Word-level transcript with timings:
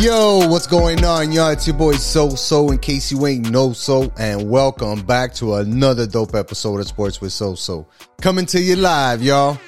Yo, 0.00 0.46
what's 0.48 0.68
going 0.68 1.04
on, 1.04 1.32
y'all? 1.32 1.50
It's 1.50 1.66
your 1.66 1.76
boy 1.76 1.94
So 1.94 2.28
So. 2.30 2.70
In 2.70 2.78
case 2.78 3.10
you 3.10 3.26
ain't 3.26 3.50
know 3.50 3.72
So, 3.72 4.12
and 4.16 4.48
welcome 4.48 5.02
back 5.02 5.34
to 5.34 5.56
another 5.56 6.06
dope 6.06 6.36
episode 6.36 6.78
of 6.78 6.86
Sports 6.86 7.20
with 7.20 7.32
So 7.32 7.56
So. 7.56 7.84
Coming 8.20 8.46
to 8.46 8.60
you 8.60 8.76
live, 8.76 9.24
y'all. 9.24 9.58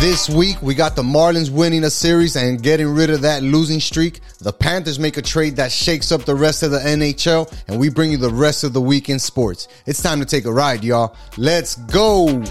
This 0.00 0.28
week 0.28 0.60
we 0.60 0.74
got 0.74 0.96
the 0.96 1.04
Marlins 1.04 1.50
winning 1.50 1.84
a 1.84 1.90
series 1.90 2.34
and 2.34 2.60
getting 2.60 2.88
rid 2.88 3.10
of 3.10 3.20
that 3.20 3.44
losing 3.44 3.78
streak. 3.78 4.22
The 4.40 4.52
Panthers 4.52 4.98
make 4.98 5.16
a 5.18 5.22
trade 5.22 5.54
that 5.54 5.70
shakes 5.70 6.10
up 6.10 6.24
the 6.24 6.34
rest 6.34 6.64
of 6.64 6.72
the 6.72 6.80
NHL, 6.80 7.50
and 7.68 7.78
we 7.78 7.90
bring 7.90 8.10
you 8.10 8.16
the 8.16 8.28
rest 8.28 8.64
of 8.64 8.72
the 8.72 8.80
week 8.80 9.08
in 9.08 9.20
sports. 9.20 9.68
It's 9.86 10.02
time 10.02 10.18
to 10.18 10.26
take 10.26 10.46
a 10.46 10.52
ride, 10.52 10.82
y'all. 10.82 11.16
Let's 11.36 11.76
go. 11.76 12.42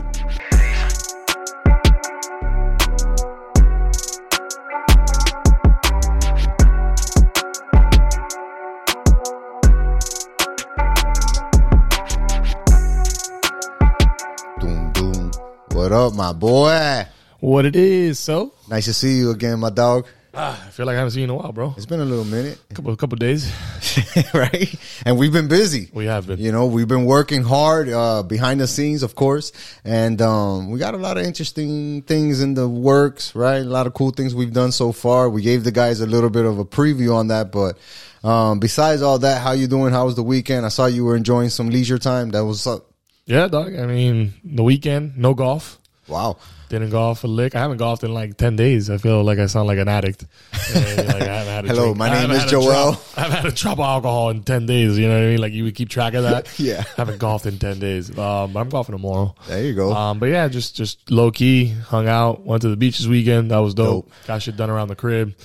Up, 15.95 16.13
my 16.13 16.33
boy? 16.33 17.05
What 17.39 17.65
it 17.65 17.75
is, 17.75 18.19
so 18.19 18.54
Nice 18.69 18.85
to 18.85 18.93
see 18.93 19.17
you 19.17 19.31
again, 19.31 19.59
my 19.59 19.69
dog. 19.69 20.07
ah, 20.33 20.61
I 20.68 20.69
feel 20.71 20.85
like 20.85 20.95
I 20.95 20.97
haven't 20.97 21.11
seen 21.11 21.21
you 21.21 21.23
in 21.25 21.29
a 21.29 21.35
while, 21.35 21.51
bro. 21.54 21.73
It's 21.77 21.85
been 21.85 22.01
a 22.01 22.05
little 22.05 22.25
minute. 22.25 22.59
couple 22.73 22.93
couple 22.97 23.15
days. 23.18 23.49
right? 24.33 24.75
And 25.05 25.18
we've 25.18 25.31
been 25.31 25.47
busy. 25.47 25.89
We 25.93 26.05
have 26.07 26.27
been. 26.27 26.39
You 26.39 26.51
know, 26.51 26.65
we've 26.65 26.87
been 26.87 27.05
working 27.05 27.43
hard 27.43 27.87
uh, 27.87 28.23
behind 28.23 28.59
the 28.59 28.68
scenes, 28.68 29.04
of 29.04 29.15
course, 29.15 29.54
and 29.85 30.21
um, 30.21 30.69
we 30.71 30.79
got 30.79 30.93
a 30.95 30.97
lot 30.97 31.18
of 31.18 31.23
interesting 31.23 32.02
things 32.02 32.41
in 32.41 32.53
the 32.55 32.67
works. 32.67 33.33
Right, 33.33 33.61
a 33.61 33.63
lot 33.63 33.87
of 33.87 33.93
cool 33.93 34.11
things 34.11 34.35
we've 34.35 34.53
done 34.53 34.71
so 34.73 34.91
far. 34.91 35.30
We 35.30 35.41
gave 35.43 35.63
the 35.63 35.71
guys 35.71 36.02
a 36.02 36.07
little 36.07 36.30
bit 36.30 36.45
of 36.45 36.59
a 36.59 36.65
preview 36.65 37.15
on 37.15 37.27
that, 37.30 37.52
but 37.52 37.77
um, 38.23 38.59
besides 38.59 39.02
all 39.02 39.19
that, 39.19 39.41
how 39.41 39.52
you 39.53 39.67
doing? 39.67 39.93
How 39.93 40.05
was 40.05 40.15
the 40.15 40.23
weekend? 40.23 40.65
I 40.65 40.69
saw 40.69 40.87
you 40.87 41.05
were 41.05 41.15
enjoying 41.15 41.49
some 41.49 41.69
leisure 41.69 41.99
time. 41.99 42.31
That 42.31 42.43
was 42.43 42.65
uh, 42.67 42.80
Yeah, 43.25 43.47
dog. 43.47 43.75
I 43.77 43.85
mean, 43.85 44.33
the 44.43 44.63
weekend, 44.63 45.15
no 45.17 45.33
golf. 45.33 45.80
Uau! 46.08 46.38
Didn't 46.69 46.89
golf 46.89 47.23
a 47.23 47.27
lick. 47.27 47.55
I 47.55 47.59
haven't 47.59 47.77
golfed 47.77 48.03
in 48.03 48.13
like 48.13 48.38
ten 48.38 48.55
days. 48.55 48.89
I 48.89 48.97
feel 48.97 49.23
like 49.23 49.38
I 49.39 49.45
sound 49.45 49.67
like 49.67 49.77
an 49.77 49.88
addict. 49.88 50.25
Like, 50.73 50.75
I 50.75 50.80
haven't 51.25 51.53
had 51.53 51.66
a 51.66 51.67
Hello, 51.67 51.83
drink. 51.85 51.97
my 51.97 52.08
I 52.08 52.09
name 52.09 52.19
haven't 52.21 52.35
is 52.35 52.41
had 52.41 52.47
a 52.47 52.52
Joel. 52.52 52.63
drop- 52.91 53.02
I 53.17 53.21
haven't 53.21 53.38
had 53.38 53.45
a 53.45 53.52
drop 53.55 53.73
of 53.80 53.85
alcohol 53.85 54.30
in 54.31 54.44
ten 54.44 54.66
days. 54.66 54.97
You 54.97 55.08
know 55.08 55.13
what 55.13 55.23
I 55.23 55.27
mean? 55.27 55.38
Like 55.41 55.53
you 55.53 55.63
would 55.66 55.75
keep 55.75 55.89
track 55.89 56.13
of 56.16 56.23
that. 56.23 56.47
Yeah. 56.59 56.81
I 56.83 57.02
haven't 57.02 57.19
golfed 57.19 57.45
in 57.45 57.59
ten 57.59 57.80
days. 57.80 58.09
Um, 58.17 58.53
but 58.53 58.59
I'm 58.59 58.69
golfing 58.69 58.93
tomorrow. 58.95 59.36
There 59.47 59.63
you 59.63 59.73
go. 59.75 59.93
Um, 59.93 60.19
but 60.19 60.27
yeah, 60.30 60.47
just 60.47 60.75
just 60.75 61.11
low 61.11 61.30
key, 61.31 61.66
hung 61.67 62.08
out, 62.08 62.45
went 62.45 62.61
to 62.63 62.69
the 62.69 62.77
beach 62.77 62.97
this 62.97 63.08
weekend. 63.08 63.52
That 63.52 63.59
was 63.59 63.73
dope. 63.73 64.05
Dope. 64.08 64.11
Got 64.27 64.41
shit 64.41 64.58
done 64.58 64.69
around 64.69 64.88
the 64.88 64.95
crib. 64.95 65.36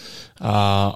Uh, 0.41 0.45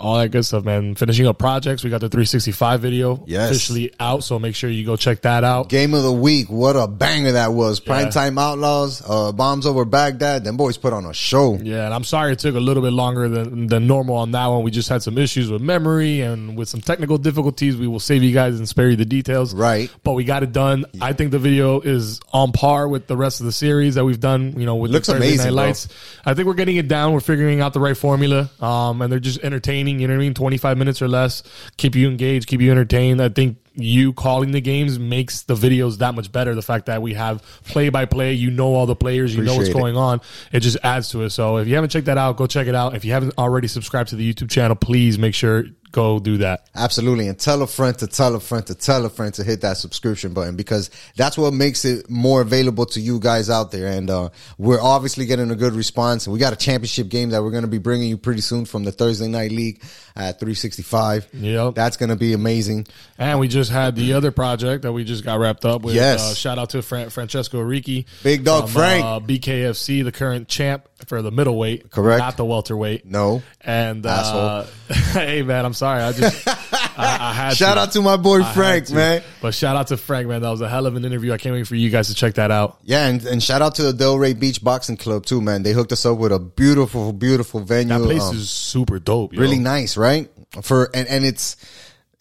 all 0.00 0.16
that 0.16 0.30
good 0.30 0.42
stuff, 0.44 0.64
man. 0.64 0.94
Finishing 0.94 1.26
up 1.26 1.38
projects. 1.38 1.84
We 1.84 1.90
got 1.90 2.00
the 2.00 2.08
365 2.08 2.80
video 2.80 3.22
Yes. 3.26 3.50
officially 3.50 3.92
out, 4.00 4.24
so 4.24 4.38
make 4.38 4.54
sure 4.54 4.70
you 4.70 4.86
go 4.86 4.96
check 4.96 5.20
that 5.22 5.44
out. 5.44 5.68
Game 5.68 5.92
of 5.92 6.02
the 6.02 6.12
week. 6.12 6.48
What 6.48 6.76
a 6.76 6.86
banger 6.88 7.32
that 7.32 7.52
was. 7.52 7.78
Yeah. 7.84 7.92
Primetime 7.92 8.40
Outlaws, 8.40 9.02
uh, 9.06 9.32
Bombs 9.32 9.66
Over 9.66 9.84
Baghdad. 10.18 10.44
Them 10.44 10.56
boys 10.56 10.76
put 10.76 10.92
on 10.92 11.04
a 11.04 11.12
show. 11.12 11.54
Yeah, 11.56 11.84
and 11.84 11.94
I'm 11.94 12.04
sorry 12.04 12.32
it 12.32 12.38
took 12.38 12.54
a 12.54 12.60
little 12.60 12.82
bit 12.82 12.92
longer 12.92 13.28
than 13.28 13.66
than 13.66 13.86
normal 13.86 14.16
on 14.16 14.32
that 14.32 14.46
one. 14.46 14.62
We 14.62 14.70
just 14.70 14.88
had 14.88 15.02
some 15.02 15.18
issues 15.18 15.50
with 15.50 15.62
memory 15.62 16.20
and 16.20 16.56
with 16.56 16.68
some 16.68 16.80
technical 16.80 17.18
difficulties. 17.18 17.76
We 17.76 17.86
will 17.86 18.00
save 18.00 18.22
you 18.22 18.32
guys 18.32 18.56
and 18.58 18.68
spare 18.68 18.90
you 18.90 18.96
the 18.96 19.04
details. 19.04 19.54
Right. 19.54 19.90
But 20.02 20.12
we 20.12 20.24
got 20.24 20.42
it 20.42 20.52
done. 20.52 20.84
I 21.00 21.12
think 21.12 21.30
the 21.30 21.38
video 21.38 21.80
is 21.80 22.20
on 22.32 22.52
par 22.52 22.88
with 22.88 23.06
the 23.06 23.16
rest 23.16 23.40
of 23.40 23.46
the 23.46 23.52
series 23.52 23.96
that 23.96 24.04
we've 24.04 24.20
done. 24.20 24.58
You 24.58 24.66
know, 24.66 24.76
with 24.76 24.90
Looks 24.90 25.06
the 25.06 25.14
Thursday 25.14 25.28
amazing, 25.28 25.46
Night 25.46 25.60
bro. 25.60 25.66
Lights. 25.66 25.88
I 26.24 26.34
think 26.34 26.46
we're 26.46 26.54
getting 26.54 26.76
it 26.76 26.88
down. 26.88 27.12
We're 27.12 27.20
figuring 27.20 27.60
out 27.60 27.72
the 27.72 27.80
right 27.80 27.96
formula. 27.96 28.50
Um, 28.60 29.02
and 29.02 29.12
they're 29.12 29.20
just 29.20 29.40
entertaining. 29.40 30.00
You 30.00 30.08
know 30.08 30.14
what 30.14 30.20
I 30.20 30.24
mean? 30.24 30.34
25 30.34 30.78
minutes 30.78 31.02
or 31.02 31.08
less. 31.08 31.42
Keep 31.76 31.96
you 31.96 32.08
engaged. 32.08 32.46
Keep 32.48 32.60
you 32.60 32.70
entertained. 32.70 33.20
I 33.22 33.28
think 33.28 33.58
you 33.74 34.12
calling 34.12 34.52
the 34.52 34.60
games 34.60 34.98
makes 34.98 35.42
the 35.42 35.54
videos 35.54 35.98
that 35.98 36.14
much 36.14 36.30
better. 36.30 36.54
The 36.54 36.62
fact 36.62 36.86
that 36.86 37.02
we 37.02 37.14
have 37.14 37.42
play 37.64 37.88
by 37.88 38.04
play, 38.04 38.32
you 38.32 38.50
know 38.50 38.74
all 38.74 38.86
the 38.86 38.96
players, 38.96 39.34
you 39.34 39.42
know 39.42 39.54
what's 39.56 39.68
Appreciate 39.68 39.80
it. 39.80 39.82
going 39.82 39.96
on. 39.96 40.20
It 40.52 40.60
just 40.60 40.76
adds 40.82 41.10
to 41.10 41.22
it. 41.22 41.30
So 41.30 41.56
if 41.56 41.66
you 41.68 41.74
haven't 41.74 41.90
checked 41.90 42.06
that 42.06 42.18
out, 42.18 42.36
go 42.36 42.46
check 42.46 42.66
it 42.66 42.74
out. 42.74 42.94
If 42.94 43.04
you 43.04 43.12
haven't 43.12 43.34
already 43.36 43.68
subscribed 43.68 44.10
to 44.10 44.16
the 44.16 44.32
YouTube 44.32 44.50
channel, 44.50 44.76
please 44.76 45.18
make 45.18 45.34
sure 45.34 45.64
go 45.94 46.18
do 46.18 46.38
that. 46.38 46.68
Absolutely. 46.74 47.28
And 47.28 47.38
tell 47.38 47.62
a 47.62 47.66
friend 47.68 47.96
to 48.00 48.08
tell 48.08 48.34
a 48.34 48.40
friend 48.40 48.66
to 48.66 48.74
tell 48.74 49.06
a 49.06 49.08
friend 49.08 49.32
to 49.34 49.44
hit 49.44 49.60
that 49.60 49.76
subscription 49.76 50.34
button 50.34 50.56
because 50.56 50.90
that's 51.16 51.38
what 51.38 51.54
makes 51.54 51.84
it 51.84 52.10
more 52.10 52.40
available 52.40 52.84
to 52.86 53.00
you 53.00 53.20
guys 53.20 53.48
out 53.48 53.70
there. 53.70 53.86
And, 53.86 54.10
uh, 54.10 54.30
we're 54.58 54.80
obviously 54.80 55.24
getting 55.24 55.50
a 55.52 55.54
good 55.54 55.72
response. 55.72 56.26
And 56.26 56.32
we 56.32 56.40
got 56.40 56.52
a 56.52 56.56
championship 56.56 57.08
game 57.08 57.30
that 57.30 57.42
we're 57.42 57.52
going 57.52 57.62
to 57.62 57.68
be 57.68 57.78
bringing 57.78 58.08
you 58.08 58.16
pretty 58.16 58.40
soon 58.40 58.64
from 58.64 58.82
the 58.82 58.90
Thursday 58.90 59.28
night 59.28 59.52
league 59.52 59.80
at 60.16 60.40
365. 60.40 61.28
Yep. 61.32 61.74
That's 61.76 61.96
going 61.96 62.10
to 62.10 62.16
be 62.16 62.32
amazing. 62.32 62.86
And 63.16 63.38
we 63.38 63.46
just 63.46 63.70
had 63.70 63.94
the 63.94 64.14
other 64.14 64.32
project 64.32 64.82
that 64.82 64.92
we 64.92 65.04
just 65.04 65.24
got 65.24 65.38
wrapped 65.38 65.64
up 65.64 65.82
with. 65.82 65.94
Yes. 65.94 66.32
Uh, 66.32 66.34
shout 66.34 66.58
out 66.58 66.70
to 66.70 66.82
Fran- 66.82 67.10
Francesco 67.10 67.60
Ricci. 67.60 68.06
Big 68.24 68.44
dog 68.44 68.64
from, 68.64 68.72
Frank. 68.72 69.04
Uh, 69.04 69.20
BKFC, 69.20 70.02
the 70.02 70.12
current 70.12 70.48
champ 70.48 70.88
for 71.06 71.22
the 71.22 71.30
middleweight. 71.30 71.90
Correct. 71.90 72.18
Not 72.18 72.36
the 72.36 72.44
welterweight. 72.44 73.06
No. 73.06 73.42
And, 73.60 74.04
uh, 74.04 74.66
hey 75.12 75.42
man, 75.42 75.64
I'm 75.64 75.74
sorry. 75.74 76.02
I 76.02 76.12
just, 76.12 76.46
I, 76.98 77.18
I 77.20 77.32
had 77.32 77.56
Shout 77.56 77.76
to. 77.76 77.80
out 77.82 77.92
to 77.92 78.02
my 78.02 78.16
boy 78.16 78.42
I 78.42 78.52
Frank, 78.52 78.90
man. 78.90 79.22
But 79.42 79.54
shout 79.54 79.76
out 79.76 79.88
to 79.88 79.96
Frank, 79.96 80.28
man. 80.28 80.42
That 80.42 80.50
was 80.50 80.60
a 80.60 80.68
hell 80.68 80.86
of 80.86 80.96
an 80.96 81.04
interview. 81.04 81.32
I 81.32 81.38
can't 81.38 81.54
wait 81.54 81.66
for 81.66 81.74
you 81.74 81.90
guys 81.90 82.08
to 82.08 82.14
check 82.14 82.34
that 82.34 82.50
out. 82.50 82.78
Yeah. 82.84 83.06
And, 83.06 83.24
and 83.26 83.42
shout 83.42 83.62
out 83.62 83.74
to 83.76 83.90
the 83.90 83.92
Delray 83.92 84.38
Beach 84.38 84.62
Boxing 84.62 84.96
Club 84.96 85.26
too, 85.26 85.40
man. 85.40 85.62
They 85.62 85.72
hooked 85.72 85.92
us 85.92 86.04
up 86.06 86.18
with 86.18 86.32
a 86.32 86.38
beautiful, 86.38 87.12
beautiful 87.12 87.60
venue. 87.60 87.98
That 87.98 88.04
place 88.04 88.22
Um, 88.22 88.36
is 88.36 88.50
super 88.50 88.98
dope. 88.98 89.32
yo. 89.32 89.40
really 89.40 89.58
nice, 89.58 89.96
right? 89.96 90.30
For 90.62 90.88
and 90.94 91.08
and 91.08 91.24
it's 91.24 91.56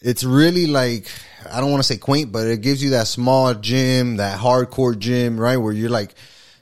it's 0.02 0.24
really 0.24 0.68
like 0.68 1.08
I 1.52 1.60
don't 1.62 1.70
want 1.72 1.82
to 1.82 1.88
say 1.88 1.98
quaint, 1.98 2.32
but 2.32 2.48
it 2.48 2.62
gives 2.62 2.82
you 2.84 2.92
that 2.92 3.08
small 3.08 3.54
gym, 3.54 4.18
that 4.18 4.40
hardcore 4.40 4.98
gym, 4.98 5.40
right? 5.40 5.58
Where 5.58 5.74
you're 5.74 5.90
like, 5.90 6.16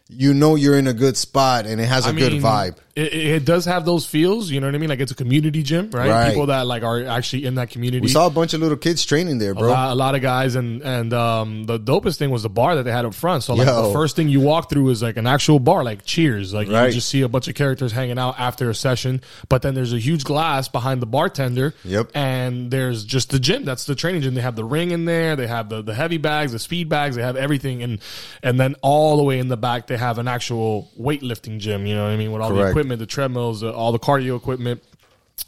you 0.09 0.33
know, 0.33 0.55
you're 0.55 0.77
in 0.77 0.87
a 0.87 0.93
good 0.93 1.15
spot 1.15 1.65
and 1.65 1.79
it 1.79 1.85
has 1.85 2.05
a 2.05 2.09
I 2.09 2.13
good 2.13 2.33
mean, 2.33 2.41
vibe. 2.41 2.77
It, 2.95 3.13
it 3.13 3.45
does 3.45 3.65
have 3.65 3.85
those 3.85 4.05
feels, 4.05 4.49
you 4.51 4.59
know 4.59 4.67
what 4.67 4.75
I 4.75 4.77
mean? 4.77 4.89
Like 4.89 4.99
it's 4.99 5.11
a 5.11 5.15
community 5.15 5.63
gym, 5.63 5.91
right? 5.91 6.09
Right. 6.09 6.29
People 6.29 6.47
that 6.47 6.67
like 6.67 6.83
are 6.83 7.05
actually 7.05 7.45
in 7.45 7.55
that 7.55 7.69
community. 7.69 8.01
We 8.01 8.09
saw 8.09 8.27
a 8.27 8.29
bunch 8.29 8.53
of 8.53 8.59
little 8.59 8.77
kids 8.77 9.05
training 9.05 9.37
there, 9.37 9.51
a 9.51 9.55
bro. 9.55 9.69
lot, 9.69 9.91
a 9.91 9.95
lot 9.95 10.15
of 10.15 10.21
guys, 10.21 10.55
and 10.55 10.81
and 10.81 11.13
um, 11.13 11.63
the 11.65 11.79
dopest 11.79 12.17
thing 12.17 12.31
was 12.31 12.43
the 12.43 12.49
bar 12.49 12.75
that 12.75 12.83
they 12.83 12.91
had 12.91 13.05
up 13.05 13.13
front. 13.13 13.43
So 13.43 13.53
like 13.53 13.67
Yo. 13.67 13.87
the 13.87 13.93
first 13.93 14.15
thing 14.15 14.27
you 14.27 14.41
walk 14.41 14.69
through 14.69 14.89
is 14.89 15.01
like 15.01 15.15
an 15.17 15.27
actual 15.27 15.59
bar, 15.59 15.83
like 15.83 16.03
Cheers. 16.03 16.53
Like 16.53 16.67
Right. 16.69 16.87
you 16.87 16.93
just 16.93 17.07
see 17.09 17.21
a 17.21 17.29
bunch 17.29 17.47
of 17.47 17.55
characters 17.55 17.91
hanging 17.93 18.19
out 18.19 18.39
after 18.39 18.69
a 18.69 18.75
session, 18.75 19.21
but 19.47 19.61
then 19.61 19.73
there's 19.73 19.93
a 19.93 19.99
huge 19.99 20.23
glass 20.23 20.67
behind 20.67 21.01
the 21.01 21.05
bartender. 21.05 21.73
Yep. 21.85 22.11
And 22.13 22.71
there's 22.71 23.05
just 23.05 23.29
the 23.29 23.39
gym. 23.39 23.63
That's 23.63 23.85
the 23.85 23.95
training 23.95 24.21
gym. 24.21 24.33
They 24.33 24.41
have 24.41 24.55
the 24.55 24.65
ring 24.65 24.91
in 24.91 25.05
there. 25.05 25.35
They 25.35 25.47
have 25.47 25.69
the 25.69 25.81
the 25.81 25.93
heavy 25.93 26.17
bags, 26.17 26.51
the 26.51 26.59
speed 26.59 26.89
bags. 26.89 27.15
They 27.15 27.21
have 27.21 27.35
everything, 27.37 27.83
and 27.83 27.99
and 28.43 28.59
then 28.59 28.75
all 28.81 29.15
the 29.17 29.23
way 29.23 29.39
in 29.39 29.47
the 29.47 29.57
back 29.57 29.87
they 29.87 29.97
have 29.97 30.17
an 30.17 30.27
actual 30.27 30.89
weightlifting 30.99 31.59
gym. 31.59 31.85
You 31.85 31.95
know 31.95 32.03
what 32.03 32.11
I 32.11 32.17
mean? 32.17 32.31
With 32.31 32.41
all 32.41 32.49
the 32.49 32.55
Correct. 32.61 32.75
Equipment, 32.81 32.99
the 32.99 33.05
treadmills, 33.05 33.63
uh, 33.63 33.71
all 33.71 33.91
the 33.91 33.99
cardio 33.99 34.35
equipment 34.35 34.83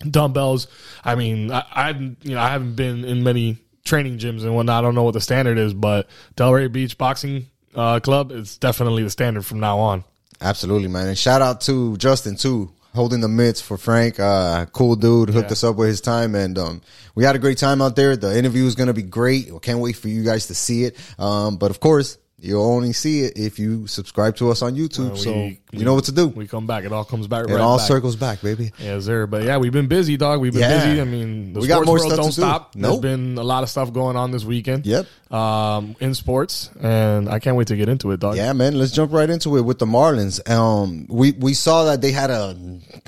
dumbbells. 0.10 0.68
I 1.04 1.16
mean, 1.16 1.52
I, 1.52 1.64
I 1.72 1.90
you 1.92 2.36
know 2.36 2.40
I 2.40 2.50
haven't 2.50 2.76
been 2.76 3.04
in 3.06 3.24
many 3.24 3.58
training 3.84 4.18
gyms 4.20 4.44
and 4.44 4.56
whatnot. 4.56 4.84
I 4.84 4.88
don't 4.88 4.96
know 4.96 5.04
what 5.04 5.14
the 5.14 5.22
standard 5.22 5.58
is, 5.58 5.74
but 5.74 6.08
Delray 6.36 6.72
Beach 6.72 6.98
Boxing 6.98 7.48
uh, 7.76 8.00
Club 8.00 8.32
is 8.32 8.58
definitely 8.58 9.04
the 9.04 9.10
standard 9.10 9.46
from 9.46 9.60
now 9.60 9.80
on. 9.80 10.04
Absolutely, 10.42 10.88
man. 10.88 11.08
And 11.08 11.18
shout 11.18 11.42
out 11.42 11.62
to 11.62 11.96
Justin 11.98 12.36
too, 12.36 12.72
holding 12.94 13.22
the 13.22 13.28
mitts 13.28 13.62
for 13.62 13.78
Frank. 13.78 14.20
Uh, 14.20 14.66
cool 14.68 14.96
dude, 14.96 15.30
hooked 15.30 15.48
Yeah. 15.48 15.54
us 15.54 15.64
up 15.64 15.76
with 15.76 15.88
his 15.90 16.02
time, 16.02 16.36
and 16.36 16.58
um, 16.58 16.82
we 17.16 17.24
had 17.24 17.36
a 17.36 17.40
great 17.40 17.58
time 17.58 17.82
out 17.82 17.96
there. 17.96 18.16
The 18.16 18.38
interview 18.38 18.66
is 18.66 18.76
gonna 18.76 18.94
be 18.94 19.04
great. 19.04 19.52
I 19.54 19.58
can't 19.60 19.80
wait 19.80 19.96
for 19.96 20.08
you 20.08 20.24
guys 20.24 20.48
to 20.48 20.56
see 20.56 20.84
it. 20.86 20.98
Um, 21.20 21.58
but 21.58 21.72
of 21.72 21.80
course, 21.80 22.18
you'll 22.44 22.66
only 22.66 22.94
see 22.94 23.22
it 23.22 23.38
if 23.38 23.58
you 23.59 23.88
subscribe 23.88 24.36
to 24.38 24.52
us 24.52 24.62
on 24.62 24.76
YouTube. 24.76 25.12
Uh, 25.13 25.16
so 25.16 25.31
we- 25.34 25.60
you 25.72 25.86
know 25.86 25.95
what 25.95 26.04
to 26.04 26.12
do. 26.12 26.28
We 26.28 26.45
come 26.48 26.68
back. 26.68 26.84
It 26.84 26.92
all 26.92 27.04
comes 27.04 27.25
back. 27.25 27.45
it 27.48 27.51
right 27.51 27.60
all 27.60 27.78
back. 27.78 27.88
circles 27.88 28.16
back, 28.16 28.42
baby. 28.44 28.72
Yeah, 28.78 29.00
sir. 29.00 29.25
But 29.25 29.42
yeah, 29.44 29.57
we've 29.57 29.72
been 29.72 29.88
busy, 29.88 30.18
dog. 30.18 30.40
We've 30.40 30.54
been 30.54 30.62
Yeah. 30.62 30.86
busy. 30.86 31.01
I 31.01 31.04
mean, 31.06 31.54
the 31.54 31.62
We 31.62 31.68
got 31.68 31.81
sports 31.84 31.88
more 31.88 31.95
world 31.98 32.12
stuff 32.12 32.18
don't 32.19 32.28
do. 32.28 32.31
stop. 32.34 32.75
Nope. 32.75 33.01
There's 33.01 33.16
been 33.18 33.38
a 33.40 33.44
lot 33.44 33.63
of 33.63 33.69
stuff 33.69 33.92
going 33.92 34.16
on 34.16 34.30
this 34.30 34.44
weekend. 34.44 34.86
Yep. 34.86 35.07
Um, 35.31 35.95
in 36.00 36.13
sports, 36.13 36.69
and 36.80 37.28
I 37.28 37.40
can't 37.40 37.56
wait 37.57 37.66
to 37.69 37.75
get 37.75 37.90
into 37.90 38.12
it, 38.12 38.19
dog. 38.19 38.36
Yeah, 38.38 38.54
man. 38.54 38.78
Let's 38.78 38.92
jump 38.92 39.12
right 39.12 39.28
into 39.28 39.57
it 39.57 39.62
with 39.62 39.80
the 39.80 39.88
Marlins. 39.88 40.48
Um, 40.48 41.07
we 41.10 41.31
we 41.31 41.56
saw 41.56 41.86
that 41.86 42.01
they 42.01 42.12
had 42.12 42.30
a, 42.30 42.56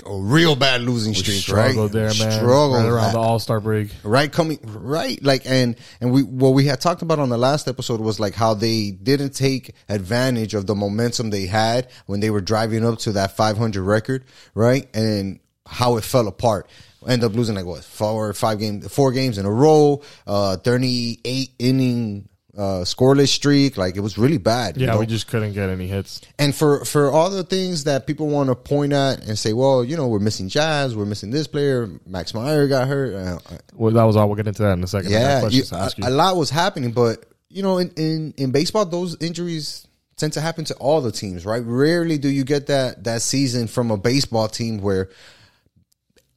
a 0.04 0.18
real 0.18 0.56
bad 0.56 0.80
losing 0.80 1.14
streak, 1.14 1.36
right? 1.56 1.70
Struggled 1.70 1.92
there, 1.92 2.12
man. 2.18 2.32
Struggled 2.32 2.74
right 2.78 2.84
around 2.86 3.04
that- 3.06 3.12
the 3.12 3.20
All 3.20 3.38
Star 3.38 3.60
break. 3.60 3.90
right 4.02 4.32
coming 4.32 4.58
right 4.64 5.22
like 5.22 5.42
and 5.46 5.76
and 6.00 6.10
we 6.10 6.24
what 6.24 6.54
we 6.54 6.66
had 6.66 6.80
talked 6.80 7.02
about 7.02 7.20
on 7.20 7.28
the 7.28 7.38
last 7.38 7.68
episode 7.68 8.00
was 8.00 8.18
like 8.18 8.34
how 8.34 8.54
they 8.54 8.90
didn't 8.90 9.25
take 9.28 9.74
advantage 9.88 10.54
of 10.54 10.66
the 10.66 10.74
momentum 10.74 11.30
they 11.30 11.46
had 11.46 11.88
when 12.06 12.20
they 12.20 12.30
were 12.30 12.40
driving 12.40 12.84
up 12.84 12.98
to 13.00 13.12
that 13.12 13.36
500 13.36 13.82
record 13.82 14.24
right 14.54 14.88
and 14.94 15.40
how 15.66 15.96
it 15.96 16.04
fell 16.04 16.28
apart 16.28 16.68
end 17.08 17.22
up 17.24 17.34
losing 17.34 17.54
like 17.54 17.64
what 17.66 17.84
four 17.84 18.28
or 18.28 18.32
five 18.32 18.58
games 18.58 18.92
four 18.92 19.12
games 19.12 19.38
in 19.38 19.46
a 19.46 19.50
row 19.50 20.02
uh 20.26 20.56
38 20.56 21.50
inning 21.58 22.28
uh, 22.56 22.84
scoreless 22.84 23.28
streak. 23.28 23.76
Like 23.76 23.96
it 23.96 24.00
was 24.00 24.16
really 24.16 24.38
bad. 24.38 24.78
you 24.78 24.86
Yeah, 24.86 24.94
know? 24.94 25.00
we 25.00 25.04
just 25.06 25.28
couldn't 25.28 25.52
get 25.52 25.68
any 25.68 25.86
hits. 25.86 26.22
and 26.38 26.54
for 26.54 26.86
for 26.86 27.10
all 27.10 27.28
the 27.28 27.44
things 27.44 27.84
that 27.84 28.06
people 28.06 28.28
want 28.28 28.48
to 28.48 28.54
point 28.54 28.94
at 28.94 29.26
and 29.26 29.38
say, 29.38 29.52
well, 29.52 29.84
you 29.84 29.94
know, 29.94 30.08
we're 30.08 30.20
missing 30.20 30.48
Jazz, 30.48 30.96
we're 30.96 31.04
missing 31.04 31.30
this 31.30 31.46
player. 31.46 31.88
Max 32.06 32.32
Meyer 32.32 32.66
got 32.66 32.88
hurt. 32.88 33.14
Uh, 33.14 33.38
Well, 33.74 33.92
that 33.92 34.04
was 34.04 34.16
all. 34.16 34.26
We'll 34.26 34.36
get 34.36 34.46
into 34.46 34.62
that 34.62 34.72
in 34.72 34.82
a 34.82 34.86
second. 34.86 35.10
Yeah, 35.10 35.46
you, 35.48 35.64
a, 35.70 35.90
a 36.04 36.08
lot 36.10 36.36
was 36.36 36.48
happening, 36.48 36.92
but 36.92 37.26
you 37.48 37.62
know, 37.62 37.78
in, 37.78 37.90
in 37.96 38.34
in 38.36 38.50
baseball, 38.50 38.84
those 38.84 39.16
injuries 39.20 39.86
tend 40.16 40.32
to 40.32 40.40
happen 40.40 40.64
to 40.64 40.74
all 40.76 41.00
the 41.00 41.12
teams, 41.12 41.44
right? 41.44 41.62
Rarely 41.64 42.18
do 42.18 42.28
you 42.28 42.44
get 42.44 42.66
that 42.68 43.04
that 43.04 43.22
season 43.22 43.66
from 43.66 43.90
a 43.90 43.96
baseball 43.96 44.48
team 44.48 44.78
where 44.78 45.10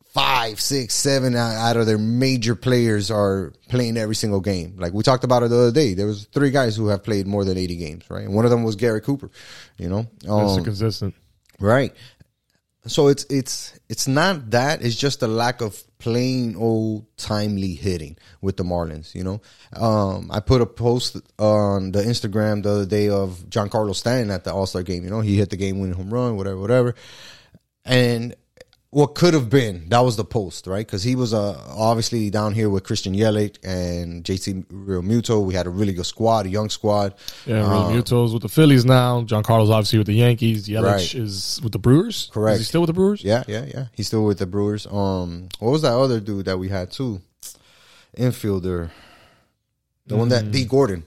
five, 0.10 0.60
six, 0.60 0.96
seven 0.96 1.36
out 1.36 1.78
of 1.78 1.86
their 1.86 1.98
major 1.98 2.56
players 2.56 3.12
are 3.12 3.54
playing 3.70 3.96
every 3.96 4.16
single 4.16 4.42
game. 4.42 4.76
Like 4.78 4.94
we 4.94 5.04
talked 5.04 5.24
about 5.24 5.44
it 5.44 5.50
the 5.50 5.58
other 5.58 5.72
day, 5.72 5.94
there 5.94 6.08
was 6.08 6.26
three 6.26 6.52
guys 6.52 6.76
who 6.76 6.88
have 6.88 7.04
played 7.04 7.28
more 7.28 7.46
than 7.46 7.58
eighty 7.58 7.78
games, 7.78 8.10
right? 8.10 8.26
And 8.26 8.34
one 8.34 8.46
of 8.46 8.52
them 8.52 8.64
was 8.64 8.76
Garrett 8.76 9.04
Cooper. 9.04 9.30
You 9.78 9.90
know, 9.90 10.08
um, 10.28 10.64
consistent. 10.64 11.16
Right. 11.60 11.94
So 12.86 13.08
it's 13.08 13.26
it's 13.30 13.78
it's 13.90 14.08
not 14.08 14.52
that. 14.52 14.82
It's 14.82 14.96
just 14.96 15.22
a 15.22 15.28
lack 15.28 15.62
of 15.62 15.84
plain 16.00 16.56
old 16.56 17.06
timely 17.18 17.74
hitting 17.74 18.18
with 18.42 18.56
the 18.56 18.64
Marlins. 18.64 19.14
You 19.14 19.24
know, 19.24 19.42
um, 19.74 20.32
I 20.32 20.40
put 20.40 20.62
a 20.62 20.66
post 20.66 21.18
on 21.38 21.92
the 21.92 22.02
Instagram 22.02 22.64
the 22.64 22.72
other 22.72 22.86
day 22.86 23.10
of 23.10 23.44
Giancarlo 23.50 23.94
Stanton 23.94 24.32
at 24.32 24.46
the 24.46 24.54
All 24.54 24.66
Star 24.66 24.82
game. 24.82 25.04
You 25.04 25.10
know, 25.10 25.20
he 25.20 25.38
hit 25.38 25.50
the 25.50 25.58
game 25.58 25.80
winning 25.80 25.96
home 25.96 26.14
run, 26.14 26.38
whatever, 26.38 26.58
whatever. 26.58 26.96
And 27.84 28.36
what 28.92 29.14
could 29.14 29.36
have 29.36 29.50
been 29.52 29.88
that 29.90 30.00
was 30.00 30.16
the 30.18 30.24
post, 30.26 30.66
right? 30.66 30.86
Because 30.86 31.04
he 31.04 31.16
was 31.16 31.32
uh, 31.34 31.62
obviously 31.78 32.30
down 32.32 32.54
here 32.54 32.70
with 32.70 32.84
Christian 32.84 33.14
Yelich 33.14 33.58
and 33.64 34.24
JT 34.24 34.66
Realmuto. 34.66 35.46
We 35.46 35.54
had 35.54 35.68
a 35.68 35.70
really 35.70 35.94
good 35.94 36.08
squad, 36.08 36.48
a 36.48 36.50
young 36.50 36.70
squad. 36.72 37.14
Yeah, 37.46 37.62
Realmuto's 37.62 38.34
with 38.34 38.42
the 38.42 38.50
Phillies 38.50 38.86
now. 38.86 39.22
Giancarlo's 39.22 39.70
obviously 39.70 40.00
with 40.00 40.08
the 40.08 40.14
Yankees. 40.16 40.68
Yelich 40.68 40.84
Right. 40.84 41.14
is 41.16 41.60
with 41.64 41.72
the 41.72 41.78
Brewers. 41.80 42.32
Correct. 42.34 42.56
Is 42.56 42.62
he 42.62 42.66
still 42.66 42.82
with 42.82 42.88
the 42.88 42.94
Brewers? 42.94 43.24
Yeah, 43.24 43.44
yeah, 43.48 43.66
yeah. 43.68 43.86
He's 43.94 44.08
still 44.08 44.26
with 44.26 44.40
the 44.40 44.48
Brewers. 44.48 44.88
Um, 44.88 45.50
what 45.60 45.70
was 45.70 45.84
that 45.84 45.94
other 45.94 46.20
dude 46.20 46.46
that 46.46 46.58
we 46.58 46.70
had 46.70 46.90
too? 46.92 47.22
Infielder, 48.18 48.90
the 50.08 50.18
one 50.18 50.30
that 50.30 50.50
Dee 50.52 50.66
Gordon. 50.66 51.04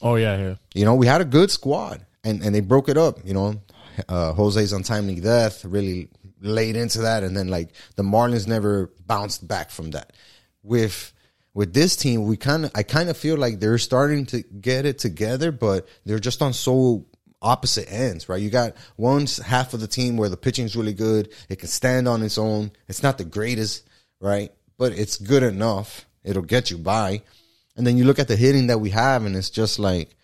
Oh 0.00 0.14
yeah, 0.16 0.36
yeah. 0.38 0.54
You 0.74 0.84
know, 0.86 0.94
we 0.94 1.06
had 1.06 1.20
a 1.20 1.24
good 1.24 1.50
squad, 1.50 2.04
and 2.24 2.42
and 2.42 2.54
they 2.54 2.60
broke 2.60 2.88
it 2.88 2.96
up. 2.96 3.18
You 3.24 3.34
know, 3.34 3.60
uh, 4.08 4.32
Jose's 4.32 4.72
untimely 4.72 5.20
death 5.20 5.64
really 5.66 6.08
laid 6.40 6.76
into 6.76 7.02
that, 7.02 7.22
and 7.22 7.36
then 7.36 7.48
like 7.48 7.72
the 7.96 8.02
Marlins 8.02 8.46
never 8.46 8.92
bounced 9.06 9.46
back 9.46 9.70
from 9.70 9.90
that. 9.92 10.12
With 10.62 11.12
with 11.54 11.72
this 11.72 11.96
team, 11.96 12.26
we 12.26 12.36
kind 12.36 12.66
of 12.66 12.72
I 12.74 12.82
kind 12.82 13.08
of 13.08 13.16
feel 13.16 13.36
like 13.36 13.60
they're 13.60 13.78
starting 13.78 14.26
to 14.26 14.42
get 14.42 14.84
it 14.86 14.98
together, 14.98 15.52
but 15.52 15.88
they're 16.04 16.18
just 16.18 16.42
on 16.42 16.52
so 16.52 17.06
opposite 17.42 17.90
ends, 17.90 18.28
right? 18.28 18.42
You 18.42 18.50
got 18.50 18.74
one 18.96 19.26
half 19.44 19.74
of 19.74 19.80
the 19.80 19.86
team 19.86 20.16
where 20.16 20.28
the 20.28 20.36
pitching's 20.36 20.76
really 20.76 20.94
good, 20.94 21.32
it 21.48 21.58
can 21.58 21.68
stand 21.68 22.08
on 22.08 22.22
its 22.22 22.38
own. 22.38 22.72
It's 22.88 23.02
not 23.02 23.18
the 23.18 23.24
greatest, 23.24 23.88
right? 24.20 24.52
But 24.78 24.92
it's 24.92 25.16
good 25.16 25.42
enough. 25.42 26.06
It'll 26.24 26.42
get 26.42 26.70
you 26.70 26.78
by. 26.78 27.22
And 27.76 27.86
then 27.86 27.96
you 27.96 28.04
look 28.04 28.18
at 28.18 28.28
the 28.28 28.36
hitting 28.36 28.68
that 28.68 28.80
we 28.80 28.90
have, 28.90 29.24
and 29.24 29.36
it's 29.36 29.50
just 29.50 29.78
like 29.78 30.16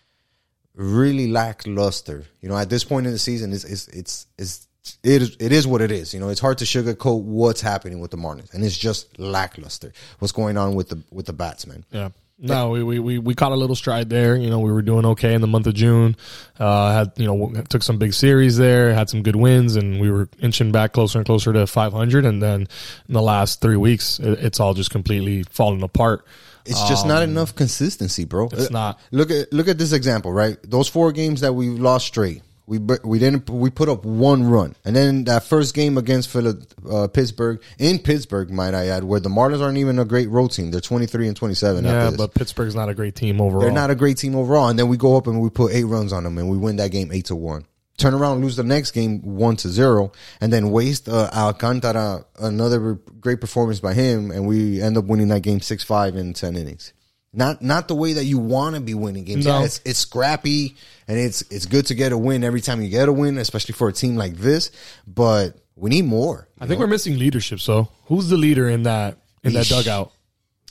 really 0.75 1.27
lackluster. 1.27 2.25
You 2.41 2.49
know, 2.49 2.57
at 2.57 2.69
this 2.69 2.83
point 2.83 3.05
in 3.05 3.11
the 3.11 3.19
season, 3.19 3.53
it's 3.53 3.63
it's 3.63 3.87
it's, 3.87 4.27
it's 4.37 4.67
it 5.03 5.21
is 5.21 5.37
it 5.39 5.51
is 5.51 5.65
what 5.67 5.81
it 5.81 5.91
is. 5.91 6.13
You 6.13 6.19
know, 6.19 6.29
it's 6.29 6.39
hard 6.41 6.57
to 6.59 6.65
sugarcoat 6.65 7.23
what's 7.23 7.61
happening 7.61 7.99
with 7.99 8.11
the 8.11 8.17
Marlins, 8.17 8.53
and 8.53 8.63
it's 8.63 8.77
just 8.77 9.17
lackluster. 9.19 9.93
What's 10.19 10.31
going 10.31 10.57
on 10.57 10.75
with 10.75 10.89
the 10.89 11.01
with 11.11 11.25
the 11.25 11.33
batsmen? 11.33 11.85
Yeah. 11.91 12.09
No, 12.39 12.71
we, 12.71 12.83
we, 12.83 12.99
we, 12.99 13.19
we 13.19 13.35
caught 13.35 13.53
a 13.53 13.55
little 13.55 13.75
stride 13.75 14.09
there. 14.09 14.35
You 14.35 14.49
know, 14.49 14.59
we 14.59 14.69
were 14.71 14.81
doing 14.81 15.05
okay 15.05 15.33
in 15.33 15.39
the 15.39 15.47
month 15.47 15.65
of 15.65 15.75
June. 15.75 16.17
Uh, 16.59 16.91
had, 16.91 17.11
you 17.15 17.25
know, 17.25 17.61
took 17.69 17.83
some 17.83 17.97
big 17.97 18.13
series 18.13 18.57
there, 18.57 18.93
had 18.93 19.09
some 19.09 19.23
good 19.23 19.37
wins, 19.37 19.77
and 19.77 20.01
we 20.01 20.11
were 20.11 20.27
inching 20.41 20.71
back 20.71 20.91
closer 20.91 21.19
and 21.19 21.25
closer 21.25 21.53
to 21.53 21.65
500. 21.65 22.25
And 22.25 22.41
then 22.43 22.67
in 23.07 23.13
the 23.13 23.21
last 23.21 23.61
three 23.61 23.77
weeks, 23.77 24.19
it, 24.19 24.39
it's 24.43 24.59
all 24.59 24.73
just 24.73 24.89
completely 24.89 25.43
fallen 25.43 25.83
apart. 25.83 26.25
It's 26.65 26.89
just 26.89 27.05
not 27.05 27.23
enough 27.23 27.55
consistency, 27.55 28.25
bro. 28.25 28.45
Um, 28.45 28.49
It's 28.53 28.71
not. 28.71 28.99
Look 29.11 29.31
at 29.31 29.53
look 29.53 29.67
at 29.67 29.77
this 29.77 29.93
example, 29.93 30.33
right? 30.33 30.57
Those 30.63 30.89
four 30.89 31.11
games 31.13 31.41
that 31.41 31.53
we 31.53 31.69
lost 31.69 32.07
straight, 32.07 32.41
we 32.65 32.79
we 33.03 33.19
didn't 33.19 33.49
we 33.49 33.69
put 33.69 33.89
up 33.89 34.05
one 34.05 34.45
run, 34.45 34.75
and 34.85 34.95
then 34.95 35.25
that 35.25 35.43
first 35.43 35.73
game 35.73 35.97
against 35.97 36.29
Phila, 36.29 36.55
uh, 36.89 37.07
Pittsburgh 37.07 37.61
in 37.77 37.99
Pittsburgh, 37.99 38.49
might 38.49 38.73
I 38.73 38.87
add, 38.87 39.03
where 39.03 39.19
the 39.19 39.29
Marlins 39.29 39.61
aren't 39.61 39.77
even 39.77 39.99
a 39.99 40.05
great 40.05 40.29
road 40.29 40.51
team. 40.51 40.71
They're 40.71 40.79
twenty 40.79 41.05
three 41.05 41.27
and 41.27 41.35
twenty 41.35 41.55
seven. 41.55 41.83
Yeah, 41.83 42.11
but 42.15 42.33
Pittsburgh's 42.33 42.75
not 42.75 42.87
a 42.87 42.93
great 42.93 43.15
team 43.15 43.41
overall. 43.41 43.61
They're 43.61 43.71
not 43.71 43.89
a 43.91 43.95
great 43.95 44.17
team 44.17 44.35
overall. 44.35 44.69
And 44.69 44.79
then 44.79 44.87
we 44.87 44.97
go 44.97 45.17
up 45.17 45.27
and 45.27 45.41
we 45.41 45.49
put 45.49 45.73
eight 45.73 45.83
runs 45.83 46.13
on 46.13 46.23
them 46.23 46.37
and 46.37 46.49
we 46.49 46.57
win 46.57 46.77
that 46.77 46.91
game 46.91 47.11
eight 47.11 47.25
to 47.25 47.35
one. 47.35 47.65
Turn 47.97 48.13
around, 48.13 48.41
lose 48.41 48.55
the 48.55 48.63
next 48.63 48.91
game 48.91 49.21
one 49.21 49.55
to 49.57 49.69
zero, 49.69 50.13
and 50.41 50.51
then 50.51 50.71
waste 50.71 51.07
uh, 51.07 51.29
Alcantara 51.31 52.25
another 52.39 52.93
great 53.19 53.39
performance 53.39 53.79
by 53.79 53.93
him, 53.93 54.31
and 54.31 54.47
we 54.47 54.81
end 54.81 54.97
up 54.97 55.05
winning 55.05 55.27
that 55.27 55.41
game 55.41 55.59
six 55.59 55.83
five 55.83 56.15
in 56.15 56.33
ten 56.33 56.55
innings. 56.55 56.93
Not 57.33 57.61
not 57.61 57.87
the 57.87 57.95
way 57.95 58.13
that 58.13 58.25
you 58.25 58.37
want 58.37 58.75
to 58.75 58.81
be 58.81 58.93
winning 58.93 59.23
games. 59.23 59.45
No. 59.45 59.59
Yeah, 59.59 59.65
it's 59.65 59.81
it's 59.83 59.99
scrappy 59.99 60.75
and 61.07 61.17
it's 61.17 61.41
it's 61.49 61.65
good 61.65 61.87
to 61.87 61.95
get 61.95 62.11
a 62.11 62.17
win 62.17 62.43
every 62.43 62.61
time 62.61 62.81
you 62.81 62.89
get 62.89 63.09
a 63.09 63.13
win, 63.13 63.39
especially 63.39 63.73
for 63.73 63.87
a 63.89 63.93
team 63.93 64.15
like 64.15 64.35
this. 64.35 64.71
But 65.07 65.57
we 65.75 65.89
need 65.89 66.05
more. 66.05 66.47
I 66.59 66.67
think 66.67 66.79
we're 66.79 66.87
missing 66.87 67.17
leadership. 67.17 67.59
So 67.59 67.89
who's 68.05 68.29
the 68.29 68.37
leader 68.37 68.69
in 68.69 68.83
that 68.83 69.17
in 69.43 69.53
that 69.53 69.65
dugout? 69.65 70.11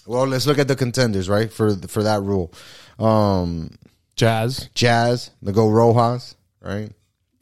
Well, 0.07 0.27
let's 0.27 0.47
look 0.47 0.59
at 0.59 0.69
the 0.69 0.77
contenders, 0.77 1.29
right? 1.29 1.53
For 1.53 1.75
for 1.75 2.05
that 2.05 2.23
rule, 2.23 2.53
um, 2.99 3.71
Jazz. 4.15 4.69
Jazz, 4.75 5.31
the 5.43 5.53
go 5.53 5.69
Rojas, 5.69 6.37
right? 6.61 6.93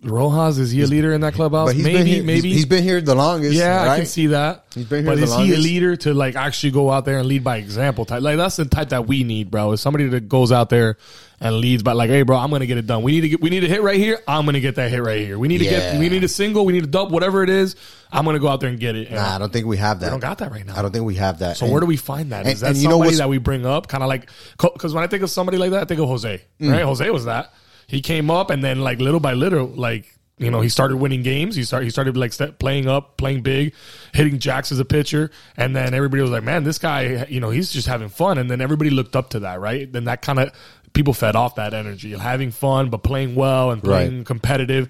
Rojas 0.02 0.56
is 0.58 0.70
he 0.70 0.80
a 0.80 0.86
leader 0.86 1.12
in 1.12 1.20
that 1.20 1.34
clubhouse? 1.34 1.68
But 1.68 1.76
he's 1.76 1.84
maybe, 1.84 1.98
been 1.98 2.06
here, 2.06 2.22
maybe. 2.22 2.48
he's, 2.48 2.56
he's 2.58 2.66
been 2.66 2.82
here 2.82 3.00
the 3.00 3.14
longest. 3.14 3.54
yeah, 3.54 3.84
right? 3.84 3.88
I 3.90 3.96
can 3.98 4.06
see 4.06 4.28
that. 4.28 4.64
He's 4.74 4.86
been 4.86 5.04
here 5.04 5.14
but 5.14 5.18
the 5.18 5.24
is 5.24 5.36
he 5.36 5.52
a 5.52 5.58
leader 5.58 5.94
to 5.96 6.14
like 6.14 6.36
actually 6.36 6.70
go 6.70 6.90
out 6.90 7.04
there 7.04 7.18
and 7.18 7.28
lead 7.28 7.44
by 7.44 7.58
example? 7.58 8.06
Type 8.06 8.22
like 8.22 8.38
that's 8.38 8.56
the 8.56 8.64
type 8.64 8.90
that 8.90 9.06
we 9.06 9.24
need, 9.24 9.50
bro. 9.50 9.72
Is 9.72 9.82
somebody 9.82 10.08
that 10.08 10.28
goes 10.28 10.52
out 10.52 10.70
there 10.70 10.96
and 11.38 11.56
leads 11.56 11.82
by 11.82 11.92
like, 11.92 12.08
hey, 12.08 12.22
bro, 12.22 12.38
I'm 12.38 12.50
gonna 12.50 12.64
get 12.64 12.78
it 12.78 12.86
done. 12.86 13.02
We 13.02 13.12
need 13.12 13.20
to 13.22 13.28
get 13.28 13.42
we 13.42 13.50
need 13.50 13.62
a 13.62 13.66
hit 13.66 13.82
right 13.82 13.98
here. 13.98 14.20
I'm 14.26 14.46
gonna 14.46 14.60
get 14.60 14.76
that 14.76 14.90
hit 14.90 15.02
right 15.02 15.20
here. 15.20 15.38
We 15.38 15.48
need 15.48 15.58
to 15.58 15.64
get 15.64 15.98
we 15.98 16.08
need 16.08 16.24
a 16.24 16.28
single. 16.28 16.64
We 16.64 16.72
need 16.72 16.84
a 16.84 16.88
double. 16.88 17.12
Whatever 17.12 17.42
it 17.42 17.50
is, 17.50 17.76
I'm 18.10 18.24
gonna 18.24 18.38
go 18.38 18.48
out 18.48 18.60
there 18.60 18.70
and 18.70 18.80
get 18.80 18.96
it. 18.96 19.08
And 19.08 19.16
Nah, 19.16 19.34
I 19.34 19.38
don't 19.38 19.52
think 19.52 19.66
we 19.66 19.76
have 19.76 20.00
that. 20.00 20.06
I 20.06 20.10
don't 20.10 20.20
got 20.20 20.38
that 20.38 20.50
right 20.50 20.64
now. 20.64 20.78
I 20.78 20.82
don't 20.82 20.92
think 20.92 21.04
we 21.04 21.16
have 21.16 21.40
that. 21.40 21.58
So 21.58 21.66
where 21.66 21.80
do 21.80 21.86
we 21.86 21.98
find 21.98 22.32
that? 22.32 22.46
Is 22.46 22.52
and- 22.52 22.60
that 22.62 22.66
and 22.68 22.76
you 22.78 22.88
know 22.88 22.96
somebody 22.96 23.16
that 23.16 23.28
we 23.28 23.36
bring 23.36 23.66
up? 23.66 23.88
Kind 23.88 24.02
of 24.02 24.08
like 24.08 24.30
because 24.58 24.94
when 24.94 25.04
I 25.04 25.08
think 25.08 25.22
of 25.22 25.30
somebody 25.30 25.58
like 25.58 25.72
that, 25.72 25.82
I 25.82 25.84
think 25.84 26.00
of 26.00 26.08
Jose. 26.08 26.40
Mm. 26.58 26.72
Right? 26.72 26.84
Jose 26.84 27.10
was 27.10 27.26
that. 27.26 27.52
He 27.90 28.00
came 28.00 28.30
up 28.30 28.50
and 28.50 28.62
then 28.62 28.80
like 28.80 28.98
little 29.00 29.20
by 29.20 29.34
little, 29.34 29.66
like 29.66 30.06
you 30.38 30.50
know, 30.50 30.62
he 30.62 30.70
started 30.70 30.96
winning 30.96 31.22
games. 31.22 31.54
He 31.54 31.64
started 31.64 31.84
he 31.84 31.90
started 31.90 32.16
like 32.16 32.32
step, 32.32 32.58
playing 32.58 32.88
up, 32.88 33.18
playing 33.18 33.42
big, 33.42 33.74
hitting 34.14 34.38
jacks 34.38 34.72
as 34.72 34.78
a 34.78 34.84
pitcher, 34.86 35.30
and 35.56 35.76
then 35.76 35.92
everybody 35.92 36.22
was 36.22 36.30
like, 36.30 36.44
"Man, 36.44 36.64
this 36.64 36.78
guy, 36.78 37.26
you 37.28 37.40
know, 37.40 37.50
he's 37.50 37.70
just 37.70 37.86
having 37.86 38.08
fun." 38.08 38.38
And 38.38 38.50
then 38.50 38.60
everybody 38.62 38.88
looked 38.90 39.16
up 39.16 39.30
to 39.30 39.40
that, 39.40 39.60
right? 39.60 39.92
Then 39.92 40.04
that 40.04 40.22
kind 40.22 40.38
of 40.38 40.50
people 40.94 41.12
fed 41.12 41.36
off 41.36 41.56
that 41.56 41.74
energy, 41.74 42.16
having 42.16 42.52
fun 42.52 42.88
but 42.88 43.02
playing 43.02 43.34
well 43.34 43.70
and 43.70 43.82
playing 43.82 44.18
Right. 44.18 44.26
competitive. 44.26 44.88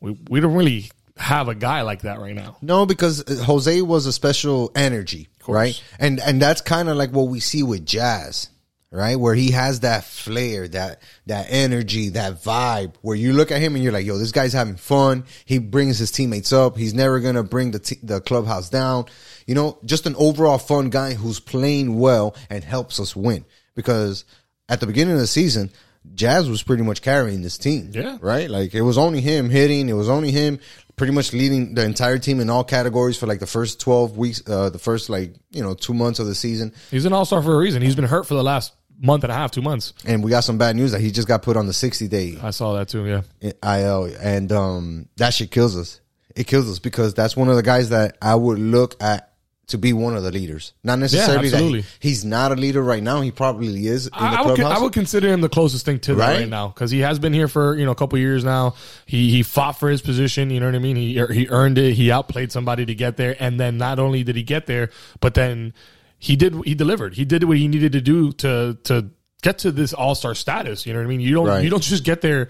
We 0.00 0.16
we 0.28 0.40
don't 0.40 0.54
really 0.54 0.90
have 1.16 1.46
a 1.48 1.54
guy 1.54 1.82
like 1.82 2.02
that 2.02 2.18
right 2.18 2.34
now. 2.34 2.56
No, 2.60 2.84
because 2.86 3.22
uh, 3.28 3.44
Jose 3.44 3.80
was 3.82 4.06
a 4.06 4.12
special 4.12 4.72
energy, 4.74 5.28
right? 5.46 5.80
And 6.00 6.18
and 6.18 6.42
that's 6.42 6.60
kind 6.60 6.88
of 6.88 6.96
like 6.96 7.10
what 7.10 7.28
we 7.28 7.38
see 7.40 7.62
with 7.62 7.86
Jazz, 7.86 8.48
right? 8.90 9.16
Where 9.16 9.34
he 9.34 9.50
has 9.52 9.80
that 9.80 10.04
flair, 10.04 10.68
that 10.68 11.02
that 11.26 11.46
energy, 11.50 12.10
that 12.10 12.42
vibe. 12.42 12.94
Where 13.02 13.16
you 13.16 13.32
look 13.32 13.50
at 13.50 13.60
him 13.60 13.74
and 13.74 13.84
you're 13.84 13.92
like, 13.92 14.06
"Yo, 14.06 14.18
this 14.18 14.32
guy's 14.32 14.52
having 14.52 14.76
fun. 14.76 15.24
He 15.44 15.58
brings 15.58 15.98
his 15.98 16.10
teammates 16.10 16.52
up. 16.52 16.76
He's 16.76 16.94
never 16.94 17.20
gonna 17.20 17.42
bring 17.42 17.70
the 17.70 17.78
t- 17.78 18.00
the 18.02 18.20
clubhouse 18.20 18.70
down." 18.70 19.06
You 19.46 19.54
know, 19.54 19.78
just 19.84 20.06
an 20.06 20.14
overall 20.16 20.58
fun 20.58 20.90
guy 20.90 21.14
who's 21.14 21.40
playing 21.40 21.98
well 21.98 22.34
and 22.50 22.64
helps 22.64 23.00
us 23.00 23.14
win. 23.16 23.44
Because 23.74 24.24
at 24.68 24.80
the 24.80 24.86
beginning 24.86 25.14
of 25.14 25.20
the 25.20 25.26
season. 25.26 25.70
Jazz 26.14 26.48
was 26.48 26.62
pretty 26.62 26.82
much 26.82 27.02
carrying 27.02 27.42
this 27.42 27.58
team. 27.58 27.90
Yeah. 27.92 28.16
Right? 28.22 28.48
Like 28.48 28.72
it 28.72 28.80
was 28.80 28.96
only 28.96 29.20
him 29.20 29.50
hitting, 29.50 29.90
it 29.90 29.94
was 29.94 30.08
only 30.08 30.30
him 30.30 30.58
pretty 30.98 31.12
much 31.12 31.32
leading 31.32 31.74
the 31.74 31.84
entire 31.84 32.18
team 32.18 32.40
in 32.40 32.50
all 32.50 32.64
categories 32.64 33.16
for 33.16 33.26
like 33.26 33.40
the 33.40 33.46
first 33.46 33.80
12 33.80 34.18
weeks, 34.18 34.42
uh, 34.46 34.68
the 34.68 34.78
first 34.78 35.08
like, 35.08 35.34
you 35.50 35.62
know, 35.62 35.72
two 35.72 35.94
months 35.94 36.18
of 36.18 36.26
the 36.26 36.34
season. 36.34 36.74
He's 36.90 37.04
an 37.04 37.12
all 37.12 37.24
star 37.24 37.42
for 37.42 37.54
a 37.54 37.58
reason. 37.58 37.80
He's 37.80 37.94
been 37.94 38.04
hurt 38.04 38.26
for 38.26 38.34
the 38.34 38.42
last 38.42 38.72
month 39.00 39.24
and 39.24 39.32
a 39.32 39.34
half, 39.34 39.50
two 39.50 39.62
months. 39.62 39.92
And 40.04 40.22
we 40.24 40.30
got 40.30 40.40
some 40.44 40.58
bad 40.58 40.76
news 40.76 40.92
that 40.92 41.00
he 41.00 41.10
just 41.10 41.28
got 41.28 41.42
put 41.42 41.56
on 41.56 41.66
the 41.66 41.72
60 41.72 42.08
day 42.08 42.36
I 42.42 42.50
saw 42.50 42.74
that 42.74 42.88
too. 42.88 43.04
Yeah. 43.06 43.52
IL. 43.62 44.04
And, 44.20 44.50
um, 44.52 45.08
that 45.16 45.34
shit 45.34 45.50
kills 45.50 45.76
us. 45.76 46.00
It 46.34 46.46
kills 46.46 46.70
us 46.70 46.78
because 46.78 47.14
that's 47.14 47.36
one 47.36 47.48
of 47.48 47.56
the 47.56 47.62
guys 47.62 47.88
that 47.90 48.16
I 48.22 48.34
would 48.34 48.58
look 48.58 49.00
at 49.02 49.24
to 49.68 49.76
be 49.76 49.92
one 49.92 50.16
of 50.16 50.22
the 50.22 50.30
leaders. 50.30 50.72
Not 50.82 50.98
necessarily 50.98 51.50
that 51.50 51.56
absolutely. 51.56 51.80
he- 51.82 52.08
he's 52.08 52.24
not 52.24 52.52
a 52.52 52.54
leader 52.54 52.82
right 52.82 53.02
now. 53.02 53.20
He 53.20 53.30
probably 53.30 53.86
is 53.86 54.06
in 54.06 54.12
the 54.12 54.18
I, 54.18 54.34
I 54.36 54.46
would. 54.46 54.60
I 54.60 54.78
would 54.80 54.94
consider 54.94 55.28
him 55.28 55.42
the 55.42 55.50
closest 55.50 55.84
thing 55.84 55.98
to 56.00 56.14
that 56.14 56.20
Right? 56.26 56.38
right 56.40 56.48
now 56.48 56.68
because 56.68 56.90
he 56.90 57.00
has 57.00 57.18
been 57.18 57.34
here 57.34 57.48
for 57.48 57.74
you 57.76 57.84
know 57.84 57.90
a 57.90 57.94
couple 57.94 58.18
years 58.18 58.44
now. 58.44 58.76
He 59.04 59.30
he 59.30 59.42
fought 59.42 59.78
for 59.78 59.90
his 59.90 60.00
position. 60.00 60.48
You 60.48 60.60
know 60.60 60.66
what 60.66 60.74
I 60.74 60.78
mean. 60.78 60.96
He 60.96 61.12
he 61.34 61.48
earned 61.50 61.76
it. 61.76 61.92
He 61.92 62.10
outplayed 62.10 62.50
somebody 62.50 62.86
to 62.86 62.94
get 62.94 63.18
there, 63.18 63.36
and 63.38 63.60
then 63.60 63.76
not 63.76 63.98
only 63.98 64.24
did 64.24 64.36
he 64.36 64.42
get 64.42 64.64
there, 64.66 64.88
but 65.20 65.34
then 65.34 65.74
he 66.18 66.36
did 66.36 66.54
he 66.64 66.74
delivered. 66.74 67.14
He 67.14 67.24
did 67.24 67.44
what 67.44 67.56
he 67.56 67.68
needed 67.68 67.92
to 67.92 68.00
do 68.00 68.32
to 68.32 68.76
to 68.84 69.10
get 69.42 69.58
to 69.58 69.70
this 69.72 69.92
all 69.92 70.14
star 70.14 70.34
status. 70.34 70.86
You 70.86 70.92
know 70.92 70.98
what 71.00 71.06
I 71.06 71.08
mean? 71.08 71.20
You 71.20 71.34
don't 71.34 71.46
Right. 71.46 71.64
you 71.64 71.70
don't 71.70 71.82
just 71.82 72.04
get 72.04 72.20
there 72.20 72.48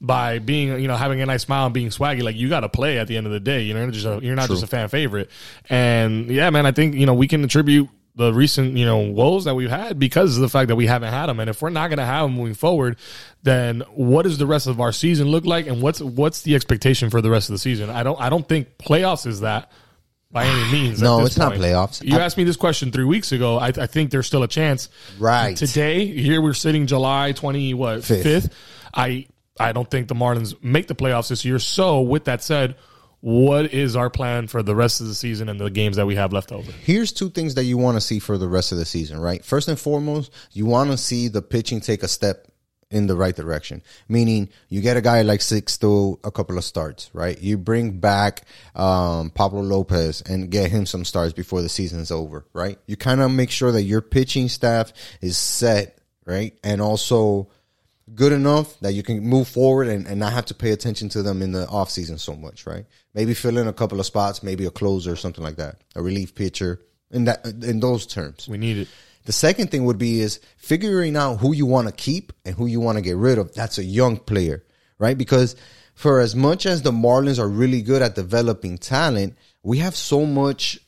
by 0.00 0.38
being 0.38 0.80
you 0.80 0.88
know 0.88 0.96
having 0.96 1.20
a 1.20 1.26
nice 1.26 1.42
smile 1.42 1.66
and 1.66 1.74
being 1.74 1.88
swaggy. 1.90 2.22
Like 2.22 2.36
you 2.36 2.48
got 2.48 2.60
to 2.60 2.68
play 2.68 2.98
at 2.98 3.06
the 3.06 3.16
end 3.16 3.26
of 3.26 3.32
the 3.32 3.40
day. 3.40 3.62
You 3.62 3.74
know, 3.74 3.90
just 3.90 4.06
a, 4.06 4.20
you're 4.22 4.34
not 4.34 4.48
just 4.48 4.62
a 4.62 4.66
fan 4.66 4.88
favorite. 4.88 5.30
And 5.68 6.30
yeah, 6.30 6.48
man, 6.50 6.64
I 6.66 6.72
think 6.72 6.94
you 6.94 7.06
know 7.06 7.14
we 7.14 7.28
can 7.28 7.44
attribute 7.44 7.88
the 8.16 8.32
recent 8.32 8.76
you 8.76 8.84
know 8.84 8.98
woes 8.98 9.44
that 9.44 9.54
we've 9.54 9.70
had 9.70 9.98
because 9.98 10.36
of 10.36 10.40
the 10.40 10.48
fact 10.48 10.68
that 10.68 10.76
we 10.76 10.86
haven't 10.86 11.12
had 11.12 11.26
them. 11.26 11.38
And 11.40 11.50
if 11.50 11.60
we're 11.60 11.70
not 11.70 11.88
going 11.88 11.98
to 11.98 12.04
have 12.06 12.24
them 12.26 12.36
moving 12.36 12.54
forward, 12.54 12.96
then 13.42 13.82
what 13.94 14.22
does 14.22 14.38
the 14.38 14.46
rest 14.46 14.66
of 14.66 14.80
our 14.80 14.92
season 14.92 15.28
look 15.28 15.44
like? 15.44 15.66
And 15.66 15.82
what's 15.82 16.00
what's 16.00 16.40
the 16.42 16.54
expectation 16.54 17.10
for 17.10 17.20
the 17.20 17.30
rest 17.30 17.50
of 17.50 17.52
the 17.54 17.58
season? 17.58 17.90
I 17.90 18.02
don't 18.02 18.18
I 18.18 18.30
don't 18.30 18.48
think 18.48 18.78
playoffs 18.78 19.26
is 19.26 19.40
that. 19.40 19.70
By 20.32 20.44
any 20.46 20.72
means, 20.72 21.02
No, 21.02 21.24
it's 21.26 21.36
not 21.36 21.52
playoffs. 21.54 22.02
You 22.04 22.16
I- 22.16 22.20
asked 22.20 22.36
me 22.36 22.44
this 22.44 22.56
question 22.56 22.92
three 22.92 23.04
weeks 23.04 23.32
ago. 23.32 23.58
I, 23.58 23.68
I 23.68 23.86
think 23.86 24.10
there's 24.10 24.26
still 24.26 24.42
a 24.42 24.48
chance. 24.48 24.88
Right. 25.18 25.56
Today, 25.56 26.06
here 26.06 26.40
we're 26.40 26.54
sitting 26.54 26.86
July 26.86 27.32
twenty 27.32 27.74
what 27.74 28.04
fifth. 28.04 28.54
I 28.94 29.26
I 29.58 29.72
don't 29.72 29.90
think 29.90 30.08
the 30.08 30.14
Marlins 30.14 30.54
make 30.62 30.86
the 30.86 30.94
playoffs 30.94 31.28
this 31.28 31.44
year. 31.44 31.58
So 31.58 32.00
with 32.00 32.24
that 32.24 32.42
said, 32.42 32.76
what 33.20 33.74
is 33.74 33.96
our 33.96 34.08
plan 34.08 34.46
for 34.46 34.62
the 34.62 34.74
rest 34.74 35.02
of 35.02 35.06
the 35.08 35.14
season 35.14 35.50
and 35.50 35.60
the 35.60 35.68
games 35.68 35.96
that 35.96 36.06
we 36.06 36.14
have 36.14 36.32
left 36.32 36.50
over? 36.52 36.72
Here's 36.72 37.12
two 37.12 37.28
things 37.28 37.56
that 37.56 37.64
you 37.64 37.76
want 37.76 37.96
to 37.96 38.00
see 38.00 38.18
for 38.20 38.38
the 38.38 38.48
rest 38.48 38.72
of 38.72 38.78
the 38.78 38.86
season, 38.86 39.20
right? 39.20 39.44
First 39.44 39.68
and 39.68 39.78
foremost, 39.78 40.32
you 40.52 40.64
want 40.64 40.90
to 40.92 40.96
see 40.96 41.28
the 41.28 41.42
pitching 41.42 41.80
take 41.82 42.02
a 42.02 42.08
step 42.08 42.46
in 42.90 43.06
the 43.06 43.16
right 43.16 43.34
direction. 43.34 43.82
Meaning, 44.08 44.48
you 44.68 44.80
get 44.80 44.96
a 44.96 45.00
guy 45.00 45.22
like 45.22 45.40
Sixto 45.40 46.18
a 46.24 46.30
couple 46.30 46.58
of 46.58 46.64
starts, 46.64 47.10
right? 47.12 47.40
You 47.40 47.56
bring 47.56 47.98
back 47.98 48.42
um, 48.74 49.30
Pablo 49.30 49.60
Lopez 49.62 50.22
and 50.22 50.50
get 50.50 50.70
him 50.70 50.86
some 50.86 51.04
starts 51.04 51.32
before 51.32 51.62
the 51.62 51.68
season's 51.68 52.10
over, 52.10 52.44
right? 52.52 52.78
You 52.86 52.96
kind 52.96 53.20
of 53.20 53.30
make 53.30 53.50
sure 53.50 53.72
that 53.72 53.82
your 53.82 54.00
pitching 54.00 54.48
staff 54.48 54.92
is 55.20 55.36
set, 55.36 55.98
right? 56.24 56.58
And 56.64 56.80
also 56.80 57.48
good 58.14 58.32
enough 58.32 58.78
that 58.80 58.92
you 58.92 59.04
can 59.04 59.20
move 59.20 59.46
forward 59.46 59.86
and, 59.86 60.06
and 60.06 60.18
not 60.18 60.32
have 60.32 60.46
to 60.46 60.54
pay 60.54 60.72
attention 60.72 61.08
to 61.10 61.22
them 61.22 61.42
in 61.42 61.52
the 61.52 61.66
offseason 61.66 62.18
so 62.18 62.34
much, 62.34 62.66
right? 62.66 62.86
Maybe 63.14 63.34
fill 63.34 63.56
in 63.56 63.68
a 63.68 63.72
couple 63.72 64.00
of 64.00 64.06
spots, 64.06 64.42
maybe 64.42 64.66
a 64.66 64.70
closer 64.70 65.12
or 65.12 65.16
something 65.16 65.44
like 65.44 65.56
that, 65.56 65.76
a 65.94 66.02
relief 66.02 66.34
pitcher 66.34 66.80
in 67.12 67.24
that 67.24 67.44
in 67.44 67.80
those 67.80 68.06
terms. 68.06 68.48
We 68.48 68.58
need 68.58 68.78
it. 68.78 68.88
The 69.24 69.32
second 69.32 69.70
thing 69.70 69.84
would 69.84 69.98
be 69.98 70.20
is 70.20 70.40
figuring 70.56 71.16
out 71.16 71.36
who 71.36 71.52
you 71.54 71.66
want 71.66 71.88
to 71.88 71.94
keep 71.94 72.32
and 72.44 72.54
who 72.54 72.66
you 72.66 72.80
want 72.80 72.96
to 72.96 73.02
get 73.02 73.16
rid 73.16 73.38
of. 73.38 73.54
That's 73.54 73.78
a 73.78 73.84
young 73.84 74.16
player, 74.16 74.64
right? 74.98 75.16
Because 75.16 75.56
for 75.94 76.20
as 76.20 76.34
much 76.34 76.64
as 76.66 76.82
the 76.82 76.92
Marlins 76.92 77.38
are 77.38 77.48
really 77.48 77.82
good 77.82 78.02
at 78.02 78.14
developing 78.14 78.78
talent, 78.78 79.36
we 79.62 79.78
have 79.78 79.94
so 79.94 80.24
much 80.24 80.78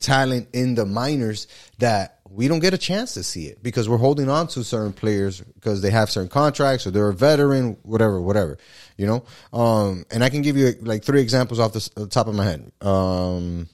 talent 0.00 0.48
in 0.52 0.74
the 0.74 0.84
minors 0.84 1.46
that 1.78 2.16
we 2.28 2.48
don't 2.48 2.60
get 2.60 2.74
a 2.74 2.78
chance 2.78 3.14
to 3.14 3.22
see 3.22 3.46
it 3.46 3.62
because 3.62 3.88
we're 3.88 3.96
holding 3.96 4.28
on 4.28 4.48
to 4.48 4.64
certain 4.64 4.92
players 4.92 5.40
because 5.40 5.80
they 5.80 5.90
have 5.90 6.10
certain 6.10 6.28
contracts 6.28 6.86
or 6.86 6.90
they're 6.90 7.08
a 7.08 7.14
veteran, 7.14 7.76
whatever, 7.82 8.20
whatever, 8.20 8.58
you 8.96 9.06
know. 9.06 9.24
Um, 9.52 10.04
and 10.10 10.24
I 10.24 10.28
can 10.28 10.42
give 10.42 10.56
you 10.56 10.74
like 10.82 11.04
three 11.04 11.20
examples 11.20 11.60
off 11.60 11.72
the, 11.72 12.06
top 12.08 12.26
of 12.26 12.34
my 12.34 12.44
head. 12.44 12.72
Um, 12.80 13.68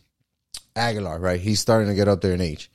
Aguilar, 0.76 1.19
right? 1.19 1.40
He's 1.40 1.61
starting 1.61 1.88
to 1.88 1.95
get 1.95 2.09
up 2.09 2.21
there 2.21 2.35
in 2.35 2.40
age 2.40 2.71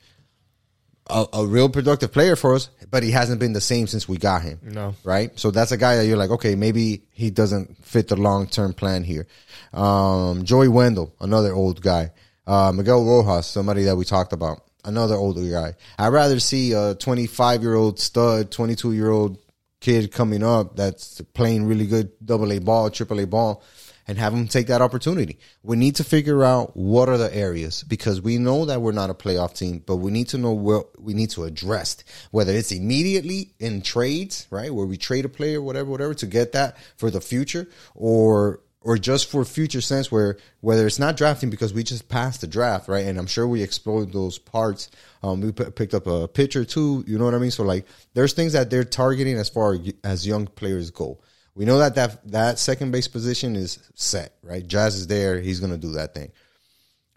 a, 1.08 1.26
a 1.32 1.46
real 1.46 1.68
productive 1.68 2.12
player 2.12 2.36
for 2.36 2.54
us, 2.54 2.70
but 2.90 3.02
he 3.02 3.10
hasn't 3.10 3.40
been 3.40 3.52
the 3.52 3.60
same 3.60 3.86
since 3.86 4.08
we 4.08 4.16
got 4.16 4.42
him. 4.42 4.58
No. 4.62 4.94
Right? 5.04 5.38
So 5.38 5.50
that's 5.50 5.72
a 5.72 5.76
guy 5.76 5.96
that 5.96 6.06
you're 6.06 6.16
like, 6.16 6.30
okay, 6.30 6.54
maybe 6.54 7.02
he 7.12 7.30
doesn't 7.30 7.84
fit 7.84 8.08
the 8.08 8.16
long 8.16 8.46
term 8.46 8.72
plan 8.72 9.04
here. 9.04 9.26
Um, 9.72 10.44
Joey 10.44 10.68
Wendle, 10.68 11.14
another 11.20 11.52
old 11.52 11.80
guy. 11.80 12.12
Uh, 12.46 12.72
Miguel 12.72 13.04
Rojas, 13.04 13.46
somebody 13.46 13.82
that 13.84 13.96
we 13.96 14.04
talked 14.04 14.32
about, 14.32 14.62
another 14.84 15.14
older 15.14 15.42
guy. 15.50 15.74
I'd 15.98 16.08
rather 16.08 16.40
see 16.40 16.72
a 16.72 16.94
25 16.94 17.62
year 17.62 17.74
old 17.74 17.98
stud, 17.98 18.50
22 18.50 18.92
year 18.92 19.10
old 19.10 19.38
kid 19.80 20.10
coming 20.10 20.42
up 20.42 20.74
that's 20.74 21.20
playing 21.34 21.66
really 21.66 21.86
good 21.86 22.10
double 22.24 22.52
A 22.52 22.58
ball, 22.58 22.90
triple 22.90 23.20
A 23.20 23.26
ball, 23.26 23.62
and 24.08 24.16
have 24.16 24.32
them 24.32 24.48
take 24.48 24.66
that 24.68 24.80
opportunity. 24.80 25.38
We 25.62 25.76
need 25.76 25.96
to 25.96 26.04
figure 26.04 26.42
out 26.42 26.74
what 26.74 27.10
are 27.10 27.18
the 27.18 27.34
areas 27.34 27.82
because 27.82 28.22
we 28.22 28.38
know 28.38 28.64
that 28.64 28.80
we're 28.80 28.92
not 28.92 29.10
a 29.10 29.14
playoff 29.14 29.54
team, 29.54 29.82
but 29.84 29.96
we 29.96 30.10
need 30.10 30.28
to 30.28 30.38
know 30.38 30.52
what 30.52 31.00
we 31.00 31.12
need 31.12 31.30
to 31.30 31.44
address, 31.44 32.02
whether 32.30 32.52
it's 32.52 32.72
immediately 32.72 33.52
in 33.60 33.82
trades, 33.82 34.46
right, 34.50 34.74
where 34.74 34.86
we 34.86 34.96
trade 34.96 35.26
a 35.26 35.28
player, 35.28 35.60
whatever, 35.60 35.90
whatever, 35.90 36.14
to 36.14 36.26
get 36.26 36.52
that 36.52 36.78
for 36.96 37.10
the 37.10 37.20
future, 37.20 37.68
or 37.94 38.60
or 38.80 38.96
just 38.96 39.28
for 39.28 39.44
future 39.44 39.80
sense 39.80 40.10
where 40.10 40.38
whether 40.60 40.86
it's 40.86 40.98
not 40.98 41.16
drafting 41.16 41.50
because 41.50 41.74
we 41.74 41.82
just 41.82 42.08
passed 42.08 42.40
the 42.40 42.46
draft, 42.46 42.88
right? 42.88 43.04
And 43.06 43.18
I'm 43.18 43.26
sure 43.26 43.46
we 43.46 43.62
explored 43.62 44.12
those 44.12 44.38
parts. 44.38 44.88
Um, 45.22 45.40
we 45.40 45.52
p- 45.52 45.70
picked 45.70 45.94
up 45.94 46.06
a 46.06 46.28
pitcher 46.28 46.64
too, 46.64 47.04
you 47.06 47.18
know 47.18 47.24
what 47.24 47.34
I 47.34 47.38
mean? 47.38 47.50
So 47.50 47.64
like, 47.64 47.86
there's 48.14 48.32
things 48.32 48.54
that 48.54 48.70
they're 48.70 48.84
targeting 48.84 49.36
as 49.36 49.48
far 49.48 49.76
as 50.04 50.26
young 50.26 50.46
players 50.46 50.90
go. 50.90 51.18
We 51.58 51.64
know 51.64 51.78
that 51.78 51.96
that 51.96 52.30
that 52.30 52.58
second 52.60 52.92
base 52.92 53.08
position 53.08 53.56
is 53.56 53.80
set, 53.96 54.32
right? 54.44 54.64
Jazz 54.64 54.94
is 54.94 55.08
there; 55.08 55.40
he's 55.40 55.58
gonna 55.58 55.76
do 55.76 55.90
that 55.94 56.14
thing. 56.14 56.30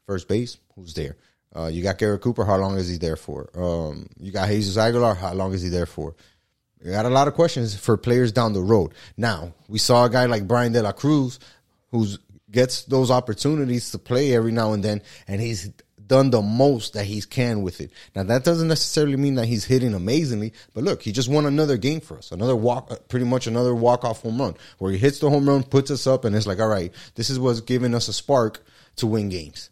First 0.08 0.28
base, 0.28 0.58
who's 0.74 0.96
there? 0.96 1.16
Uh, 1.56 1.68
you 1.68 1.84
got 1.84 2.00
Garrett 2.00 2.22
Cooper. 2.22 2.44
How 2.44 2.58
long 2.58 2.76
is 2.78 2.90
he 2.90 2.98
there 2.98 3.16
for? 3.16 3.52
Um, 3.54 4.08
you 4.20 4.32
got 4.32 4.48
Jesus 4.48 4.78
Aguilar. 4.78 5.14
How 5.14 5.34
long 5.34 5.54
is 5.54 5.62
he 5.62 5.70
there 5.70 5.86
for? 5.86 6.16
You 6.84 6.90
got 6.90 7.06
a 7.06 7.10
lot 7.10 7.28
of 7.28 7.36
questions 7.36 7.76
for 7.76 7.98
players 7.98 8.32
down 8.32 8.54
the 8.54 8.64
road. 8.64 8.96
Now 9.16 9.54
we 9.68 9.78
saw 9.78 10.06
a 10.06 10.10
guy 10.10 10.26
like 10.26 10.48
Bryan 10.48 10.72
De 10.72 10.82
La 10.82 10.92
Cruz, 10.92 11.38
who's 11.92 12.18
gets 12.50 12.86
those 12.86 13.12
opportunities 13.12 13.92
to 13.92 14.00
play 14.00 14.34
every 14.34 14.52
now 14.52 14.74
and 14.74 14.84
then, 14.84 15.04
and 15.28 15.40
he's 15.40 15.70
done 16.12 16.30
the 16.30 16.42
most 16.42 16.92
that 16.92 17.06
he 17.06 17.22
can 17.22 17.62
with 17.62 17.80
it. 17.80 17.90
Now 18.14 18.24
that 18.24 18.44
doesn't 18.44 18.68
necessarily 18.68 19.16
mean 19.16 19.36
that 19.36 19.46
he's 19.46 19.64
hitting 19.64 19.94
amazingly, 19.94 20.52
but 20.74 20.84
look, 20.84 21.02
he 21.04 21.14
just 21.14 21.30
won 21.30 21.46
another 21.46 21.78
game 21.78 22.02
for 22.02 22.18
us, 22.18 22.34
another 22.34 22.54
walk, 22.54 22.92
uh, 22.92 22.98
pretty 23.08 23.26
much 23.26 23.48
another 23.48 23.74
walk 23.74 24.04
off 24.04 24.22
home 24.22 24.42
run 24.42 24.56
where 24.78 24.92
he 24.92 24.98
hits 24.98 25.20
the 25.20 25.30
home 25.30 25.48
run, 25.48 25.64
puts 25.64 25.90
us 25.90 26.06
up, 26.06 26.26
and 26.26 26.36
it's 26.36 26.46
like, 26.46 26.60
all 26.60 26.68
right, 26.68 26.94
this 27.16 27.30
is 27.30 27.40
what's 27.40 27.62
giving 27.62 27.96
us 27.96 28.10
a 28.10 28.14
spark 28.14 28.62
to 28.98 29.08
win 29.08 29.30
games. 29.30 29.70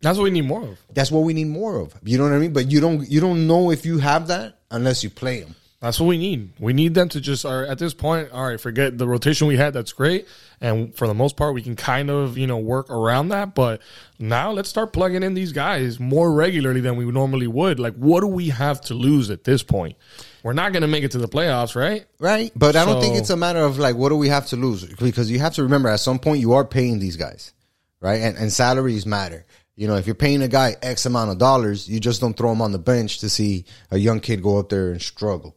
That's 0.00 0.16
what 0.16 0.24
we 0.24 0.30
need 0.30 0.46
more 0.46 0.62
of. 0.62 0.78
That's 0.94 1.10
what 1.10 1.24
we 1.24 1.34
need 1.34 1.48
more 1.48 1.78
of. 1.78 1.94
You 2.02 2.16
know 2.16 2.24
what 2.24 2.32
I 2.32 2.38
mean? 2.38 2.54
But 2.54 2.70
you 2.70 2.80
don't 2.80 3.06
you 3.06 3.20
don't 3.20 3.46
know 3.46 3.70
if 3.70 3.84
you 3.84 3.98
have 3.98 4.28
that 4.28 4.60
unless 4.70 5.04
you 5.04 5.10
play 5.10 5.40
them. 5.40 5.54
That's 5.86 6.00
what 6.00 6.06
we 6.06 6.18
need. 6.18 6.50
We 6.58 6.72
need 6.72 6.94
them 6.94 7.08
to 7.10 7.20
just 7.20 7.46
are 7.46 7.64
at 7.64 7.78
this 7.78 7.94
point. 7.94 8.32
All 8.32 8.44
right, 8.44 8.60
forget 8.60 8.98
the 8.98 9.06
rotation 9.06 9.46
we 9.46 9.56
had. 9.56 9.72
That's 9.72 9.92
great, 9.92 10.26
and 10.60 10.92
for 10.96 11.06
the 11.06 11.14
most 11.14 11.36
part, 11.36 11.54
we 11.54 11.62
can 11.62 11.76
kind 11.76 12.10
of 12.10 12.36
you 12.36 12.48
know 12.48 12.58
work 12.58 12.90
around 12.90 13.28
that. 13.28 13.54
But 13.54 13.80
now 14.18 14.50
let's 14.50 14.68
start 14.68 14.92
plugging 14.92 15.22
in 15.22 15.34
these 15.34 15.52
guys 15.52 16.00
more 16.00 16.32
regularly 16.32 16.80
than 16.80 16.96
we 16.96 17.04
normally 17.04 17.46
would. 17.46 17.78
Like, 17.78 17.94
what 17.94 18.22
do 18.22 18.26
we 18.26 18.48
have 18.48 18.80
to 18.82 18.94
lose 18.94 19.30
at 19.30 19.44
this 19.44 19.62
point? 19.62 19.96
We're 20.42 20.54
not 20.54 20.72
going 20.72 20.82
to 20.82 20.88
make 20.88 21.04
it 21.04 21.12
to 21.12 21.18
the 21.18 21.28
playoffs, 21.28 21.76
right? 21.76 22.04
Right. 22.18 22.50
But 22.56 22.74
I 22.74 22.84
don't 22.84 23.00
think 23.00 23.14
it's 23.14 23.30
a 23.30 23.36
matter 23.36 23.60
of 23.60 23.78
like 23.78 23.94
what 23.94 24.08
do 24.08 24.16
we 24.16 24.28
have 24.28 24.46
to 24.46 24.56
lose? 24.56 24.84
Because 24.84 25.30
you 25.30 25.38
have 25.38 25.54
to 25.54 25.62
remember 25.62 25.88
at 25.88 26.00
some 26.00 26.18
point 26.18 26.40
you 26.40 26.54
are 26.54 26.64
paying 26.64 26.98
these 26.98 27.16
guys. 27.16 27.52
Right? 28.00 28.22
And 28.22 28.36
and 28.36 28.52
salaries 28.52 29.06
matter. 29.06 29.46
You 29.76 29.86
know, 29.86 29.94
if 29.94 30.06
you're 30.06 30.16
paying 30.16 30.42
a 30.42 30.48
guy 30.48 30.74
X 30.82 31.06
amount 31.06 31.30
of 31.30 31.38
dollars, 31.38 31.88
you 31.88 32.00
just 32.00 32.20
don't 32.20 32.36
throw 32.36 32.50
him 32.50 32.60
on 32.60 32.72
the 32.72 32.78
bench 32.80 33.20
to 33.20 33.28
see 33.28 33.66
a 33.92 33.98
young 33.98 34.18
kid 34.18 34.42
go 34.42 34.58
up 34.58 34.68
there 34.68 34.90
and 34.90 35.00
struggle. 35.00 35.54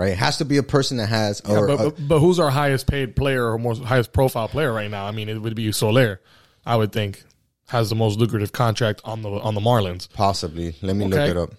Right? 0.00 0.12
It 0.12 0.18
has 0.18 0.38
to 0.38 0.46
be 0.46 0.56
a 0.56 0.62
person 0.62 0.96
that 0.96 1.10
has 1.10 1.42
or 1.42 1.66
but, 1.66 1.76
but, 1.76 2.08
but 2.08 2.20
who's 2.20 2.40
our 2.40 2.48
highest 2.48 2.86
paid 2.86 3.14
player 3.14 3.46
or 3.52 3.58
most 3.58 3.82
highest 3.82 4.14
profile 4.14 4.48
player 4.48 4.72
right 4.72 4.90
now? 4.90 5.04
I 5.04 5.10
mean, 5.10 5.28
it 5.28 5.36
would 5.36 5.54
be 5.54 5.70
Soler. 5.72 6.22
I 6.64 6.76
would 6.76 6.90
think 6.90 7.22
has 7.68 7.90
the 7.90 7.96
most 7.96 8.18
lucrative 8.18 8.50
contract 8.50 9.02
on 9.04 9.20
the 9.20 9.28
on 9.28 9.54
the 9.54 9.60
Marlins. 9.60 10.10
possibly. 10.10 10.74
Let 10.80 10.96
me 10.96 11.04
look 11.04 11.20
it 11.20 11.36
up. 11.36 11.50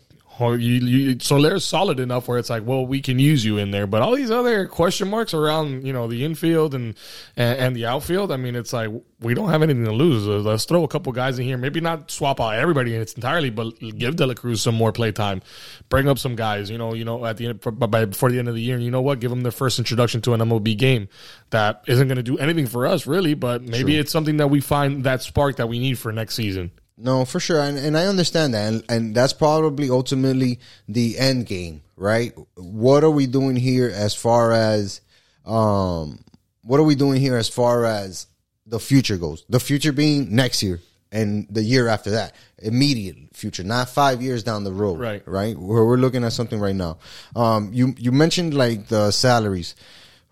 Or 0.42 0.58
you, 0.58 0.80
you 0.86 1.20
solid 1.20 2.00
enough 2.00 2.28
where 2.28 2.40
it's 2.40 2.50
like, 2.50 2.66
well, 2.66 2.84
we 2.84 3.00
can 3.00 3.20
use 3.20 3.46
you 3.46 3.60
in 3.60 3.70
there. 3.70 3.86
But 3.86 4.02
all 4.02 4.16
these 4.16 4.32
other 4.32 4.66
question 4.66 5.08
marks 5.08 5.36
around, 5.36 5.86
you 5.86 5.94
know, 5.94 6.08
the 6.08 6.26
infield 6.26 6.74
and 6.74 6.96
and, 7.38 7.60
and 7.60 7.76
the 7.76 7.86
outfield. 7.86 8.32
I 8.32 8.38
mean, 8.38 8.56
it's 8.56 8.74
like 8.74 8.90
we 9.20 9.36
don't 9.36 9.50
have 9.50 9.62
anything 9.62 9.86
to 9.86 9.92
lose. 9.92 10.28
Uh, 10.28 10.40
Let's 10.40 10.66
throw 10.66 10.84
a 10.84 10.88
couple 10.88 11.14
guys 11.14 11.38
in 11.38 11.46
here. 11.46 11.60
Maybe 11.60 11.80
not 11.80 12.10
swap 12.10 12.42
out 12.42 12.56
everybody 12.56 12.96
in 12.96 13.02
its 13.02 13.14
entirely, 13.14 13.52
but 13.52 13.78
give 13.80 14.16
De 14.16 14.26
La 14.26 14.34
Cruz 14.34 14.62
some 14.62 14.74
more 14.74 14.92
play 14.92 15.12
time. 15.12 15.44
Bring 15.90 16.10
up 16.10 16.18
some 16.18 16.36
guys. 16.36 16.72
You 16.72 16.80
know, 16.80 16.96
you 16.96 17.06
know, 17.06 17.24
at 17.24 17.38
the 17.38 17.46
end 17.46 17.62
for, 17.62 17.72
by, 17.72 18.06
before 18.06 18.32
the 18.32 18.40
end 18.40 18.48
of 18.48 18.56
the 18.56 18.62
year. 18.62 18.74
And 18.74 18.84
you 18.84 18.90
know 18.90 19.02
what? 19.04 19.20
Give 19.20 19.30
them 19.30 19.42
their 19.42 19.52
first 19.52 19.78
introduction 19.78 20.22
to 20.22 20.34
an 20.34 20.40
MLB 20.42 20.76
game 20.76 21.08
that 21.52 21.84
isn't 21.88 22.08
going 22.08 22.18
to 22.18 22.24
do 22.24 22.40
anything 22.40 22.66
for 22.66 22.88
us 22.88 23.06
really, 23.06 23.36
but 23.36 23.62
maybe 23.62 23.98
it's 23.98 24.12
something 24.12 24.38
that 24.38 24.48
we 24.48 24.60
find 24.60 25.04
that 25.04 25.22
spark 25.22 25.58
that 25.58 25.70
we 25.70 25.78
need 25.78 26.00
for 26.00 26.12
next 26.12 26.34
season. 26.34 26.72
No, 27.04 27.26
for 27.26 27.40
sure, 27.40 27.60
and, 27.62 27.78
and 27.78 27.98
I 27.98 28.06
understand 28.06 28.54
that, 28.54 28.68
and, 28.68 28.84
and 28.88 29.16
that's 29.16 29.34
probably 29.34 29.90
ultimately 29.90 30.60
the 30.88 31.18
end 31.18 31.48
game, 31.48 31.82
right? 31.96 32.32
What 32.56 33.04
are 33.04 33.10
we 33.10 33.26
doing 33.26 33.56
here 33.56 33.90
as 33.94 34.14
far 34.14 34.52
as, 34.52 35.02
um, 35.46 36.24
what 36.62 36.80
are 36.80 36.84
we 36.84 36.94
doing 36.94 37.20
here 37.20 37.38
as 37.38 37.50
far 37.50 37.86
as 37.86 38.28
the 38.68 38.80
future 38.80 39.18
goes? 39.18 39.44
The 39.50 39.60
future 39.60 39.92
being 39.92 40.36
next 40.36 40.62
year 40.62 40.80
and 41.12 41.48
the 41.50 41.64
year 41.64 41.88
after 41.88 42.12
that, 42.12 42.36
immediate 42.60 43.18
future, 43.34 43.64
not 43.64 43.90
five 43.90 44.22
years 44.22 44.44
down 44.44 44.64
the 44.64 44.72
road, 44.72 45.00
Right. 45.00 45.24
Right? 45.28 45.58
We're, 45.58 45.86
we're 45.86 45.98
looking 45.98 46.24
at 46.24 46.34
something 46.34 46.60
right 46.60 46.76
now. 46.76 47.00
Um, 47.36 47.72
you 47.74 47.96
you 47.98 48.12
mentioned 48.12 48.54
like 48.54 48.88
the 48.88 49.12
salaries. 49.12 49.76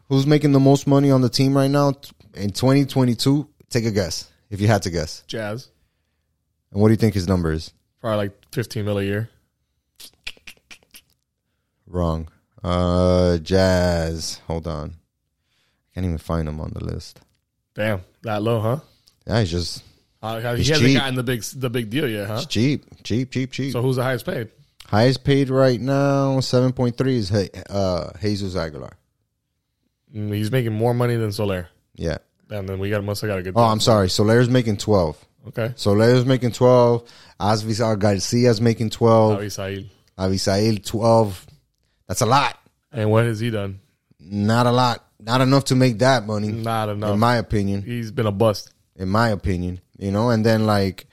Who's 0.07 0.25
making 0.25 0.53
the 0.53 0.59
most 0.59 0.88
money 0.88 1.11
on 1.11 1.21
the 1.21 1.29
team 1.29 1.55
right 1.55 1.69
now 1.69 1.89
in 2.33 2.51
2022? 2.51 3.47
Take 3.69 3.85
a 3.85 3.91
guess 3.91 4.29
if 4.49 4.61
you 4.61 4.67
had 4.67 4.83
to 4.83 4.89
guess. 4.89 5.23
Jazz, 5.27 5.67
And 6.71 6.81
what 6.81 6.88
do 6.89 6.93
you 6.93 6.97
think 6.97 7.13
his 7.15 7.27
number 7.27 7.51
is? 7.51 7.73
probably 8.01 8.17
like 8.17 8.31
fifteen 8.53 8.85
mil 8.85 8.97
a 8.99 9.03
year. 9.03 9.29
Wrong. 11.88 12.27
Uh, 12.63 13.38
Jazz. 13.39 14.41
Hold 14.47 14.67
on. 14.67 14.89
I 14.91 15.93
can't 15.95 16.05
even 16.05 16.17
find 16.17 16.47
him 16.47 16.59
on 16.59 16.71
the 16.73 16.83
list. 16.83 17.19
Damn, 17.73 18.01
that 18.23 18.41
low, 18.41 18.59
huh? 18.59 18.79
Yeah, 19.25 19.39
he's 19.39 19.51
just 19.51 19.83
Uh, 20.21 20.39
he 20.39 20.57
He's 20.57 20.67
hasn't 20.69 20.88
cheap. 20.89 20.97
gotten 20.99 21.15
the 21.15 21.23
big 21.23 21.41
the 21.43 21.69
big 21.69 21.89
deal 21.89 22.07
yet, 22.07 22.27
huh? 22.27 22.35
it's 22.38 22.45
cheap, 22.45 22.85
cheap, 23.03 23.31
cheap, 23.31 23.51
cheap. 23.51 23.71
So 23.71 23.81
who's 23.81 23.95
the 23.95 24.03
highest 24.03 24.25
paid? 24.25 24.49
Highest 24.88 25.23
paid 25.23 25.49
right 25.49 25.79
now, 25.79 26.39
seven 26.41 26.73
point 26.73 26.97
three 26.97 27.17
is 27.17 27.31
uh, 27.31 28.11
Jesus 28.21 28.55
Aguilar. 28.55 28.91
Mm, 30.13 30.33
He's 30.33 30.51
making 30.51 30.73
more 30.73 30.93
money 30.93 31.15
than 31.15 31.31
Soler. 31.31 31.69
Yeah. 31.95 32.17
And 32.49 32.67
then 32.67 32.79
we 32.79 32.89
got 32.89 33.03
must 33.03 33.21
have 33.21 33.29
got 33.29 33.39
a 33.39 33.43
good. 33.43 33.53
Oh, 33.55 33.63
I'm 33.63 33.79
sorry. 33.79 34.09
Soler's 34.09 34.49
making 34.49 34.77
twelve. 34.77 35.23
Okay. 35.48 35.74
So 35.75 35.91
Soler's 35.91 36.25
making 36.25 36.51
twelve. 36.51 37.10
Avisail 37.39 37.93
uh, 37.93 37.96
Garcia's 37.96 38.60
making 38.62 38.89
twelve. 38.89 39.39
Avisail. 39.39 39.88
Avisail 40.17 40.86
twelve. 40.86 41.46
That's 42.08 42.22
a 42.22 42.25
lot. 42.25 42.58
And 42.91 43.10
what 43.12 43.25
has 43.25 43.39
he 43.39 43.50
done? 43.50 43.79
Not 44.19 44.65
a 44.67 44.72
lot. 44.72 45.05
Not 45.19 45.41
enough 45.41 45.65
to 45.65 45.75
make 45.75 46.00
that 46.00 46.25
money, 46.25 46.48
Not 46.50 46.89
enough. 46.89 47.13
in 47.13 47.19
my 47.19 47.36
opinion. 47.38 47.81
He's 47.81 48.12
been 48.12 48.25
a 48.25 48.31
bust. 48.31 48.72
In 48.96 49.10
my 49.10 49.29
opinion, 49.29 49.81
you 49.98 50.12
know. 50.12 50.29
And 50.29 50.46
then 50.46 50.65
like, 50.65 51.08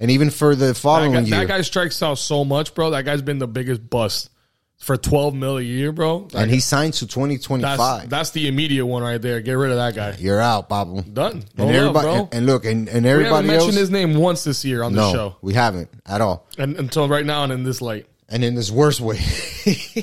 and 0.00 0.10
even 0.10 0.30
for 0.30 0.54
the 0.54 0.66
That 0.66 0.74
following 0.76 1.12
guy, 1.12 1.20
year, 1.20 1.38
that 1.38 1.48
guy 1.48 1.60
strikes 1.62 2.02
out 2.02 2.18
so 2.18 2.44
much, 2.44 2.74
bro. 2.74 2.90
That 2.90 3.04
guy's 3.04 3.22
been 3.22 3.38
the 3.38 3.48
biggest 3.48 3.88
bust 3.88 4.30
for 4.78 4.96
12 4.96 5.34
mil 5.34 5.58
a 5.58 5.62
year, 5.62 5.90
bro. 5.90 6.28
and 6.34 6.50
he 6.50 6.60
signed 6.60 6.94
to 6.94 7.06
twenty 7.06 7.38
twenty 7.38 7.62
That's 7.62 8.06
that's 8.06 8.30
the 8.30 8.46
immediate 8.46 8.84
one 8.86 9.02
right 9.02 9.20
there. 9.20 9.40
Get 9.40 9.54
rid 9.54 9.70
of 9.70 9.76
that 9.78 9.94
guy. 9.94 10.14
You're 10.18 10.40
out, 10.40 10.68
Pablo. 10.68 11.02
Done. 11.02 11.44
No 11.56 11.66
And 11.66 11.76
everybody, 11.76 12.08
and, 12.08 12.28
and 12.34 12.46
look, 12.46 12.64
and, 12.64 12.88
and 12.88 13.04
we 13.04 13.10
haven't 13.10 13.46
mentioned 13.46 13.70
else. 13.70 13.76
his 13.76 13.90
name 13.90 14.14
once 14.14 14.44
this 14.44 14.64
year 14.64 14.82
on 14.82 14.92
the 14.92 15.12
show, 15.12 15.36
we 15.42 15.54
haven't 15.54 15.88
at 16.04 16.20
all. 16.20 16.46
and 16.58 16.76
until 16.76 17.08
right 17.08 17.24
now 17.26 17.42
and 17.44 17.52
in 17.52 17.64
this 17.64 17.80
light. 17.80 18.06
and 18.28 18.44
in 18.44 18.54
this 18.54 18.70
worst 18.70 19.00
way 19.00 19.18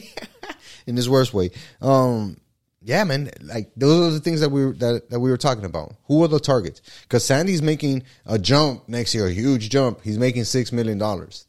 in 0.87 0.95
this 0.95 1.07
worst 1.07 1.33
way 1.33 1.51
um 1.81 2.37
yeah 2.81 3.03
man 3.03 3.29
like 3.41 3.71
those 3.77 4.07
are 4.07 4.11
the 4.11 4.19
things 4.19 4.41
that 4.41 4.49
we 4.49 4.65
were 4.65 4.73
that, 4.73 5.09
that 5.09 5.19
we 5.19 5.29
were 5.29 5.37
talking 5.37 5.65
about 5.65 5.93
who 6.07 6.23
are 6.23 6.27
the 6.27 6.39
targets 6.39 6.81
because 7.03 7.23
sandy's 7.23 7.61
making 7.61 8.03
a 8.25 8.37
jump 8.37 8.87
next 8.89 9.13
year 9.15 9.27
a 9.27 9.31
huge 9.31 9.69
jump 9.69 10.01
he's 10.03 10.17
making 10.17 10.43
six 10.43 10.71
million 10.71 10.97
dollars 10.97 11.45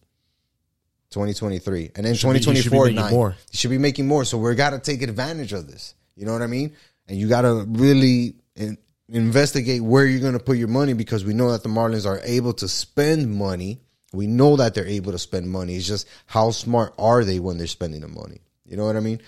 2023 1.14 1.92
and 1.94 2.04
then 2.04 2.14
Should 2.14 2.32
be- 2.32 2.38
he 2.38 2.42
should 2.42 2.50
be 2.54 2.60
2024 2.60 2.84
making 2.86 2.96
nine. 2.96 3.12
more. 3.12 3.36
should 3.52 3.70
be 3.70 3.78
making 3.78 4.06
more. 4.06 4.24
So 4.24 4.36
we 4.38 4.54
got 4.54 4.70
to 4.70 4.78
take 4.80 5.00
advantage 5.02 5.52
of 5.52 5.66
this. 5.70 5.94
You 6.16 6.26
know 6.26 6.32
what 6.32 6.42
i 6.42 6.46
mean? 6.46 6.74
And 7.08 7.18
you 7.18 7.28
got 7.28 7.42
to 7.42 7.64
really 7.68 8.34
in, 8.56 8.76
investigate 9.08 9.80
where 9.82 10.04
you're 10.06 10.20
going 10.20 10.32
to 10.34 10.38
put 10.44 10.56
your 10.58 10.68
money 10.68 10.92
because 10.92 11.24
we 11.24 11.34
know 11.34 11.50
that 11.52 11.62
the 11.62 11.68
marlins 11.68 12.06
are 12.06 12.20
able 12.24 12.52
to 12.54 12.68
spend 12.68 13.30
money. 13.34 13.80
We 14.12 14.26
know 14.26 14.56
that 14.56 14.74
they're 14.74 14.86
able 14.86 15.12
to 15.12 15.18
spend 15.18 15.48
money. 15.50 15.76
It's 15.76 15.86
just 15.86 16.06
how 16.26 16.50
smart 16.50 16.94
are 16.98 17.24
they 17.24 17.38
when 17.40 17.58
they're 17.58 17.66
spending 17.66 18.00
the 18.00 18.08
money? 18.08 18.40
You 18.66 18.76
know 18.76 18.86
what 18.86 18.96
i 18.96 19.00
mean? 19.00 19.20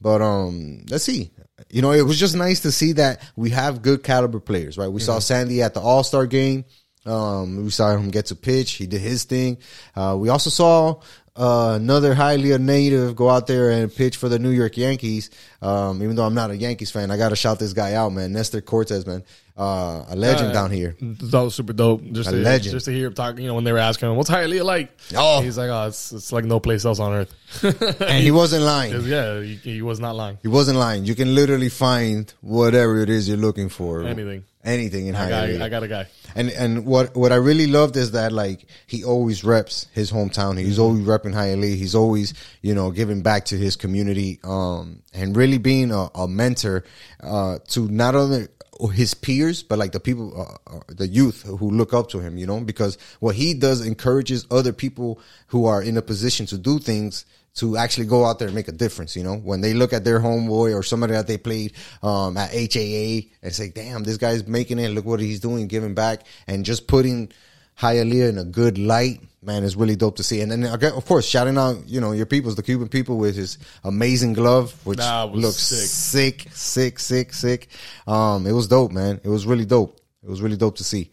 But 0.00 0.20
um 0.22 0.84
let's 0.88 1.04
see. 1.04 1.30
You 1.70 1.80
know 1.82 1.92
it 1.92 2.02
was 2.02 2.18
just 2.18 2.34
nice 2.36 2.60
to 2.60 2.72
see 2.72 2.92
that 2.92 3.20
we 3.36 3.50
have 3.50 3.82
good 3.82 4.02
caliber 4.02 4.40
players 4.40 4.76
right? 4.78 4.88
We 4.88 5.00
saw 5.00 5.18
sandy 5.20 5.62
at 5.62 5.74
the 5.74 5.80
all-star 5.80 6.26
game. 6.26 6.64
Um, 7.04 7.64
we 7.64 7.70
saw 7.70 7.90
him 7.96 8.10
get 8.10 8.26
to 8.26 8.36
pitch. 8.36 8.72
He 8.74 8.86
did 8.86 9.00
his 9.00 9.24
thing. 9.24 9.58
Uh, 9.96 10.16
we 10.18 10.28
also 10.28 10.50
saw 10.50 11.00
uh, 11.34 11.72
another 11.80 12.14
highly 12.14 12.56
native 12.58 13.16
go 13.16 13.30
out 13.30 13.46
there 13.46 13.70
and 13.70 13.94
pitch 13.94 14.16
for 14.16 14.28
the 14.28 14.38
New 14.38 14.50
York 14.50 14.76
Yankees. 14.76 15.30
Um, 15.62 16.02
even 16.02 16.14
though 16.16 16.24
I'm 16.24 16.34
not 16.34 16.50
a 16.50 16.56
Yankees 16.56 16.90
fan, 16.90 17.10
I 17.10 17.16
got 17.16 17.30
to 17.30 17.36
shout 17.36 17.58
this 17.58 17.72
guy 17.72 17.94
out, 17.94 18.12
man. 18.12 18.32
Nestor 18.32 18.60
Cortes, 18.60 19.06
man, 19.06 19.22
uh, 19.56 20.04
a 20.08 20.14
legend 20.16 20.50
Uh, 20.50 20.52
down 20.52 20.70
here. 20.70 20.94
That 21.00 21.40
was 21.40 21.54
super 21.54 21.72
dope. 21.72 22.02
Just 22.12 22.28
A 22.28 22.32
to, 22.32 22.38
legend. 22.38 22.72
Just 22.72 22.84
to 22.84 22.92
hear 22.92 23.06
him 23.06 23.14
talk, 23.14 23.38
you 23.38 23.46
know, 23.46 23.54
when 23.54 23.64
they 23.64 23.72
were 23.72 23.78
asking 23.78 24.10
him, 24.10 24.16
"What's 24.16 24.28
Hialeah 24.28 24.64
like?" 24.64 24.90
Oh. 25.16 25.40
he's 25.40 25.56
like, 25.56 25.70
"Oh, 25.70 25.86
it's 25.86 26.12
it's 26.12 26.32
like 26.32 26.44
no 26.44 26.60
place 26.60 26.84
else 26.84 26.98
on 27.00 27.12
earth." 27.12 27.34
And 28.02 28.22
he 28.22 28.30
wasn't 28.30 28.64
lying. 28.64 29.00
yeah, 29.06 29.40
he, 29.40 29.54
he 29.56 29.82
was 29.82 30.00
not 30.00 30.14
lying. 30.16 30.38
He 30.42 30.48
wasn't 30.48 30.78
lying. 30.78 31.04
You 31.06 31.14
can 31.14 31.34
literally 31.34 31.68
find 31.70 32.32
whatever 32.42 33.00
it 33.00 33.08
is 33.08 33.26
you're 33.28 33.38
looking 33.38 33.68
for. 33.70 34.02
Anything. 34.04 34.44
Anything 34.64 35.08
in 35.08 35.16
I 35.16 35.28
got, 35.28 35.48
I 35.62 35.68
got 35.68 35.82
a 35.82 35.88
guy. 35.88 36.06
And 36.36 36.48
and 36.50 36.86
what 36.86 37.16
what 37.16 37.32
I 37.32 37.36
really 37.36 37.66
loved 37.66 37.96
is 37.96 38.12
that 38.12 38.30
like 38.30 38.64
he 38.86 39.02
always 39.02 39.42
reps 39.42 39.88
his 39.92 40.12
hometown. 40.12 40.56
He's 40.56 40.78
always 40.78 41.04
repping 41.04 41.34
Hialeah. 41.34 41.74
He's 41.74 41.96
always 41.96 42.32
you 42.60 42.72
know 42.72 42.92
giving 42.92 43.22
back 43.22 43.46
to 43.46 43.56
his 43.56 43.74
community. 43.74 44.38
Um, 44.44 45.02
and 45.12 45.36
really 45.36 45.58
being 45.58 45.90
a, 45.90 46.08
a 46.14 46.28
mentor 46.28 46.84
uh 47.22 47.58
to 47.68 47.88
not 47.88 48.14
only 48.14 48.46
his 48.92 49.14
peers 49.14 49.62
but 49.62 49.78
like 49.78 49.92
the 49.92 50.00
people 50.00 50.58
uh, 50.68 50.76
uh, 50.76 50.80
the 50.88 51.06
youth 51.06 51.42
who 51.42 51.70
look 51.70 51.92
up 51.92 52.08
to 52.08 52.18
him 52.18 52.36
you 52.36 52.46
know 52.46 52.58
because 52.60 52.98
what 53.20 53.36
he 53.36 53.54
does 53.54 53.86
encourages 53.86 54.46
other 54.50 54.72
people 54.72 55.20
who 55.48 55.66
are 55.66 55.82
in 55.82 55.96
a 55.96 56.02
position 56.02 56.46
to 56.46 56.58
do 56.58 56.78
things 56.78 57.24
to 57.54 57.76
actually 57.76 58.06
go 58.06 58.24
out 58.24 58.38
there 58.38 58.48
and 58.48 58.54
make 58.54 58.68
a 58.68 58.72
difference, 58.72 59.14
you 59.14 59.22
know, 59.22 59.36
when 59.36 59.60
they 59.60 59.74
look 59.74 59.92
at 59.92 60.04
their 60.04 60.18
homeboy 60.20 60.74
or 60.74 60.82
somebody 60.82 61.12
that 61.12 61.26
they 61.26 61.36
played 61.36 61.72
um, 62.02 62.36
at 62.36 62.50
HAA 62.50 63.28
and 63.42 63.52
say, 63.52 63.68
damn, 63.68 64.02
this 64.04 64.16
guy's 64.16 64.46
making 64.46 64.78
it. 64.78 64.88
Look 64.88 65.04
what 65.04 65.20
he's 65.20 65.40
doing, 65.40 65.66
giving 65.68 65.94
back 65.94 66.22
and 66.46 66.64
just 66.64 66.86
putting 66.86 67.30
Hialeah 67.78 68.30
in 68.30 68.38
a 68.38 68.44
good 68.44 68.78
light. 68.78 69.20
Man, 69.42 69.64
it's 69.64 69.74
really 69.74 69.96
dope 69.96 70.16
to 70.16 70.22
see. 70.22 70.40
And 70.40 70.50
then, 70.52 70.62
again, 70.64 70.92
of 70.92 71.04
course, 71.04 71.26
shouting 71.26 71.58
out, 71.58 71.86
you 71.88 72.00
know, 72.00 72.12
your 72.12 72.26
peoples, 72.26 72.54
the 72.54 72.62
Cuban 72.62 72.88
people 72.88 73.18
with 73.18 73.34
his 73.36 73.58
amazing 73.84 74.34
glove, 74.34 74.72
which 74.86 74.98
looks 74.98 75.56
sick. 75.58 76.38
sick, 76.48 76.52
sick, 76.54 76.98
sick, 77.00 77.32
sick. 77.34 77.68
Um, 78.06 78.46
it 78.46 78.52
was 78.52 78.68
dope, 78.68 78.92
man. 78.92 79.20
It 79.24 79.28
was 79.28 79.44
really 79.44 79.64
dope. 79.66 80.00
It 80.22 80.30
was 80.30 80.40
really 80.40 80.56
dope 80.56 80.76
to 80.76 80.84
see. 80.84 81.10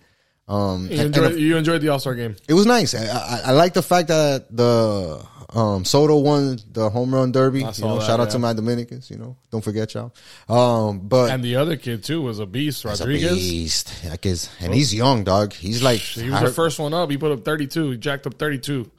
Um, 0.47 0.85
You 0.85 0.91
and- 0.91 1.01
enjoyed, 1.07 1.31
and 1.33 1.41
you 1.41 1.57
enjoyed 1.57 1.81
the 1.81 1.89
All 1.89 1.99
Star 1.99 2.13
game. 2.15 2.35
it 2.47 2.53
was 2.53 2.65
nice. 2.67 2.93
I, 2.95 3.05
I, 3.07 3.41
I 3.47 3.51
like 3.51 3.73
the 3.73 3.81
fact 3.83 4.07
that 4.09 4.55
the 4.55 5.25
um, 5.53 5.83
Soto 5.83 6.17
won 6.17 6.59
the 6.71 6.89
home 6.89 7.13
run 7.13 7.31
derby. 7.31 7.59
You 7.59 7.65
know, 7.65 7.97
that, 7.99 8.05
shout 8.05 8.19
out 8.19 8.27
yeah. 8.27 8.33
to 8.33 8.39
my 8.39 8.53
Dominicans. 8.53 9.09
You 9.09 9.17
know, 9.17 9.37
don't 9.51 9.63
forget 9.63 9.93
y'all. 9.93 10.13
Um, 10.47 10.99
but 11.07 11.31
And 11.31 11.43
the 11.43 11.55
other 11.55 11.75
kid 11.75 12.03
too 12.03 12.21
was 12.21 12.39
a 12.39 12.45
beast, 12.45 12.83
he's 12.83 12.99
a 12.99 13.03
Rodriguez. 13.03 13.33
beast. 13.33 14.05
Like 14.07 14.23
his, 14.23 14.49
and 14.59 14.73
he's 14.73 14.93
young, 14.93 15.23
dog. 15.23 15.53
He's 15.53 15.81
like. 15.81 15.99
He 15.99 16.29
was 16.29 16.41
the 16.41 16.51
first 16.51 16.79
one 16.79 16.93
up. 16.93 17.09
He 17.09 17.17
put 17.17 17.31
up 17.31 17.43
32. 17.43 17.91
He 17.91 17.97
jacked 17.97 18.27
up 18.27 18.35
32. 18.35 18.89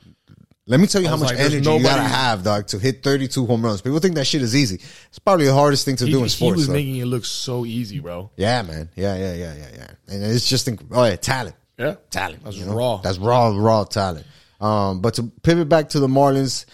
let 0.66 0.80
me 0.80 0.86
tell 0.86 1.02
you 1.02 1.08
how 1.08 1.16
much 1.16 1.30
like, 1.30 1.38
energy 1.38 1.56
you 1.70 1.82
gotta 1.82 2.02
have, 2.02 2.42
dog, 2.42 2.66
to 2.68 2.78
hit 2.78 3.02
32 3.02 3.46
home 3.46 3.64
runs. 3.64 3.80
People 3.80 4.00
think 4.00 4.16
that 4.16 4.26
shit 4.26 4.42
is 4.42 4.54
easy. 4.56 4.76
It's 5.08 5.18
probably 5.20 5.46
the 5.46 5.54
hardest 5.54 5.84
thing 5.84 5.96
to 5.96 6.06
He, 6.06 6.12
do 6.12 6.22
in 6.22 6.28
sports. 6.28 6.54
he 6.54 6.58
was 6.58 6.66
though. 6.66 6.72
making 6.72 6.96
it 6.96 7.06
look 7.06 7.24
so 7.24 7.64
easy, 7.64 8.00
bro. 8.00 8.30
yeah, 8.36 8.62
man. 8.62 8.88
Yeah, 8.96 9.16
yeah, 9.16 9.34
yeah, 9.34 9.54
yeah, 9.54 9.68
yeah. 9.76 9.90
And 10.14 10.24
it's 10.24 10.48
just, 10.48 10.66
inc- 10.66 10.84
oh 10.90 11.04
yeah, 11.04 11.16
talent. 11.16 11.56
Yeah. 11.78 11.94
talent. 12.10 12.44
That's 12.44 12.56
you 12.56 12.66
know? 12.66 12.74
raw. 12.74 12.96
That's 12.98 13.18
raw, 13.18 13.54
raw 13.56 13.84
talent. 13.84 14.26
Um, 14.60 15.00
but 15.00 15.14
to 15.14 15.24
pivot 15.42 15.68
back 15.68 15.90
to 15.90 16.00
the 16.00 16.08
Marlins, 16.08 16.66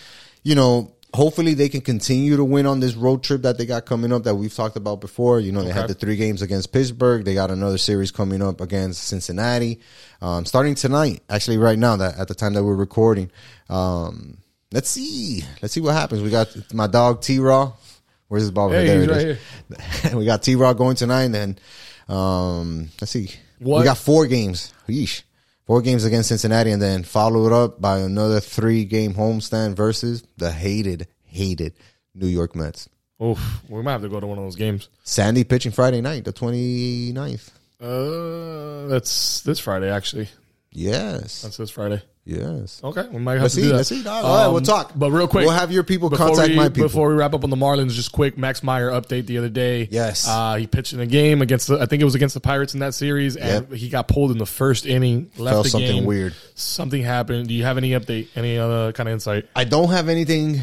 you 0.43 0.55
know, 0.55 0.97
hopefully 1.15 1.55
they 1.55 1.69
can 1.69 1.81
continue 1.81 2.37
to 2.37 2.45
win 2.45 2.67
on 2.67 2.81
this 2.81 2.95
road 2.95 3.23
trip 3.23 3.43
that 3.43 3.57
they 3.57 3.65
got 3.65 3.87
coming 3.87 4.13
up 4.13 4.25
that 4.25 4.35
we've 4.35 4.55
talked 4.55 4.77
about 4.77 5.01
before. 5.01 5.41
You 5.41 5.51
know, 5.51 5.63
they 5.63 5.73
had 5.73 5.89
the 5.89 5.95
three 5.95 6.17
games 6.17 6.43
against 6.43 6.73
Pittsburgh. 6.73 7.25
They 7.25 7.35
got 7.35 7.51
another 7.51 7.79
series 7.79 8.11
coming 8.11 8.43
up 8.43 8.61
against 8.61 9.05
Cincinnati, 9.05 9.81
um, 10.21 10.45
starting 10.45 10.75
tonight. 10.75 11.23
Actually, 11.31 11.59
right 11.59 11.79
now, 11.79 11.97
that 11.97 12.19
at 12.19 12.29
the 12.29 12.35
time 12.35 12.55
that 12.55 12.65
we're 12.65 12.77
recording. 12.77 13.31
Um, 13.69 14.39
let's 14.73 14.91
see, 14.91 15.43
let's 15.63 15.73
see 15.73 15.81
what 15.81 15.95
happens. 15.95 16.23
We 16.23 16.31
got 16.31 16.55
my 16.75 16.87
dog 16.87 17.23
T 17.23 17.39
Raw. 17.39 17.73
Where's 18.29 18.43
his 18.43 18.51
ball? 18.51 18.71
Hey, 18.71 18.87
there 18.87 19.09
right 19.09 19.27
is. 20.05 20.15
we 20.15 20.25
got 20.25 20.43
T 20.43 20.55
Raw 20.57 20.73
going 20.75 20.97
tonight, 20.97 21.25
and 21.25 21.35
then 21.35 21.59
um, 22.09 22.91
let's 23.01 23.13
see. 23.13 23.31
What? 23.59 23.79
We 23.79 23.85
got 23.85 23.99
four 23.99 24.27
games. 24.27 24.75
Yeesh. 24.89 25.23
Four 25.67 25.83
games 25.83 26.05
against 26.05 26.29
Cincinnati, 26.29 26.71
and 26.71 26.81
then 26.81 27.03
follow 27.03 27.47
it 27.47 27.53
up 27.53 27.81
by 27.81 27.99
another 27.99 28.39
three 28.39 28.85
game 28.85 29.15
homestand 29.15 29.75
versus 29.75 30.23
the 30.37 30.53
hated, 30.53 31.09
hated 31.25 31.75
New 32.15 32.29
York 32.29 32.55
Mets. 32.55 32.89
Oof. 33.21 33.63
We 33.69 33.83
might 33.83 33.93
have 33.93 34.03
to 34.03 34.09
go 34.09 34.21
to 34.21 34.27
one 34.27 34.39
of 34.39 34.45
those 34.45 34.55
games. 34.57 34.89
Sandy 35.03 35.43
pitching 35.43 35.73
Friday 35.73 36.01
night, 36.01 36.25
the 36.25 36.33
29th. 36.33 37.51
Uh, 37.81 38.87
that's 38.89 39.41
this 39.41 39.59
Friday, 39.59 39.91
actually. 39.91 40.29
Yes. 40.71 41.43
That's 41.43 41.57
this 41.57 41.71
Friday. 41.71 42.01
Yes. 42.27 42.81
Okay. 42.85 43.07
We 43.09 43.19
might 43.21 43.35
have 43.35 43.43
Let's 43.43 43.55
to 43.55 43.61
see. 43.61 43.67
do 43.67 43.69
that. 43.71 43.77
Let's 43.77 43.89
see. 43.89 44.03
dog. 44.03 44.25
All 44.25 44.37
right, 44.37 44.47
we'll 44.49 44.57
Um, 44.59 44.63
talk. 44.65 44.93
But 44.95 45.11
real 45.13 45.27
quick, 45.29 45.47
we'll 45.47 45.55
have 45.55 45.73
your 45.73 45.85
people 45.85 46.11
contact 46.11 46.51
we, 46.51 46.57
my 46.57 46.69
people. 46.69 46.83
Before 46.89 47.09
we 47.09 47.15
wrap 47.15 47.33
up 47.33 47.45
on 47.45 47.51
the 47.51 47.57
Marlins, 47.57 47.93
just 47.93 48.13
quick, 48.13 48.37
Max 48.37 48.63
Meyer 48.63 48.91
update 48.91 49.27
the 49.27 49.39
other 49.39 49.49
day. 49.49 49.89
Yes. 49.91 50.27
Uh, 50.29 50.57
he 50.57 50.67
pitched 50.67 50.93
in 50.93 51.01
a 51.01 51.07
game 51.07 51.41
against, 51.41 51.69
the, 51.69 51.79
I 51.81 51.87
think 51.87 52.03
it 52.03 52.05
was 52.05 52.15
against 52.15 52.35
the 52.35 52.41
Pirates 52.41 52.75
in 52.75 52.81
that 52.81 52.93
series, 52.95 53.37
and 53.37 53.73
he 53.73 53.89
got 53.89 54.09
pulled 54.09 54.33
in 54.33 54.39
the 54.39 54.45
first 54.47 54.85
inning, 54.85 55.31
left 55.39 55.55
Felt 55.55 55.65
the 55.65 55.71
something 55.71 55.97
game. 55.97 56.05
weird. 56.05 56.35
Something 56.57 57.03
happened. 57.03 57.49
Do 57.49 57.55
you 57.55 57.63
have 57.65 57.79
any 57.79 57.91
update, 57.93 58.29
any 58.37 58.59
other 58.59 58.93
kind 58.93 59.09
of 59.09 59.13
insight? 59.13 59.47
I 59.55 59.65
don't 59.65 59.91
have 59.91 60.09
anything 60.09 60.61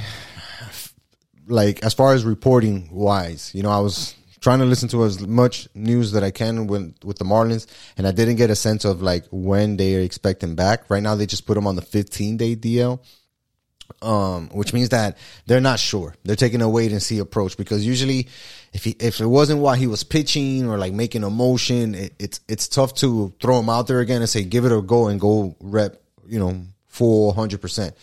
like 1.48 1.84
as 1.84 1.94
far 1.94 2.14
as 2.14 2.24
reporting 2.24 2.90
wise. 2.92 3.52
You 3.54 3.64
know, 3.64 3.70
I 3.70 3.80
was 3.80 4.16
trying 4.44 4.60
to 4.60 4.66
listen 4.66 4.90
to 4.90 5.06
as 5.06 5.26
much 5.26 5.70
news 5.74 6.12
that 6.12 6.22
I 6.22 6.30
can 6.30 6.68
with 6.68 6.94
with 7.04 7.18
the 7.18 7.24
Marlins, 7.26 7.66
and 7.98 8.06
I 8.06 8.12
didn't 8.12 8.36
get 8.36 8.50
a 8.50 8.56
sense 8.56 8.84
of 8.84 9.02
like 9.02 9.24
when 9.32 9.78
they 9.78 9.96
are 9.96 10.02
expecting 10.02 10.54
back. 10.56 10.90
Right 10.90 11.02
now, 11.02 11.16
they 11.16 11.26
just 11.26 11.48
put 11.48 11.56
them 11.56 11.66
on 11.66 11.76
the 11.78 11.82
15 11.82 12.38
day 12.38 12.56
DL. 12.56 13.00
Um, 14.02 14.50
which 14.50 14.74
means 14.74 14.90
that 14.90 15.18
they're 15.46 15.62
not 15.62 15.78
sure. 15.80 16.16
They're 16.24 16.36
taking 16.36 16.62
a 16.62 16.70
wait 16.70 16.92
and 16.92 17.02
see 17.02 17.20
approach 17.20 17.58
because 17.58 17.86
usually, 17.86 18.28
if 18.74 18.86
he, 18.86 18.96
if 19.00 19.20
it 19.20 19.26
wasn't 19.26 19.60
while 19.60 19.76
he 19.76 19.88
was 19.88 20.04
pitching 20.04 20.68
or 20.68 20.78
like 20.78 20.94
making 20.94 21.24
a 21.24 21.30
motion, 21.30 21.94
it, 21.94 22.14
it's 22.18 22.40
it's 22.48 22.68
tough 22.68 22.94
to 22.96 23.34
throw 23.42 23.60
him 23.60 23.70
out 23.70 23.88
there 23.88 24.00
again 24.00 24.22
and 24.22 24.30
say 24.30 24.44
give 24.44 24.66
it 24.66 24.72
a 24.72 24.82
go 24.82 25.08
and 25.08 25.20
go 25.20 25.56
rep, 25.60 26.02
you 26.28 26.40
know, 26.40 26.66
full 26.88 27.34
hundred 27.34 27.62
percent. 27.62 27.96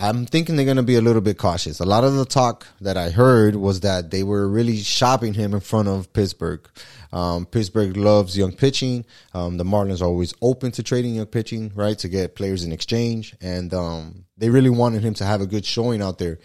I'm 0.00 0.26
thinking 0.26 0.56
they're 0.56 0.64
going 0.64 0.76
to 0.76 0.82
be 0.82 0.94
a 0.94 1.00
little 1.00 1.20
bit 1.20 1.38
cautious. 1.38 1.80
A 1.80 1.84
lot 1.84 2.04
of 2.04 2.14
the 2.14 2.24
talk 2.24 2.66
that 2.80 2.96
I 2.96 3.10
heard 3.10 3.56
was 3.56 3.80
that 3.80 4.10
they 4.10 4.22
were 4.22 4.48
really 4.48 4.78
shopping 4.78 5.34
him 5.34 5.54
in 5.54 5.60
front 5.60 5.88
of 5.88 6.12
Pittsburgh. 6.12 6.66
Um, 7.12 7.46
Pittsburgh 7.46 7.96
loves 7.96 8.36
young 8.36 8.52
pitching. 8.52 9.04
Um, 9.34 9.56
the 9.56 9.64
Marlins 9.64 10.00
are 10.00 10.06
always 10.06 10.34
open 10.40 10.70
to 10.72 10.82
trading 10.82 11.16
young 11.16 11.26
pitching, 11.26 11.72
right, 11.74 11.98
to 11.98 12.08
get 12.08 12.36
players 12.36 12.64
in 12.64 12.72
exchange. 12.72 13.34
And 13.40 13.74
um, 13.74 14.24
they 14.36 14.50
really 14.50 14.70
wanted 14.70 15.02
him 15.02 15.14
to 15.14 15.24
have 15.24 15.40
a 15.40 15.46
good 15.46 15.64
showing 15.64 16.00
out 16.00 16.18
there. 16.18 16.38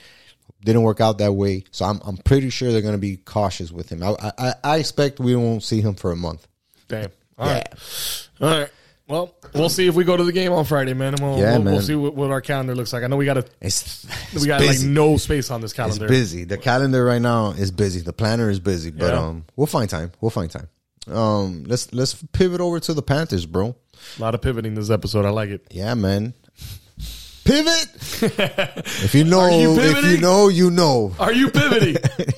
Didn't 0.66 0.84
work 0.84 1.02
out 1.02 1.18
that 1.18 1.34
way, 1.34 1.66
so 1.72 1.84
I'm 1.84 2.00
I'm 2.06 2.16
pretty 2.16 2.50
sure 2.50 2.72
they're 2.72 2.82
going 2.82 2.94
to 2.94 2.98
be 2.98 3.18
cautious 3.18 3.70
with 3.70 3.90
him. 3.90 4.02
I, 4.02 4.32
I 4.38 4.54
I 4.64 4.78
expect 4.78 5.20
we 5.20 5.36
won't 5.36 5.62
see 5.62 5.82
him 5.82 5.94
for 5.94 6.14
a 6.14 6.16
month. 6.16 6.48
Damn. 6.88 7.12
All 7.38 7.48
right. 7.48 7.74
All 8.40 8.50
right. 8.50 8.70
Well, 9.08 9.36
we'll 9.54 9.70
see 9.70 9.88
if 9.88 9.96
we 9.96 10.06
go 10.06 10.16
to 10.16 10.24
the 10.24 10.32
game 10.32 10.54
on 10.54 10.64
Friday, 10.66 10.94
man. 10.94 11.14
And 11.14 11.22
we'll, 11.22 11.38
Yeah, 11.38 11.58
we'll, 11.58 11.74
we'll 11.74 11.82
see 11.82 11.94
what, 11.96 12.16
what 12.16 12.32
our 12.32 12.40
calendar 12.42 12.74
looks 12.74 12.94
like. 12.94 13.04
I 13.04 13.08
know 13.08 13.18
we 13.18 13.26
got 13.26 13.38
a, 13.38 13.46
It's, 13.62 14.06
we 14.34 14.48
got 14.48 14.62
busy. 14.62 14.86
like 14.88 14.94
no 14.96 15.18
space 15.18 15.52
on 15.52 15.60
this 15.62 15.72
It's 15.72 15.78
calendar. 15.78 16.08
busy. 16.08 16.46
The 16.46 16.58
calendar 16.58 17.04
right 17.04 17.22
now 17.22 17.52
is 17.52 17.70
busy. 17.72 18.00
The 18.00 18.14
planner 18.14 18.50
is 18.50 18.60
busy, 18.62 18.92
but 18.92 19.08
Yeah. 19.14 19.20
um, 19.20 19.46
we'll 19.58 19.68
find 19.68 19.90
time. 19.90 20.12
We'll 20.22 20.32
find 20.32 20.50
time. 20.50 20.70
Um, 21.08 21.66
let's 21.66 21.94
let's 21.94 22.14
pivot 22.32 22.62
over 22.62 22.80
to 22.80 22.94
the 22.94 23.02
Panthers, 23.02 23.46
bro. 23.46 23.76
A 24.18 24.22
lot 24.22 24.36
of 24.36 24.42
pivoting 24.42 24.74
this 24.74 24.90
episode. 24.90 25.26
I 25.26 25.32
like 25.32 25.50
it. 25.50 25.68
Yeah, 25.70 25.96
man. 25.96 26.34
Pivot. 27.44 27.88
if 29.04 29.14
you 29.14 29.26
know, 29.26 29.50
you 29.60 29.78
if 29.78 29.86
you 29.86 29.94
pivoting? 29.96 30.22
know, 30.22 30.48
you 30.48 30.72
know. 30.72 31.14
Are 31.20 31.34
you 31.34 31.52
pivoting? 31.52 31.98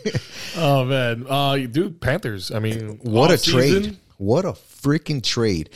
oh 0.57 0.83
man, 0.85 1.27
uh, 1.29 1.57
dude, 1.57 2.01
Panthers. 2.01 2.51
I 2.51 2.57
mean, 2.57 2.97
What 3.03 3.29
a 3.29 3.35
off-season, 3.35 3.83
trade. 3.83 3.97
What 4.17 4.45
a 4.45 4.53
freaking 4.53 5.21
trade. 5.23 5.69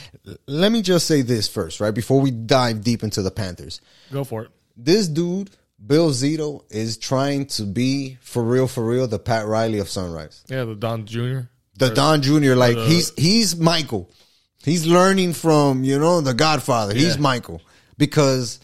Let 0.47 0.71
me 0.71 0.81
just 0.81 1.05
say 1.07 1.21
this 1.21 1.47
first, 1.47 1.79
right? 1.79 1.91
Before 1.93 2.21
we 2.21 2.31
dive 2.31 2.83
deep 2.83 3.03
into 3.03 3.21
the 3.21 3.31
Panthers. 3.31 3.81
Go 4.11 4.23
for 4.23 4.43
it. 4.43 4.49
This 4.77 5.07
dude, 5.07 5.49
Bill 5.85 6.09
Zito, 6.11 6.63
is 6.69 6.97
trying 6.97 7.47
to 7.47 7.63
be 7.63 8.17
for 8.21 8.43
real, 8.43 8.67
for 8.67 8.85
real, 8.85 9.07
the 9.07 9.19
Pat 9.19 9.45
Riley 9.45 9.79
of 9.79 9.89
Sunrise. 9.89 10.43
Yeah, 10.47 10.63
the 10.65 10.75
Don 10.75 11.05
Jr. 11.05 11.39
The 11.77 11.89
Don 11.89 12.21
Jr. 12.21 12.55
Like 12.55 12.75
the- 12.75 12.85
he's 12.85 13.11
he's 13.17 13.55
Michael. 13.57 14.09
He's 14.63 14.85
learning 14.85 15.33
from, 15.33 15.83
you 15.85 15.97
know, 15.99 16.19
the 16.21 16.33
Godfather. 16.33 16.93
He's 16.93 17.17
Michael. 17.17 17.61
Because 17.97 18.59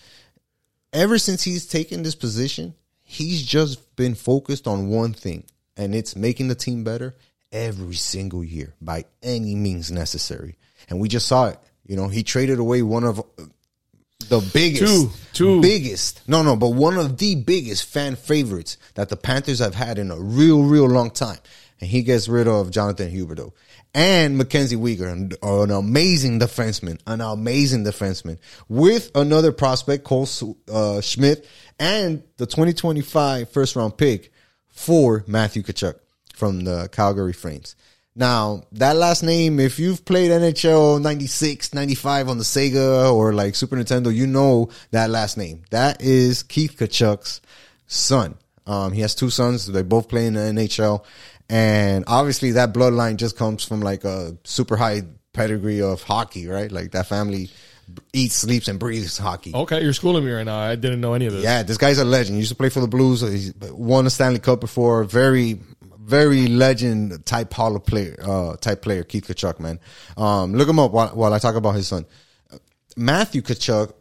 ever 0.93 1.17
since 1.17 1.43
he's 1.43 1.65
taken 1.65 2.03
this 2.03 2.15
position, 2.15 2.73
he's 3.03 3.41
just 3.43 3.95
been 3.95 4.15
focused 4.15 4.67
on 4.67 4.87
one 4.89 5.13
thing, 5.13 5.45
and 5.77 5.95
it's 5.95 6.15
making 6.15 6.47
the 6.49 6.55
team 6.55 6.83
better 6.83 7.15
every 7.55 7.95
single 7.95 8.43
year 8.43 8.75
by 8.81 9.05
any 9.23 9.55
means 9.55 9.89
necessary. 9.89 10.57
And 10.89 10.99
we 10.99 11.07
just 11.07 11.25
saw 11.25 11.47
it. 11.47 11.59
You 11.85 11.95
know, 11.95 12.09
he 12.09 12.21
traded 12.21 12.59
away 12.59 12.81
one 12.81 13.05
of 13.05 13.23
the 14.27 14.41
biggest, 14.53 14.83
Two. 14.83 15.09
Two. 15.33 15.61
biggest, 15.61 16.27
no, 16.27 16.43
no, 16.43 16.55
but 16.55 16.69
one 16.69 16.97
of 16.97 17.17
the 17.17 17.35
biggest 17.35 17.85
fan 17.85 18.15
favorites 18.15 18.77
that 18.95 19.09
the 19.09 19.15
Panthers 19.15 19.59
have 19.59 19.75
had 19.75 19.97
in 19.97 20.11
a 20.11 20.19
real, 20.19 20.63
real 20.63 20.87
long 20.87 21.11
time. 21.11 21.37
And 21.79 21.89
he 21.89 22.03
gets 22.03 22.27
rid 22.27 22.47
of 22.47 22.71
Jonathan 22.71 23.11
Huberdeau 23.11 23.51
and 23.93 24.37
Mackenzie 24.37 24.77
Weegar, 24.77 25.11
an, 25.11 25.31
an 25.41 25.71
amazing 25.71 26.39
defenseman, 26.39 26.99
an 27.07 27.21
amazing 27.21 27.83
defenseman 27.83 28.37
with 28.67 29.11
another 29.15 29.51
prospect, 29.51 30.03
Cole 30.03 30.23
uh, 30.23 30.99
Schwindt, 31.01 31.45
and 31.79 32.23
the 32.37 32.45
2025 32.45 33.49
first 33.49 33.75
round 33.75 33.97
pick 33.97 34.31
for 34.67 35.23
Matthew 35.27 35.63
Tkachuk 35.63 35.95
from 36.35 36.61
the 36.61 36.89
Calgary 36.91 37.33
Flames. 37.33 37.75
Now, 38.17 38.63
that 38.71 38.95
last 38.95 39.23
name, 39.23 39.59
if 39.59 39.77
you've 39.77 40.05
played 40.05 40.31
NHL 40.31 41.01
96, 41.01 41.73
95 41.73 42.29
on 42.29 42.37
the 42.37 42.45
Sega 42.45 43.13
or 43.13 43.33
like 43.33 43.55
Super 43.55 43.75
Nintendo, 43.75 44.13
you 44.13 44.25
know 44.25 44.69
that 44.91 45.09
last 45.09 45.37
name. 45.37 45.63
That 45.71 46.01
is 46.01 46.43
Keith 46.43 46.77
Tkachuk's 46.77 47.41
son. 47.87 48.35
Um, 48.65 48.93
he 48.93 49.01
has 49.01 49.15
two 49.15 49.29
sons. 49.29 49.67
They 49.67 49.83
both 49.83 50.07
play 50.07 50.27
in 50.27 50.35
the 50.35 50.39
NHL. 50.39 51.03
And 51.49 52.05
obviously 52.07 52.51
that 52.51 52.73
bloodline 52.73 53.17
just 53.17 53.37
comes 53.37 53.65
from 53.65 53.81
like 53.81 54.05
a 54.05 54.37
super 54.45 54.77
high 54.77 55.03
pedigree 55.33 55.81
of 55.81 56.01
hockey, 56.01 56.47
right? 56.47 56.71
Like 56.71 56.91
that 56.91 57.07
family 57.07 57.49
eats, 58.13 58.35
sleeps, 58.35 58.67
and 58.67 58.79
breathes 58.79 59.17
hockey. 59.17 59.53
Okay, 59.53 59.81
you're 59.81 59.93
schooling 59.93 60.25
me 60.25 60.31
right 60.31 60.43
now. 60.43 60.57
I 60.57 60.75
didn't 60.75 61.01
know 61.01 61.13
any 61.13 61.25
of 61.27 61.33
this. 61.33 61.43
Yeah, 61.43 61.63
this 61.63 61.77
guy's 61.77 61.97
a 61.97 62.05
legend. 62.05 62.35
He 62.35 62.39
used 62.39 62.49
to 62.49 62.55
play 62.55 62.69
for 62.69 62.79
the 62.79 62.87
Blues. 62.87 63.21
He's 63.21 63.53
won 63.71 64.05
a 64.05 64.09
Stanley 64.09 64.39
Cup 64.39 64.59
before. 64.59 65.03
Very, 65.03 65.59
very 66.05 66.47
legend 66.47 67.25
type 67.25 67.53
Hall 67.53 67.75
of 67.75 67.85
player, 67.85 68.15
uh, 68.21 68.55
type 68.57 68.81
player, 68.81 69.03
Keith 69.03 69.27
Tkachuk, 69.27 69.59
man. 69.59 69.79
Um, 70.17 70.53
look 70.53 70.69
him 70.69 70.79
up 70.79 70.91
while, 70.91 71.09
while 71.09 71.33
I 71.33 71.39
talk 71.39 71.55
about 71.55 71.75
his 71.75 71.87
son. 71.87 72.05
Matthew 72.95 73.41
Tkachuk, 73.41 73.93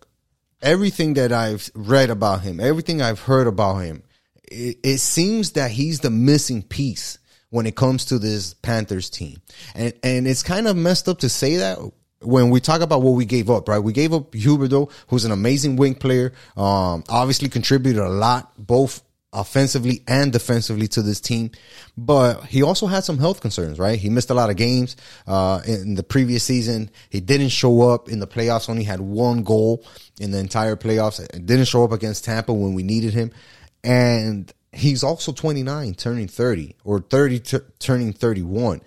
everything 0.61 1.15
that 1.15 1.33
I've 1.33 1.71
read 1.75 2.11
about 2.11 2.43
him, 2.43 2.61
everything 2.61 3.01
I've 3.01 3.21
heard 3.21 3.47
about 3.47 3.79
him, 3.79 4.03
it, 4.45 4.79
it 4.83 4.99
seems 4.99 5.53
that 5.53 5.71
he's 5.71 6.01
the 6.01 6.11
missing 6.11 6.63
piece 6.63 7.19
when 7.51 7.67
it 7.67 7.77
comes 7.77 8.07
to 8.07 8.19
this 8.19 8.55
Panthers 8.55 9.09
team. 9.09 9.41
And 9.75 9.95
and 10.03 10.27
it's 10.27 10.43
kind 10.43 10.69
of 10.69 10.77
messed 10.77 11.09
up 11.09 11.21
to 11.21 11.29
say 11.29 11.57
that 11.57 11.79
when 12.21 12.51
we 12.51 12.61
talk 12.61 12.81
about 12.81 13.03
what 13.03 13.13
we 13.13 13.25
gave 13.25 13.51
up, 13.51 13.69
right? 13.69 13.79
We 13.79 13.93
gave 13.93 14.13
up 14.13 14.33
Huberdeau, 14.33 14.91
who's 15.09 15.25
an 15.25 15.33
amazing 15.33 15.77
wing 15.77 15.95
player, 15.95 16.33
um, 16.57 17.05
obviously 17.09 17.49
contributed 17.49 18.03
a 18.03 18.09
lot, 18.09 18.53
both 18.59 19.03
offensively 19.35 20.03
and 20.07 20.33
defensively 20.33 20.89
to 20.89 21.03
this 21.03 21.21
team. 21.21 21.51
But 21.97 22.45
he 22.45 22.63
also 22.63 22.87
had 22.87 23.05
some 23.05 23.19
health 23.19 23.41
concerns, 23.41 23.79
right? 23.79 23.99
He 23.99 24.09
missed 24.09 24.31
a 24.31 24.35
lot 24.35 24.51
of 24.51 24.57
games 24.57 24.97
uh, 25.27 25.61
in 25.67 25.95
the 25.95 26.03
previous 26.03 26.45
season. 26.45 26.91
He 27.11 27.21
didn't 27.21 27.51
show 27.51 27.83
up 27.83 28.09
in 28.09 28.21
the 28.21 28.27
playoffs. 28.27 28.71
Only 28.71 28.85
had 28.85 29.01
one 29.01 29.43
goal 29.43 29.85
in 30.21 30.31
the 30.31 30.39
entire 30.39 30.77
playoffs. 30.77 31.27
Didn't 31.33 31.67
show 31.67 31.85
up 31.85 31.93
against 31.93 32.25
Tampa 32.25 32.53
when 32.53 32.75
we 32.75 32.83
needed 32.83 33.13
him. 33.13 33.33
And 33.83 34.53
he's 34.73 35.05
also 35.05 35.33
29, 35.33 35.95
turning 35.95 36.29
30, 36.29 36.77
or 36.85 37.01
30 37.01 37.41
t- 37.41 37.59
turning 37.79 38.13
31 38.13 38.81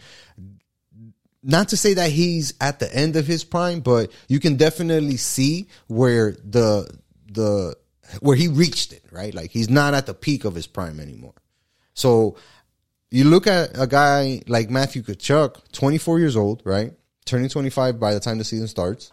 not 1.44 1.70
to 1.70 1.78
say 1.78 1.94
that 1.94 2.12
he's 2.12 2.54
at 2.60 2.80
the 2.80 2.94
end 2.94 3.16
of 3.16 3.26
his 3.26 3.46
prime, 3.46 3.80
but 3.80 4.12
you 4.28 4.40
can 4.40 4.58
definitely 4.58 5.16
see 5.16 5.68
where 5.88 6.36
the 6.44 6.94
the 7.32 7.76
where 8.20 8.36
he 8.36 8.48
reached 8.48 8.94
it, 8.94 9.04
right? 9.12 9.34
Like 9.34 9.52
he's 9.52 9.70
not 9.70 9.94
at 9.94 10.06
the 10.06 10.14
peak 10.14 10.46
of 10.46 10.56
his 10.56 10.68
prime 10.68 11.00
anymore. 11.00 11.34
So 11.94 12.38
you 13.10 13.24
look 13.24 13.48
at 13.48 13.72
a 13.80 13.88
guy 13.88 14.42
like 14.48 14.70
Matthew 14.70 15.02
Tkachuk, 15.02 15.72
24 15.72 16.20
years 16.20 16.36
old, 16.36 16.62
right? 16.66 16.94
Turning 17.26 17.50
25 17.50 18.00
by 18.00 18.14
the 18.14 18.20
time 18.20 18.38
the 18.38 18.44
season 18.44 18.68
starts. 18.68 19.12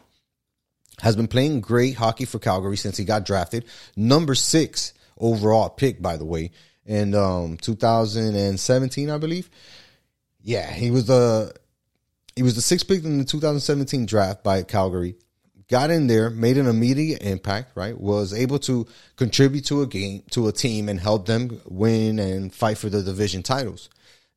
Has 1.01 1.17
been 1.17 1.27
playing 1.27 1.61
great 1.61 1.97
hockey 1.97 2.25
for 2.25 2.39
Calgary 2.39 2.77
since 2.77 2.97
he 2.97 3.05
got 3.05 3.27
drafted. 3.27 3.65
Number 3.97 4.37
six 4.37 4.93
overall 5.19 5.69
pick, 5.69 6.01
by 6.01 6.17
the 6.17 6.25
way, 6.25 6.53
in 6.87 7.15
um, 7.15 7.57
2017, 7.57 9.11
I 9.11 9.19
believe. 9.19 9.51
Yeah, 10.41 10.71
he 10.71 10.93
was 10.93 11.07
the 11.07 11.53
he 12.37 12.43
was 12.43 12.55
the 12.55 12.61
sixth 12.61 12.87
pick 12.87 13.05
in 13.05 13.19
the 13.19 13.25
2017 13.25 14.07
draft 14.07 14.45
by 14.45 14.63
Calgary. 14.63 15.17
Got 15.69 15.91
in 15.91 16.07
there, 16.07 16.29
made 16.29 16.59
an 16.59 16.67
immediate 16.67 17.23
impact, 17.23 17.73
right? 17.75 17.99
Was 17.99 18.35
able 18.35 18.59
to 18.61 18.87
contribute 19.17 19.65
to 19.67 19.83
a 19.83 19.87
game, 19.87 20.23
to 20.31 20.49
a 20.49 20.53
team 20.53 20.89
and 20.89 21.01
help 21.01 21.27
them 21.27 21.61
win 21.65 22.19
and 22.19 22.53
fight 22.53 22.77
for 22.77 22.91
the 22.91 23.03
division 23.03 23.43
titles. 23.43 23.89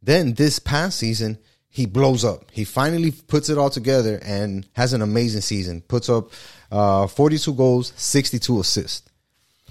Then 0.01 0.33
this 0.33 0.59
past 0.59 0.97
season, 0.99 1.37
he 1.69 1.85
blows 1.85 2.23
up. 2.23 2.49
He 2.51 2.63
finally 2.63 3.11
puts 3.11 3.49
it 3.49 3.57
all 3.57 3.69
together 3.69 4.19
and 4.23 4.65
has 4.73 4.93
an 4.93 5.01
amazing 5.01 5.41
season. 5.41 5.81
Puts 5.81 6.09
up 6.09 6.31
uh, 6.71 7.07
42 7.07 7.53
goals, 7.53 7.93
62 7.97 8.59
assists. 8.59 9.09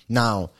Now, 0.08 0.50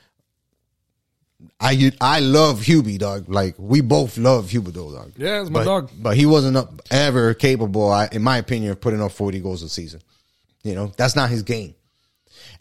I 1.59 1.91
I 2.01 2.19
love 2.19 2.61
Hubie, 2.61 2.97
dog. 2.97 3.29
Like 3.29 3.55
we 3.57 3.81
both 3.81 4.17
love 4.17 4.49
Huberdeau, 4.49 4.93
dog. 4.93 5.13
Yeah, 5.17 5.41
it's 5.41 5.49
my 5.49 5.59
but, 5.59 5.65
dog. 5.65 5.91
But 5.97 6.17
he 6.17 6.25
wasn't 6.25 6.57
up, 6.57 6.81
ever 6.91 7.33
capable, 7.33 7.91
I, 7.91 8.09
in 8.11 8.23
my 8.23 8.37
opinion, 8.37 8.71
of 8.71 8.81
putting 8.81 9.01
up 9.01 9.11
40 9.11 9.39
goals 9.39 9.63
a 9.63 9.69
season. 9.69 10.01
You 10.67 10.75
know, 10.75 10.91
that's 10.97 11.15
not 11.15 11.29
his 11.29 11.43
game. 11.43 11.75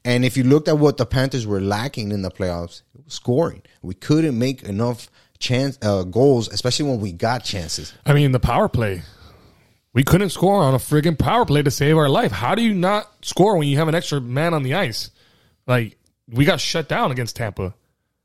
And 0.05 0.25
if 0.25 0.37
you 0.37 0.45
looked 0.45 0.69
at 0.69 0.79
what 0.79 0.97
the 0.97 1.07
Panthers 1.07 1.47
were 1.47 1.61
lacking 1.61 2.13
in 2.13 2.23
the 2.23 2.31
playoffs, 2.31 2.83
it 2.95 3.05
was 3.05 3.15
scoring. 3.15 3.63
We 3.83 3.95
couldn't 3.95 4.39
make 4.39 4.63
enough 4.63 5.11
chance 5.39 5.79
uh, 5.83 6.05
goals, 6.05 6.49
especially 6.49 6.89
when 6.89 7.01
we 7.01 7.13
got 7.13 7.45
chances. 7.45 7.93
I 8.05 8.15
mean, 8.15 8.33
the 8.33 8.41
power 8.41 8.69
play. 8.69 9.03
We 9.93 10.05
couldn't 10.05 10.31
score 10.31 10.63
on 10.63 10.75
a 10.75 10.79
friggin' 10.79 11.19
power 11.19 11.47
play 11.47 11.63
to 11.63 11.71
save 11.71 11.97
our 11.97 12.09
life. 12.09 12.31
How 12.31 12.55
do 12.55 12.63
you 12.63 12.75
not 12.75 13.11
score 13.25 13.57
when 13.57 13.67
you 13.67 13.79
have 13.79 13.89
an 13.89 13.95
extra 13.95 14.21
man 14.21 14.55
on 14.55 14.63
the 14.63 14.75
ice? 14.75 15.11
Like 15.67 15.99
we 16.29 16.45
got 16.45 16.61
shut 16.61 16.89
down 16.89 17.11
against 17.11 17.37
Tampa. 17.37 17.75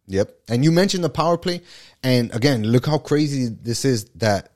Yep. 0.07 0.35
And 0.49 0.65
you 0.65 0.71
mentioned 0.71 1.03
the 1.03 1.09
power 1.09 1.37
play, 1.37 1.61
and 2.03 2.33
again, 2.35 2.63
look 2.63 2.85
how 2.85 2.97
crazy 2.97 3.47
this 3.47 3.85
is 3.85 4.05
that 4.15 4.51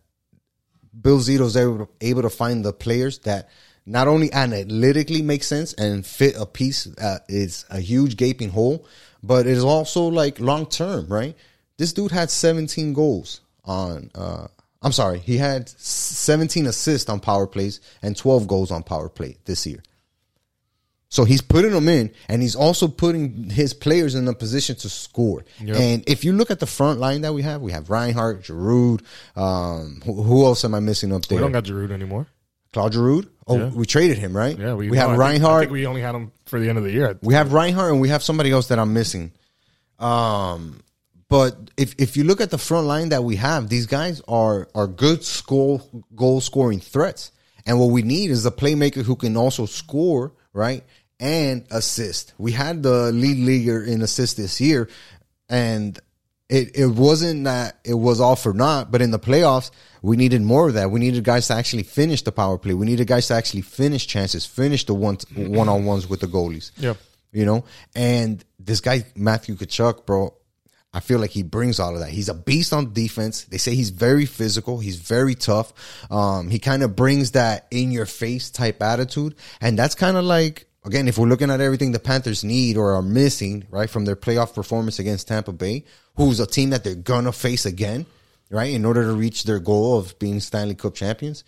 Bill 1.00 1.20
Zito's 1.20 1.56
able 1.56 1.86
to, 1.86 1.90
able 2.02 2.24
to 2.24 2.30
find 2.30 2.66
the 2.66 2.74
players 2.74 3.20
that 3.20 3.50
not 3.86 4.08
only 4.08 4.32
analytically 4.34 5.22
makes 5.22 5.48
sense 5.48 5.74
and 5.74 6.06
fit 6.06 6.36
a 6.38 6.46
piece 6.46 6.88
uh, 6.98 7.20
is 7.28 7.66
a 7.70 7.80
huge 7.80 8.18
gaping 8.18 8.50
hole, 8.50 8.86
but 9.22 9.46
it 9.46 9.52
is 9.52 9.64
also 9.64 10.04
like 10.04 10.40
long 10.40 10.66
term, 10.66 11.08
right? 11.08 11.36
This 11.78 11.94
dude 11.94 12.12
had 12.12 12.32
17 12.32 12.94
goals 12.94 13.42
on. 13.64 14.10
Uh, 14.16 14.48
I'm 14.82 14.92
sorry, 14.92 15.20
he 15.20 15.38
had 15.38 15.68
17 15.68 16.68
assists 16.68 17.10
on 17.10 17.20
power 17.20 17.48
plays 17.48 17.80
and 18.02 18.16
12 18.16 18.48
goals 18.48 18.72
on 18.72 18.84
power 18.84 19.10
play 19.10 19.38
this 19.46 19.66
year. 19.66 19.82
So 21.10 21.24
he's 21.24 21.42
putting 21.42 21.72
them 21.72 21.88
in, 21.88 22.12
and 22.28 22.42
he's 22.42 22.56
also 22.56 22.88
putting 22.88 23.50
his 23.50 23.74
players 23.74 24.16
in 24.16 24.28
a 24.28 24.34
position 24.34 24.76
to 24.78 24.90
score. 24.90 25.46
And 25.78 26.04
if 26.08 26.26
you 26.26 26.34
look 26.34 26.52
at 26.52 26.60
the 26.60 26.66
front 26.66 27.00
line 27.00 27.22
that 27.22 27.34
we 27.34 27.42
have, 27.42 27.62
we 27.62 27.72
have 27.72 27.90
Reinhart, 27.90 28.46
Giroux. 28.46 29.00
Um, 29.36 30.02
who, 30.04 30.22
who 30.24 30.46
else 30.46 30.66
am 30.66 30.76
I 30.76 30.82
missing 30.82 31.14
up 31.14 31.26
there? 31.28 31.38
We 31.38 31.42
don't 31.42 31.54
got 31.54 31.66
Giroux 31.66 31.92
anymore. 31.92 32.28
Claude 32.76 32.94
Giroux. 32.94 33.24
Oh, 33.48 33.58
Yeah. 33.58 33.70
we 33.70 33.86
traded 33.86 34.18
him, 34.18 34.36
right? 34.36 34.58
Yeah, 34.60 34.74
we, 34.74 34.90
we 34.90 34.98
no, 34.98 35.02
have 35.02 35.10
I 35.12 35.14
think- 35.14 35.22
I 35.24 35.30
Reinhart. 35.30 35.60
think 35.62 35.72
we 35.72 35.86
only 35.88 36.02
had 36.02 36.14
him 36.14 36.32
for 36.46 36.60
the 36.60 36.68
end 36.68 36.78
of 36.78 36.84
the 36.84 36.92
year. 36.92 37.18
We 37.22 37.34
have 37.34 37.54
Reinhart 37.54 37.94
and 37.94 38.02
we 38.02 38.10
have 38.10 38.22
somebody 38.22 38.52
else 38.52 38.68
that 38.68 38.80
I'm 38.80 38.92
missing. 38.94 39.32
Um, 39.98 40.82
but 41.30 41.58
if 41.78 41.96
if 41.98 42.18
you 42.18 42.26
look 42.26 42.42
at 42.42 42.52
the 42.52 42.58
front 42.58 42.86
line 42.88 43.10
that 43.10 43.24
we 43.24 43.38
have, 43.38 43.70
these 43.70 43.86
guys 43.86 44.22
are 44.28 44.68
are 44.76 44.88
good 44.88 45.24
score 45.24 45.82
goal 46.16 46.42
scoring 46.42 46.82
threats. 46.82 47.32
And 47.66 47.80
what 47.80 47.92
we 47.92 48.02
need 48.04 48.30
is 48.30 48.46
a 48.46 48.52
playmaker 48.52 49.04
who 49.04 49.16
can 49.16 49.38
also 49.38 49.66
score, 49.66 50.34
right? 50.54 50.84
And 51.20 51.66
assist. 51.72 52.34
We 52.38 52.52
had 52.52 52.84
the 52.84 53.12
lead 53.14 53.38
leaguer 53.38 53.82
in 53.84 54.02
assist 54.02 54.36
this 54.38 54.60
year, 54.60 54.90
and 55.50 55.98
it, 56.50 56.76
it 56.78 56.86
wasn't 56.88 57.46
that 57.46 57.80
it 57.84 57.96
was 57.96 58.20
all 58.20 58.36
for 58.36 58.54
naught, 58.54 58.92
but 58.92 59.02
in 59.02 59.12
the 59.12 59.20
playoffs, 59.20 59.72
we 60.02 60.16
needed 60.16 60.42
more 60.42 60.68
of 60.68 60.76
that. 60.76 60.92
We 60.92 61.00
needed 61.00 61.24
guys 61.24 61.48
to 61.48 61.54
actually 61.56 61.84
finish 61.84 62.22
the 62.22 62.32
power 62.32 62.58
play. 62.58 62.74
We 62.76 62.86
needed 62.86 63.08
guys 63.08 63.28
to 63.28 63.34
actually 63.34 63.62
finish 63.62 64.06
chances, 64.06 64.46
finish 64.46 64.86
the 64.86 64.94
one 64.94 65.18
one 65.36 65.68
on 65.70 65.86
ones 65.86 66.08
with 66.08 66.20
the 66.20 66.28
goalies 66.28 66.72
Yep. 66.78 66.98
you 67.32 67.46
know. 67.46 67.66
And 67.96 68.44
this 68.60 68.80
guy 68.82 69.06
Matthew 69.16 69.56
Tkachuk, 69.56 70.06
bro, 70.06 70.36
I 70.94 71.00
feel 71.00 71.20
like 71.20 71.32
he 71.32 71.44
brings 71.44 71.80
all 71.80 71.94
of 71.94 72.00
that. 72.00 72.10
He's 72.10 72.30
a 72.30 72.34
beast 72.34 72.72
on 72.72 72.94
defense. 72.94 73.44
They 73.46 73.58
say 73.58 73.74
he's 73.76 73.90
very 73.90 74.26
physical. 74.26 74.80
He's 74.80 74.96
very 74.98 75.36
tough. 75.36 75.74
Um, 76.12 76.50
he 76.50 76.60
kind 76.60 76.84
of 76.84 76.96
brings 76.96 77.32
that 77.32 77.68
in 77.72 77.92
your 77.92 78.06
face 78.06 78.50
type 78.52 78.82
attitude, 78.82 79.36
and 79.60 79.78
that's 79.78 79.96
kind 79.96 80.16
of 80.16 80.24
like 80.24 80.68
again, 80.86 81.08
if 81.08 81.18
we're 81.18 81.28
looking 81.28 81.50
at 81.50 81.62
everything 81.62 81.92
the 81.92 82.00
Panthers 82.00 82.44
need 82.44 82.78
or 82.78 82.96
are 82.96 83.02
missing, 83.02 83.66
right, 83.70 83.90
from 83.90 84.06
their 84.06 84.16
playoff 84.16 84.54
performance 84.54 85.00
against 85.00 85.28
Tampa 85.28 85.52
Bay, 85.52 85.84
who's 86.16 86.40
a 86.40 86.48
team 86.48 86.70
that 86.70 86.84
they're 86.84 86.96
gonna 86.96 87.32
face 87.32 87.66
again, 87.66 88.06
right, 88.50 88.74
in 88.74 88.86
order 88.86 89.04
to 89.04 89.14
reach 89.14 89.44
their 89.44 89.60
goal 89.60 89.98
of 89.98 90.18
being 90.20 90.40
Stanley 90.40 90.76
Cup 90.76 90.96
champions 90.96 91.44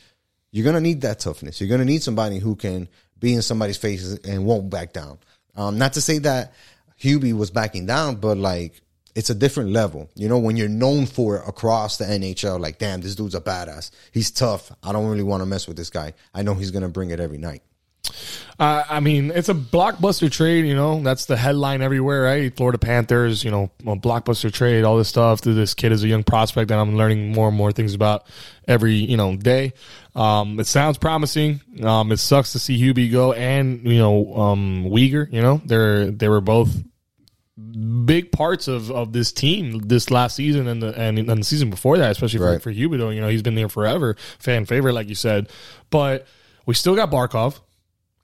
you're 0.52 0.65
gonna 0.65 0.82
need 0.82 1.02
that 1.02 1.19
toughness. 1.19 1.60
You're 1.60 1.69
gonna 1.69 1.86
need 1.86 2.04
somebody 2.04 2.39
who 2.39 2.56
can 2.56 2.88
be 3.19 3.34
in 3.34 3.41
somebody's 3.41 3.78
face 3.78 4.17
and 4.23 4.45
won't 4.45 4.69
back 4.69 4.93
down. 4.93 5.19
Um, 5.56 5.78
not 5.78 5.93
to 5.93 6.02
say 6.02 6.19
that 6.19 6.54
Hubie 7.00 7.34
was 7.34 7.52
backing 7.52 7.86
down, 7.86 8.15
but 8.15 8.38
like 8.38 8.82
it's 9.15 9.30
a 9.30 9.36
different 9.36 9.71
level. 9.71 10.10
You 10.15 10.30
know, 10.30 10.38
when 10.38 10.58
you're 10.58 10.69
known 10.69 11.06
for 11.06 11.38
it 11.38 11.43
across 11.47 11.97
the 11.97 12.06
NHL, 12.06 12.60
like, 12.60 12.78
damn, 12.78 13.02
this 13.02 13.15
dude's 13.15 13.36
a 13.36 13.41
badass. 13.41 13.91
He's 14.12 14.32
tough. 14.32 14.71
I 14.84 14.91
don't 14.91 15.08
really 15.08 15.23
want 15.23 15.41
to 15.41 15.45
mess 15.45 15.67
with 15.67 15.76
this 15.78 15.89
guy. 15.89 16.13
I 16.34 16.43
know 16.43 16.54
he's 16.54 16.71
gonna 16.71 16.89
bring 16.89 17.10
it 17.10 17.19
every 17.19 17.38
night. 17.38 17.63
Uh, 18.60 18.84
I 18.89 19.00
mean, 19.02 19.32
it's 19.36 19.50
a 19.50 19.54
blockbuster 19.54 20.32
trade. 20.32 20.65
You 20.65 20.76
know, 20.76 21.02
that's 21.04 21.26
the 21.26 21.38
headline 21.38 21.82
everywhere, 21.84 22.24
right? 22.24 22.56
Florida 22.56 22.80
Panthers, 22.80 23.43
you 23.43 23.52
know, 23.52 23.70
a 23.86 23.96
blockbuster 23.96 24.52
trade, 24.52 24.84
all 24.84 24.98
this 24.98 25.08
stuff. 25.10 25.41
This 25.41 25.76
kid 25.76 25.91
is 25.91 26.04
a 26.04 26.08
young 26.08 26.24
prospect 26.24 26.70
that 26.70 26.80
I'm 26.80 26.96
learning 26.98 27.34
more 27.34 27.48
and 27.50 27.56
more 27.58 27.72
things 27.72 27.93
about 27.93 28.26
every 28.67 28.96
you 28.96 29.15
know 29.15 29.36
day. 29.36 29.74
Um, 30.15 30.60
it 30.60 30.65
sounds 30.65 30.98
promising. 30.98 31.62
Um, 31.84 32.12
it 32.12 32.17
sucks 32.17 32.54
to 32.54 32.60
see 32.60 32.82
Hubie 32.82 33.12
go 33.12 33.34
and 33.34 33.84
you 33.86 34.00
know 34.00 34.34
um, 34.36 34.86
Weegar. 34.86 35.32
You 35.32 35.41
know, 35.43 35.62
they're 35.63 36.10
they 36.10 36.28
were 36.28 36.41
both 36.41 36.76
big 38.06 38.32
parts 38.32 38.67
of, 38.67 38.91
of 38.91 39.13
this 39.13 39.32
team 39.32 39.80
this 39.80 40.12
last 40.12 40.36
season 40.36 40.67
and 40.67 40.82
the 40.82 41.00
and, 41.00 41.17
and 41.20 41.30
the 41.41 41.43
season 41.43 41.70
before 41.70 41.98
that, 42.00 42.12
especially 42.12 42.39
Right. 42.39 42.56
for, 42.62 42.72
for 42.72 42.74
Huberdeau. 42.74 43.13
You 43.13 43.22
know, 43.22 43.28
he's 43.30 43.41
been 43.43 43.56
there 43.56 43.70
forever, 43.70 44.15
fan 44.39 44.65
favorite, 44.65 44.93
like 44.93 45.10
you 45.10 45.15
said. 45.15 45.50
But 45.89 46.28
we 46.65 46.74
still 46.74 46.96
got 46.96 47.12
Barkov. 47.12 47.60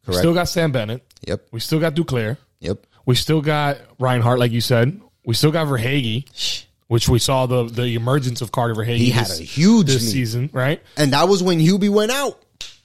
We 0.06 0.12
Correct. 0.12 0.20
still 0.20 0.34
got 0.34 0.50
Sam 0.50 0.72
Bennett. 0.72 1.04
Yep. 1.28 1.48
We 1.52 1.60
still 1.60 1.80
got 1.80 1.96
Duclair. 1.96 2.38
Yep. 2.60 2.86
We 3.06 3.16
still 3.16 3.42
got 3.42 3.78
Reinhart, 4.00 4.40
like 4.40 4.52
you 4.52 4.62
said. 4.62 5.00
We 5.26 5.34
still 5.34 5.52
got 5.52 5.68
Verhaeghe, 5.68 6.66
which 6.88 7.08
we 7.08 7.20
saw 7.20 7.46
the 7.46 7.64
the 7.66 7.96
emergence 7.96 8.42
of 8.42 8.52
Carter 8.52 8.76
Verhaeghe. 8.76 8.98
He 8.98 9.10
had 9.12 9.28
this, 9.28 9.40
a 9.40 9.44
huge 9.44 9.88
this 9.88 10.12
season, 10.12 10.50
right? 10.52 10.82
And 10.98 11.14
that 11.14 11.28
was 11.30 11.42
when 11.42 11.60
Hubie 11.60 11.90
went 11.90 12.12
out. 12.12 12.40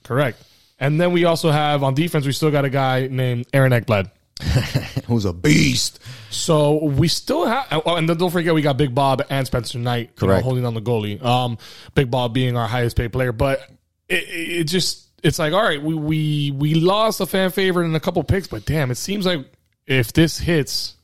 Correct. 0.04 0.42
And 0.80 1.00
then 1.00 1.12
we 1.12 1.24
also 1.24 1.50
have 1.50 1.82
on 1.82 1.94
defense, 1.94 2.24
we 2.24 2.32
still 2.32 2.52
got 2.52 2.64
a 2.64 2.70
guy 2.70 3.08
named 3.08 3.46
Aaron 3.52 3.72
Ekblad. 3.72 4.10
Who's 5.06 5.24
a 5.24 5.32
beast. 5.32 5.98
So 6.30 6.84
we 6.84 7.08
still 7.08 7.46
have, 7.46 7.66
oh, 7.84 7.96
and 7.96 8.08
then 8.08 8.16
don't 8.16 8.30
forget 8.30 8.54
we 8.54 8.62
got 8.62 8.76
Big 8.76 8.94
Bob 8.94 9.22
and 9.28 9.44
Spencer 9.46 9.78
Knight, 9.78 10.10
you 10.20 10.26
know, 10.26 10.34
Correct. 10.34 10.44
holding 10.44 10.64
on 10.64 10.74
the 10.74 10.80
goalie. 10.80 11.20
Um, 11.24 11.58
Big 11.94 12.10
Bob 12.10 12.34
being 12.34 12.56
our 12.56 12.68
highest 12.68 12.96
paid 12.96 13.12
player, 13.12 13.32
but 13.32 13.60
it 14.08 14.24
it 14.28 14.64
just 14.64 15.07
it's 15.22 15.38
like 15.38 15.52
all 15.52 15.62
right, 15.62 15.82
we 15.82 15.94
we 15.94 16.50
we 16.50 16.74
lost 16.74 17.20
a 17.20 17.26
fan 17.26 17.50
favorite 17.50 17.86
and 17.86 17.96
a 17.96 18.00
couple 18.00 18.22
picks, 18.24 18.46
but 18.46 18.64
damn, 18.64 18.90
it 18.90 18.96
seems 18.96 19.26
like 19.26 19.46
if 19.86 20.12
this 20.12 20.38
hits, 20.38 20.94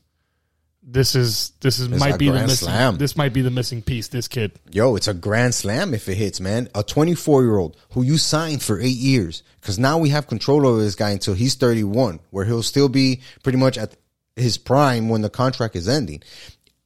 this 0.81 1.15
is 1.15 1.51
this 1.61 1.79
is 1.79 1.87
a 1.87 1.97
might 1.97 2.19
be 2.19 2.29
the 2.29 2.33
missing 2.33 2.67
slam. 2.67 2.97
this 2.97 3.17
might 3.17 3.33
be 3.33 3.41
the 3.41 3.51
missing 3.51 3.81
piece. 3.81 4.07
This 4.07 4.27
kid, 4.27 4.53
Yo, 4.71 4.95
it's 4.95 5.07
a 5.07 5.13
grand 5.13 5.55
slam 5.55 5.93
if 5.93 6.07
it 6.07 6.15
hits, 6.15 6.39
man. 6.39 6.69
A 6.75 6.83
24 6.83 7.43
year 7.43 7.57
old 7.57 7.75
who 7.91 8.03
you 8.03 8.17
signed 8.17 8.61
for 8.61 8.79
eight 8.79 8.97
years. 8.97 9.43
Because 9.59 9.79
now 9.79 9.97
we 9.97 10.09
have 10.09 10.27
control 10.27 10.67
over 10.67 10.79
this 10.79 10.93
guy 10.93 11.09
until 11.09 11.33
he's 11.33 11.55
31, 11.55 12.19
where 12.29 12.45
he'll 12.45 12.61
still 12.61 12.87
be 12.87 13.21
pretty 13.41 13.57
much 13.57 13.79
at 13.79 13.97
his 14.35 14.59
prime 14.59 15.09
when 15.09 15.23
the 15.23 15.29
contract 15.29 15.75
is 15.75 15.89
ending. 15.89 16.21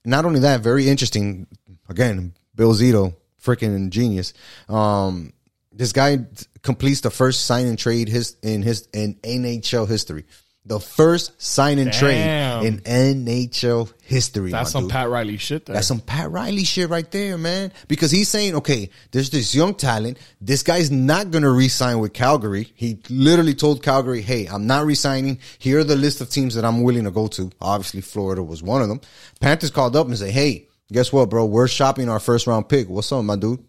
Not 0.05 0.23
only 0.23 0.39
that, 0.39 0.61
very 0.61 0.87
interesting. 0.87 1.47
Again, 1.89 2.33
Bill 2.55 2.73
Zito, 2.73 3.15
freaking 3.43 3.89
genius. 3.89 4.33
Um, 4.69 5.33
this 5.71 5.91
guy 5.91 6.19
completes 6.61 7.01
the 7.01 7.11
first 7.11 7.45
sign 7.45 7.67
and 7.67 7.77
trade 7.77 8.09
his 8.09 8.35
in 8.41 8.61
his 8.61 8.87
in 8.93 9.15
NHL 9.15 9.87
history. 9.87 10.25
The 10.65 10.79
first 10.79 11.41
sign 11.41 11.79
and 11.79 11.89
Damn. 11.89 11.99
trade 11.99 12.67
in 12.67 12.77
NHL 12.81 13.91
history. 14.03 14.51
that's 14.51 14.71
some 14.71 14.83
dude. 14.83 14.91
Pat 14.91 15.09
Riley 15.09 15.37
shit. 15.37 15.65
There. 15.65 15.73
That's 15.73 15.87
some 15.87 16.01
Pat 16.01 16.29
Riley 16.29 16.63
shit 16.63 16.89
right 16.89 17.09
there, 17.09 17.37
man. 17.39 17.71
Because 17.87 18.11
he's 18.11 18.27
saying, 18.29 18.55
okay, 18.55 18.89
there's 19.11 19.29
this 19.31 19.55
young 19.55 19.73
talent. 19.73 20.19
This 20.41 20.61
guy's 20.61 20.91
not 20.91 21.31
going 21.31 21.43
to 21.43 21.49
re-sign 21.49 21.97
with 21.99 22.13
Calgary. 22.13 22.71
He 22.75 23.01
literally 23.09 23.55
told 23.55 23.81
Calgary, 23.81 24.21
hey, 24.21 24.47
I'm 24.47 24.67
not 24.67 24.85
re-signing. 24.85 25.39
Here 25.57 25.79
are 25.79 25.83
the 25.83 25.95
list 25.95 26.21
of 26.21 26.29
teams 26.29 26.53
that 26.55 26.65
I'm 26.65 26.83
willing 26.83 27.05
to 27.05 27.11
go 27.11 27.27
to. 27.27 27.49
Obviously, 27.61 28.01
Florida 28.01 28.43
was 28.43 28.61
one 28.61 28.81
of 28.83 28.89
them. 28.89 29.01
Panthers 29.39 29.71
called 29.71 29.95
up 29.95 30.05
and 30.07 30.17
said, 30.17 30.31
hey, 30.31 30.67
guess 30.91 31.11
what, 31.11 31.29
bro? 31.29 31.45
We're 31.45 31.67
shopping 31.69 32.09
our 32.09 32.19
first 32.19 32.45
round 32.45 32.69
pick. 32.69 32.89
What's 32.89 33.11
up, 33.11 33.23
my 33.23 33.37
dude? 33.37 33.63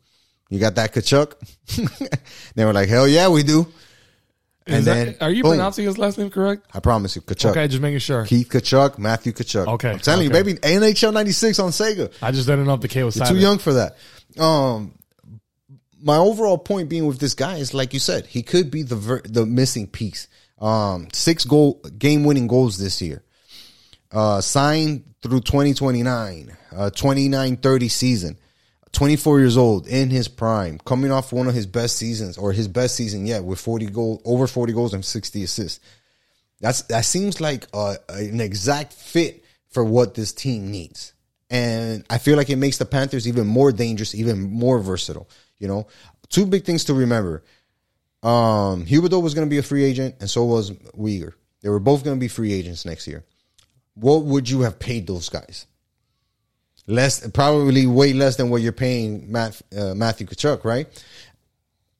You 0.50 0.58
got 0.58 0.74
that 0.74 0.92
Tkachuk? 0.92 1.34
they 2.54 2.64
were 2.64 2.72
like, 2.72 2.88
hell 2.88 3.08
yeah, 3.08 3.28
we 3.28 3.42
do. 3.42 3.60
Is 4.66 4.74
And 4.76 4.84
that- 4.84 4.94
then, 4.94 5.16
are 5.20 5.30
you 5.30 5.42
boom. 5.42 5.52
pronouncing 5.52 5.86
his 5.86 5.96
last 5.96 6.18
name 6.18 6.28
correct? 6.28 6.66
I 6.74 6.80
promise 6.80 7.16
you, 7.16 7.22
Tkachuk. 7.22 7.52
Okay, 7.52 7.68
just 7.68 7.80
making 7.80 8.00
sure. 8.00 8.26
Keith 8.26 8.48
Tkachuk, 8.50 8.98
Matthew 8.98 9.32
Tkachuk. 9.32 9.66
Okay, 9.74 9.90
I'm 9.90 9.98
telling 10.00 10.28
okay. 10.28 10.38
you, 10.38 10.44
baby, 10.44 10.58
NHL 10.60 11.12
96 11.14 11.58
on 11.60 11.70
Sega. 11.70 12.12
I 12.20 12.32
just 12.32 12.46
didn't 12.46 12.66
know 12.66 12.74
if 12.74 12.80
the 12.80 12.88
K 12.88 13.02
was 13.04 13.16
You're 13.16 13.26
too 13.26 13.38
young 13.38 13.58
for 13.58 13.72
that. 13.74 13.96
Um, 14.38 14.92
my 16.02 16.16
overall 16.16 16.58
point 16.58 16.88
being 16.88 17.06
with 17.06 17.18
this 17.18 17.34
guy 17.34 17.56
is 17.56 17.72
like 17.74 17.94
you 17.94 18.00
said, 18.00 18.26
he 18.26 18.42
could 18.42 18.70
be 18.70 18.82
the 18.82 18.96
ver- 18.96 19.22
the 19.24 19.46
missing 19.46 19.86
piece. 19.86 20.28
Um, 20.58 21.08
six 21.12 21.44
goal 21.44 21.80
game 21.96 22.24
winning 22.24 22.46
goals 22.46 22.76
this 22.78 23.00
year. 23.00 23.22
Uh, 24.12 24.40
signed 24.40 25.04
through 25.22 25.40
2029, 25.40 26.56
uh, 26.72 26.90
29-30 26.92 27.90
season. 27.90 28.38
24 28.92 29.38
years 29.38 29.56
old 29.56 29.86
in 29.86 30.10
his 30.10 30.28
prime, 30.28 30.78
coming 30.84 31.12
off 31.12 31.32
one 31.32 31.46
of 31.46 31.54
his 31.54 31.66
best 31.66 31.96
seasons 31.96 32.36
or 32.36 32.52
his 32.52 32.68
best 32.68 32.96
season 32.96 33.26
yet 33.26 33.44
with 33.44 33.60
40 33.60 33.86
goal 33.86 34.20
over 34.24 34.46
40 34.46 34.72
goals 34.72 34.94
and 34.94 35.04
60 35.04 35.42
assists. 35.44 35.80
That's 36.60 36.82
that 36.82 37.04
seems 37.04 37.40
like 37.40 37.66
a, 37.72 37.96
an 38.08 38.40
exact 38.40 38.92
fit 38.92 39.44
for 39.68 39.84
what 39.84 40.14
this 40.14 40.32
team 40.32 40.70
needs, 40.70 41.14
and 41.48 42.04
I 42.10 42.18
feel 42.18 42.36
like 42.36 42.50
it 42.50 42.56
makes 42.56 42.76
the 42.78 42.84
Panthers 42.84 43.26
even 43.26 43.46
more 43.46 43.72
dangerous, 43.72 44.14
even 44.14 44.42
more 44.42 44.78
versatile. 44.78 45.28
You 45.58 45.68
know, 45.68 45.86
two 46.28 46.44
big 46.44 46.64
things 46.64 46.84
to 46.84 46.94
remember: 46.94 47.44
um, 48.22 48.84
Huberdeau 48.84 49.22
was 49.22 49.32
going 49.32 49.46
to 49.46 49.50
be 49.50 49.58
a 49.58 49.62
free 49.62 49.84
agent, 49.84 50.16
and 50.20 50.28
so 50.28 50.44
was 50.44 50.70
Weegar. 50.70 51.32
They 51.62 51.70
were 51.70 51.80
both 51.80 52.04
going 52.04 52.16
to 52.16 52.20
be 52.20 52.28
free 52.28 52.52
agents 52.52 52.84
next 52.84 53.06
year. 53.06 53.24
What 53.94 54.24
would 54.24 54.48
you 54.48 54.60
have 54.62 54.78
paid 54.78 55.06
those 55.06 55.28
guys? 55.28 55.66
Less, 56.86 57.28
probably 57.30 57.86
way 57.86 58.12
less 58.12 58.36
than 58.36 58.50
what 58.50 58.62
you're 58.62 58.72
paying 58.72 59.30
Matt, 59.30 59.60
uh, 59.76 59.94
Matthew 59.94 60.26
Tkachuk, 60.26 60.64
right? 60.64 60.88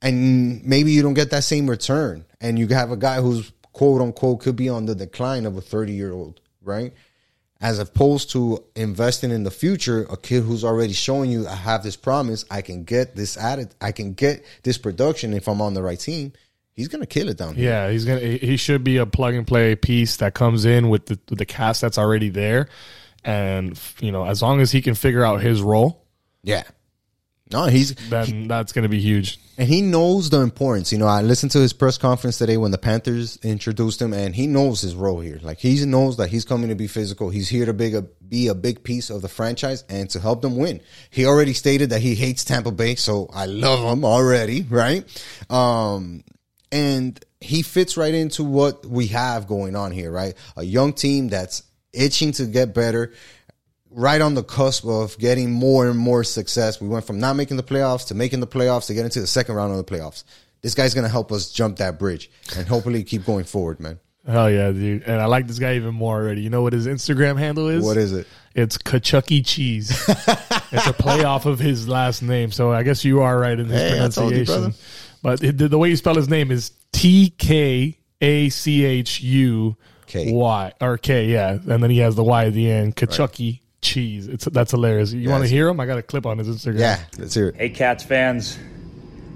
and 0.02 0.64
maybe 0.64 0.92
you 0.92 1.02
don't 1.02 1.14
get 1.14 1.30
that 1.30 1.44
same 1.44 1.68
return. 1.68 2.24
And 2.40 2.58
you 2.58 2.68
have 2.68 2.90
a 2.90 2.96
guy 2.96 3.20
who's 3.20 3.52
quote 3.72 4.00
unquote 4.00 4.40
could 4.40 4.56
be 4.56 4.68
on 4.68 4.86
the 4.86 4.94
decline 4.94 5.46
of 5.46 5.56
a 5.56 5.60
30 5.60 5.92
year 5.92 6.12
old 6.12 6.40
right? 6.62 6.92
As 7.60 7.78
opposed 7.78 8.30
to 8.30 8.64
investing 8.74 9.30
in 9.30 9.44
the 9.44 9.50
future 9.50 10.06
a 10.10 10.16
kid 10.16 10.42
who's 10.42 10.64
already 10.64 10.92
showing 10.92 11.30
you 11.30 11.46
i 11.46 11.54
have 11.54 11.82
this 11.82 11.96
promise. 11.96 12.44
I 12.50 12.62
can 12.62 12.84
get 12.84 13.16
this 13.16 13.36
added 13.36 13.74
i 13.80 13.92
can 13.92 14.14
get 14.14 14.44
this 14.62 14.78
production 14.78 15.34
if 15.34 15.48
i'm 15.48 15.60
on 15.60 15.74
the 15.74 15.82
right 15.82 15.98
team. 15.98 16.32
He's 16.72 16.88
gonna 16.88 17.06
kill 17.06 17.28
it 17.28 17.36
down 17.36 17.56
here. 17.56 17.70
Yeah, 17.70 17.90
he's 17.90 18.06
gonna. 18.06 18.20
He 18.20 18.56
should 18.56 18.82
be 18.82 18.96
a 18.96 19.04
plug 19.04 19.34
and 19.34 19.46
play 19.46 19.76
piece 19.76 20.16
that 20.18 20.32
comes 20.32 20.64
in 20.64 20.88
with 20.88 21.06
the 21.06 21.18
with 21.28 21.38
the 21.38 21.44
cast 21.44 21.82
that's 21.82 21.98
already 21.98 22.30
there, 22.30 22.68
and 23.24 23.78
you 24.00 24.12
know, 24.12 24.24
as 24.26 24.42
long 24.42 24.60
as 24.60 24.70
he 24.72 24.80
can 24.82 24.94
figure 24.94 25.24
out 25.24 25.40
his 25.42 25.60
role, 25.62 26.04
yeah 26.42 26.62
No, 27.52 27.66
he's 27.66 27.94
then 28.08 28.48
that's 28.48 28.72
going 28.72 28.84
to 28.84 28.88
be 28.88 29.00
huge. 29.00 29.38
and 29.58 29.68
he 29.68 29.82
knows 29.82 30.30
the 30.30 30.40
importance. 30.40 30.92
You 30.92 30.98
know, 30.98 31.06
I 31.08 31.20
listened 31.22 31.52
to 31.52 31.58
his 31.58 31.72
press 31.72 31.98
conference 31.98 32.38
today 32.38 32.56
when 32.56 32.70
the 32.70 32.78
Panthers 32.78 33.38
introduced 33.42 34.00
him, 34.00 34.12
and 34.14 34.34
he 34.34 34.46
knows 34.46 34.80
his 34.80 34.94
role 34.94 35.20
here. 35.20 35.38
Like 35.42 35.58
he 35.58 35.84
knows 35.84 36.16
that 36.18 36.28
he's 36.30 36.44
coming 36.44 36.68
to 36.70 36.74
be 36.76 36.86
physical. 36.86 37.28
He's 37.30 37.48
here 37.48 37.66
to 37.66 37.72
big 37.74 37.94
a, 37.94 38.02
be 38.02 38.46
a 38.48 38.54
big 38.54 38.84
piece 38.84 39.10
of 39.10 39.20
the 39.22 39.28
franchise 39.28 39.84
and 39.88 40.08
to 40.10 40.20
help 40.20 40.40
them 40.42 40.56
win. 40.56 40.80
He 41.10 41.26
already 41.26 41.52
stated 41.52 41.90
that 41.90 42.00
he 42.00 42.14
hates 42.14 42.44
Tampa 42.44 42.70
Bay, 42.70 42.94
so 42.94 43.28
I 43.34 43.46
love 43.46 43.80
him 43.92 44.04
already, 44.04 44.62
right? 44.62 45.04
Um, 45.50 46.22
and 46.72 47.18
he 47.40 47.62
fits 47.62 47.96
right 47.96 48.14
into 48.14 48.44
what 48.44 48.86
we 48.86 49.08
have 49.08 49.48
going 49.48 49.74
on 49.74 49.90
here, 49.92 50.12
right? 50.12 50.34
A 50.56 50.62
young 50.62 50.92
team 50.92 51.28
that's 51.28 51.64
itching 51.92 52.32
to 52.32 52.46
get 52.46 52.74
better 52.74 53.12
right 53.90 54.20
on 54.20 54.34
the 54.34 54.44
cusp 54.44 54.84
of 54.86 55.18
getting 55.18 55.50
more 55.50 55.88
and 55.88 55.98
more 55.98 56.22
success. 56.24 56.80
We 56.80 56.88
went 56.88 57.04
from 57.06 57.18
not 57.18 57.34
making 57.36 57.56
the 57.56 57.62
playoffs 57.62 58.06
to 58.08 58.14
making 58.14 58.40
the 58.40 58.46
playoffs 58.46 58.86
to 58.86 58.94
get 58.94 59.04
into 59.04 59.20
the 59.20 59.26
second 59.26 59.56
round 59.56 59.72
of 59.72 59.78
the 59.78 59.84
playoffs. 59.84 60.24
This 60.62 60.74
guy's 60.74 60.94
going 60.94 61.04
to 61.04 61.10
help 61.10 61.32
us 61.32 61.50
jump 61.50 61.78
that 61.78 61.98
bridge 61.98 62.30
and 62.56 62.68
hopefully 62.68 63.02
keep 63.02 63.24
going 63.24 63.44
forward, 63.44 63.80
man. 63.80 63.98
Hell 64.26 64.50
yeah, 64.50 64.70
dude! 64.70 65.02
And 65.04 65.18
I 65.18 65.24
like 65.24 65.46
this 65.46 65.58
guy 65.58 65.76
even 65.76 65.94
more 65.94 66.16
already. 66.16 66.42
You 66.42 66.50
know 66.50 66.60
what 66.60 66.74
his 66.74 66.86
Instagram 66.86 67.38
handle 67.38 67.68
is? 67.68 67.82
What 67.82 67.96
is 67.96 68.12
it? 68.12 68.26
It's 68.54 68.76
Kachucky 68.76 69.44
Cheese. 69.44 69.90
it's 70.08 70.86
a 70.86 70.92
play 70.92 71.24
off 71.24 71.46
of 71.46 71.58
his 71.58 71.88
last 71.88 72.20
name, 72.22 72.52
so 72.52 72.70
I 72.70 72.82
guess 72.82 73.02
you 73.02 73.22
are 73.22 73.38
right 73.38 73.58
in 73.58 73.68
this 73.68 73.80
Hey, 73.80 74.08
told 74.10 74.36
you, 74.36 74.44
pronunciation. 74.44 74.74
but 75.22 75.42
it, 75.42 75.56
the, 75.56 75.68
the 75.68 75.78
way 75.78 75.88
you 75.88 75.96
spell 75.96 76.16
his 76.16 76.28
name 76.28 76.50
is 76.50 76.70
T 76.92 77.30
K 77.38 77.98
A 78.20 78.50
C 78.50 78.84
H 78.84 79.22
U 79.22 79.76
K. 80.10 80.32
Y 80.32 80.72
or 80.80 80.98
K, 80.98 81.26
yeah, 81.26 81.52
and 81.52 81.82
then 81.82 81.88
he 81.90 81.98
has 81.98 82.16
the 82.16 82.24
Y 82.24 82.46
at 82.46 82.52
the 82.52 82.68
end. 82.68 82.96
Kachucky 82.96 83.60
Cheese. 83.80 84.26
It's 84.26 84.44
that's 84.46 84.72
hilarious. 84.72 85.12
You 85.12 85.30
want 85.30 85.44
to 85.44 85.48
hear 85.48 85.68
him? 85.68 85.78
I 85.78 85.86
got 85.86 85.98
a 85.98 86.02
clip 86.02 86.26
on 86.26 86.38
his 86.38 86.48
Instagram. 86.48 86.80
Yeah, 86.80 87.00
let's 87.16 87.34
hear 87.34 87.48
it. 87.48 87.56
Hey, 87.56 87.70
Cats 87.70 88.02
fans, 88.02 88.58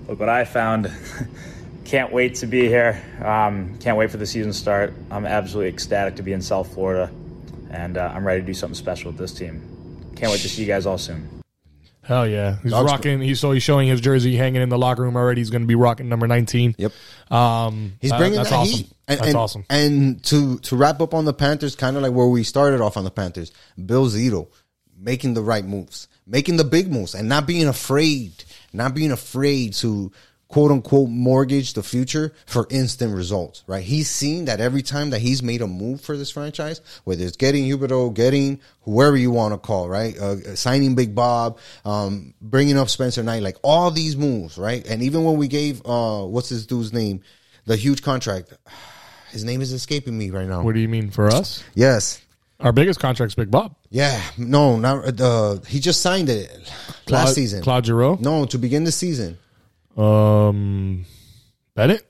look 0.09 0.19
what 0.19 0.29
I 0.29 0.45
found. 0.45 0.93
can't 1.85 2.13
wait 2.13 2.35
to 2.37 2.47
be 2.47 2.67
here. 2.67 3.01
Um, 3.25 3.79
can't 3.79 3.97
wait 3.97 4.11
for 4.11 4.17
the 4.17 4.27
season 4.27 4.51
to 4.51 4.59
start. 4.59 4.93
I'm 5.13 5.27
absolutely 5.27 5.69
ecstatic 5.69 6.17
to 6.17 6.23
be 6.23 6.33
in 6.33 6.43
South 6.43 6.75
Florida, 6.75 7.09
and 7.71 7.97
uh, 7.97 8.13
I'm 8.13 8.27
ready 8.27 8.41
to 8.41 8.47
do 8.47 8.55
something 8.55 8.75
special 8.75 9.13
with 9.13 9.19
this 9.19 9.33
team. 9.33 9.63
Can't 10.17 10.33
wait 10.33 10.41
to 10.41 10.49
see 10.49 10.63
you 10.63 10.69
guys 10.69 10.87
all 10.87 10.99
soon. 10.99 11.44
Hell 12.05 12.27
yeah, 12.27 12.57
he's 12.63 12.71
Dogs- 12.73 12.91
rocking. 12.91 13.21
He's 13.21 13.41
so 13.41 13.51
he's 13.53 13.63
showing 13.63 13.89
his 13.89 14.01
jersey 14.01 14.37
hanging 14.37 14.63
in 14.63 14.69
the 14.69 14.79
locker 14.79 15.03
room 15.03 15.17
already. 15.17 15.41
He's 15.41 15.51
going 15.51 15.63
to 15.63 15.67
be 15.69 15.75
rocking 15.75 16.09
number 16.09 16.27
nineteen. 16.27 16.75
Yep. 16.79 16.93
Um, 17.31 17.95
He's 18.01 18.13
uh, 18.13 18.19
bringing 18.19 18.37
that's 18.37 18.51
that 18.51 18.57
awesome. 18.57 18.77
heat. 18.77 18.91
And, 19.09 19.19
that's 19.19 19.29
and- 19.29 19.37
awesome. 19.37 19.65
And 19.71 20.25
to 20.25 20.59
to 20.59 20.77
wrap 20.77 21.01
up 21.01 21.15
on 21.15 21.25
the 21.25 21.33
Panthers, 21.33 21.75
kind 21.77 21.97
of 21.97 22.03
like 22.03 22.13
where 22.13 22.27
we 22.27 22.43
started 22.45 22.81
off 22.81 22.97
on 22.97 23.05
the 23.05 23.11
Panthers, 23.11 23.53
Bill 23.85 24.07
Zito 24.07 24.49
making 24.99 25.35
the 25.35 25.43
right 25.43 25.65
moves, 25.65 26.09
making 26.27 26.57
the 26.57 26.65
big 26.65 26.91
moves, 26.93 27.15
and 27.15 27.29
not 27.29 27.47
being 27.47 27.67
afraid, 27.67 28.45
not 28.73 28.95
being 28.95 29.11
afraid 29.13 29.73
to 29.75 30.13
quote 30.49 30.71
unquote 30.71 31.09
mortgage 31.09 31.75
the 31.75 31.83
future 31.83 32.33
for 32.47 32.67
instant 32.71 33.15
results. 33.15 33.65
Right? 33.67 33.83
He's 33.83 34.09
seen 34.09 34.45
that 34.47 34.61
every 34.61 34.83
time 34.83 35.11
that 35.11 35.21
he's 35.21 35.43
made 35.43 35.63
a 35.63 35.67
move 35.67 36.01
for 36.01 36.17
this 36.17 36.31
franchise, 36.31 36.81
whether 37.05 37.25
it's 37.25 37.37
getting 37.37 37.65
Huberdeau, 37.65 38.15
getting 38.15 38.61
whoever 38.83 39.17
you 39.17 39.31
want 39.31 39.55
to 39.55 39.59
call, 39.59 39.89
right, 39.89 40.17
uh, 40.19 40.55
signing 40.55 40.95
Big 40.95 41.15
Bob, 41.15 41.59
um, 41.85 42.35
bringing 42.41 42.79
up 42.79 42.89
Spencer 42.89 43.23
Knight, 43.23 43.43
like 43.43 43.57
all 43.63 43.91
these 43.91 44.17
moves, 44.17 44.59
right, 44.59 44.87
and 44.87 45.03
even 45.03 45.25
when 45.25 45.37
we 45.37 45.49
gave 45.49 45.81
uh, 45.87 46.23
what's 46.25 46.49
this 46.51 46.67
dude's 46.67 46.93
name, 46.93 47.23
the 47.67 47.77
huge 47.77 48.03
contract. 48.03 48.53
His 49.31 49.43
name 49.43 49.63
is 49.63 49.73
escaping 49.73 50.17
me 50.17 50.31
right 50.31 50.47
now. 50.47 50.63
What 50.63 50.75
do 50.77 50.81
you 50.81 50.89
mean 50.89 51.11
for 51.11 51.27
us? 51.27 51.65
Yes. 51.75 52.21
Our 52.61 52.71
biggest 52.71 53.01
contract's 53.01 53.35
Big 53.35 53.51
Bob. 53.51 53.75
Yeah. 53.91 54.21
No, 54.39 54.79
not 54.79 55.21
uh 55.21 55.59
he 55.67 55.81
just 55.81 56.01
signed 56.03 56.29
it 56.29 56.51
last 56.53 57.05
Claude- 57.07 57.35
season. 57.35 57.63
Claude 57.65 57.85
Giroux. 57.87 58.17
No, 58.21 58.45
to 58.47 58.59
begin 58.59 58.85
the 58.85 58.93
season. 58.93 59.37
Um, 59.97 61.05
Bennett. 61.75 62.07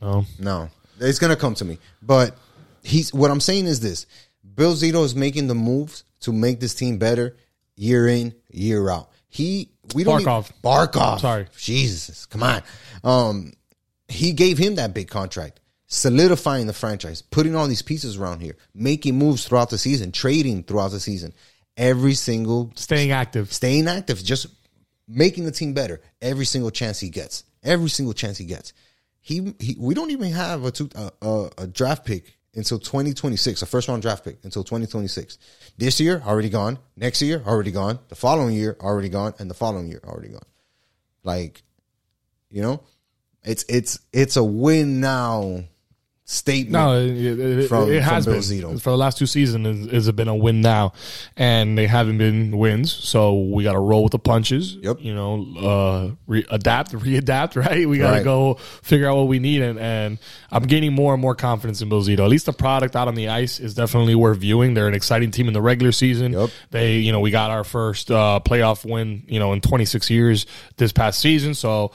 No, 0.00 0.26
No. 0.38 0.70
It's 1.00 1.18
gonna 1.18 1.36
come 1.36 1.54
to 1.56 1.64
me. 1.64 1.78
But 2.02 2.36
he's 2.82 3.12
what 3.12 3.30
I'm 3.30 3.40
saying 3.40 3.66
is 3.66 3.80
this. 3.80 4.06
Bill 4.54 4.74
Zito 4.74 5.04
is 5.04 5.14
making 5.14 5.48
the 5.48 5.54
moves 5.54 6.04
to 6.20 6.32
make 6.32 6.60
this 6.60 6.74
team 6.74 6.98
better 6.98 7.36
year 7.76 8.06
in, 8.06 8.34
year 8.50 8.88
out. 8.90 9.10
He 9.28 9.70
we 9.94 10.04
don't 10.04 10.22
Barkov. 10.22 10.50
Need, 10.50 10.62
Barkov. 10.62 11.20
Sorry. 11.20 11.46
Jesus. 11.58 12.26
Come 12.26 12.42
on. 12.42 12.62
Um 13.02 13.52
he 14.08 14.32
gave 14.32 14.58
him 14.58 14.76
that 14.76 14.94
big 14.94 15.08
contract, 15.08 15.60
solidifying 15.88 16.66
the 16.66 16.72
franchise, 16.72 17.22
putting 17.22 17.56
all 17.56 17.66
these 17.66 17.82
pieces 17.82 18.16
around 18.16 18.40
here, 18.40 18.56
making 18.74 19.18
moves 19.18 19.46
throughout 19.48 19.70
the 19.70 19.78
season, 19.78 20.12
trading 20.12 20.62
throughout 20.62 20.92
the 20.92 21.00
season. 21.00 21.32
Every 21.76 22.14
single 22.14 22.70
staying 22.76 23.10
active. 23.10 23.52
staying 23.52 23.88
active, 23.88 24.22
just 24.22 24.46
making 25.06 25.44
the 25.44 25.52
team 25.52 25.74
better 25.74 26.00
every 26.20 26.44
single 26.44 26.70
chance 26.70 27.00
he 27.00 27.08
gets. 27.08 27.44
Every 27.62 27.88
single 27.88 28.14
chance 28.14 28.38
he 28.38 28.44
gets. 28.44 28.72
He, 29.20 29.54
he 29.58 29.76
we 29.78 29.94
don't 29.94 30.10
even 30.10 30.32
have 30.32 30.64
a, 30.64 30.70
two, 30.70 30.90
a, 30.94 31.10
a, 31.22 31.50
a 31.58 31.66
draft 31.66 32.04
pick 32.04 32.38
until 32.54 32.78
2026, 32.78 33.62
a 33.62 33.66
first 33.66 33.88
round 33.88 34.02
draft 34.02 34.24
pick 34.24 34.38
until 34.44 34.62
2026. 34.62 35.38
This 35.78 35.98
year 35.98 36.22
already 36.24 36.50
gone. 36.50 36.78
Next 36.96 37.22
year 37.22 37.42
already 37.46 37.72
gone. 37.72 37.98
The 38.08 38.14
following 38.14 38.54
year 38.54 38.76
already 38.80 39.08
gone, 39.08 39.34
and 39.38 39.50
the 39.50 39.54
following 39.54 39.88
year 39.88 40.00
already 40.04 40.28
gone. 40.28 40.46
Like, 41.22 41.62
you 42.50 42.62
know, 42.62 42.82
it's 43.42 43.64
it's 43.68 43.98
it's 44.12 44.36
a 44.36 44.44
win 44.44 45.00
now 45.00 45.64
statement. 46.26 46.72
No, 46.72 46.98
it, 46.98 47.10
it, 47.38 47.68
From- 47.68 47.92
it 47.92 48.02
has 48.02 48.24
been 48.24 48.36
Zito. 48.36 48.80
for 48.80 48.90
the 48.90 48.96
last 48.96 49.18
two 49.18 49.26
seasons. 49.26 49.92
It's 49.92 50.10
been 50.12 50.28
a 50.28 50.34
win 50.34 50.62
now, 50.62 50.94
and 51.36 51.76
they 51.76 51.86
haven't 51.86 52.16
been 52.18 52.56
wins. 52.56 52.92
So 52.92 53.38
we 53.40 53.62
got 53.64 53.72
to 53.74 53.78
roll 53.78 54.02
with 54.04 54.12
the 54.12 54.18
punches. 54.18 54.74
Yep. 54.76 54.98
You 55.00 55.14
know, 55.14 55.46
uh, 55.58 56.14
re- 56.26 56.46
adapt, 56.50 56.92
readapt. 56.94 57.56
Right. 57.56 57.86
We 57.88 57.98
got 57.98 58.10
to 58.10 58.16
Right. 58.16 58.24
go 58.24 58.54
figure 58.54 59.08
out 59.08 59.16
what 59.16 59.28
we 59.28 59.38
need, 59.38 59.60
and, 59.62 59.78
and 59.78 60.18
I'm 60.50 60.62
gaining 60.64 60.94
more 60.94 61.12
and 61.12 61.20
more 61.20 61.34
confidence 61.34 61.82
in 61.82 61.88
Bill 61.88 62.02
Zito. 62.02 62.20
At 62.20 62.30
least 62.30 62.46
the 62.46 62.52
product 62.54 62.96
out 62.96 63.06
on 63.08 63.14
the 63.16 63.28
ice 63.28 63.60
is 63.60 63.74
definitely 63.74 64.14
worth 64.14 64.38
viewing. 64.38 64.74
They're 64.74 64.88
an 64.88 64.94
exciting 64.94 65.30
team 65.30 65.46
in 65.48 65.52
the 65.54 65.62
regular 65.62 65.92
season. 65.92 66.32
Yep. 66.32 66.50
They, 66.70 66.96
you 66.98 67.12
know, 67.12 67.20
we 67.20 67.30
got 67.32 67.50
our 67.50 67.64
first 67.64 68.10
uh, 68.10 68.40
playoff 68.44 68.88
win, 68.90 69.24
you 69.26 69.38
know, 69.38 69.52
in 69.52 69.60
26 69.60 70.08
years 70.10 70.46
this 70.78 70.90
past 70.92 71.20
season. 71.20 71.54
So 71.54 71.92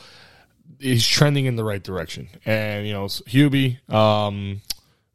he's 0.79 1.05
trending 1.05 1.45
in 1.45 1.55
the 1.55 1.63
right 1.63 1.83
direction. 1.83 2.29
And 2.45 2.87
you 2.87 2.93
know, 2.93 3.05
Hubie, 3.05 3.77
um, 3.91 4.61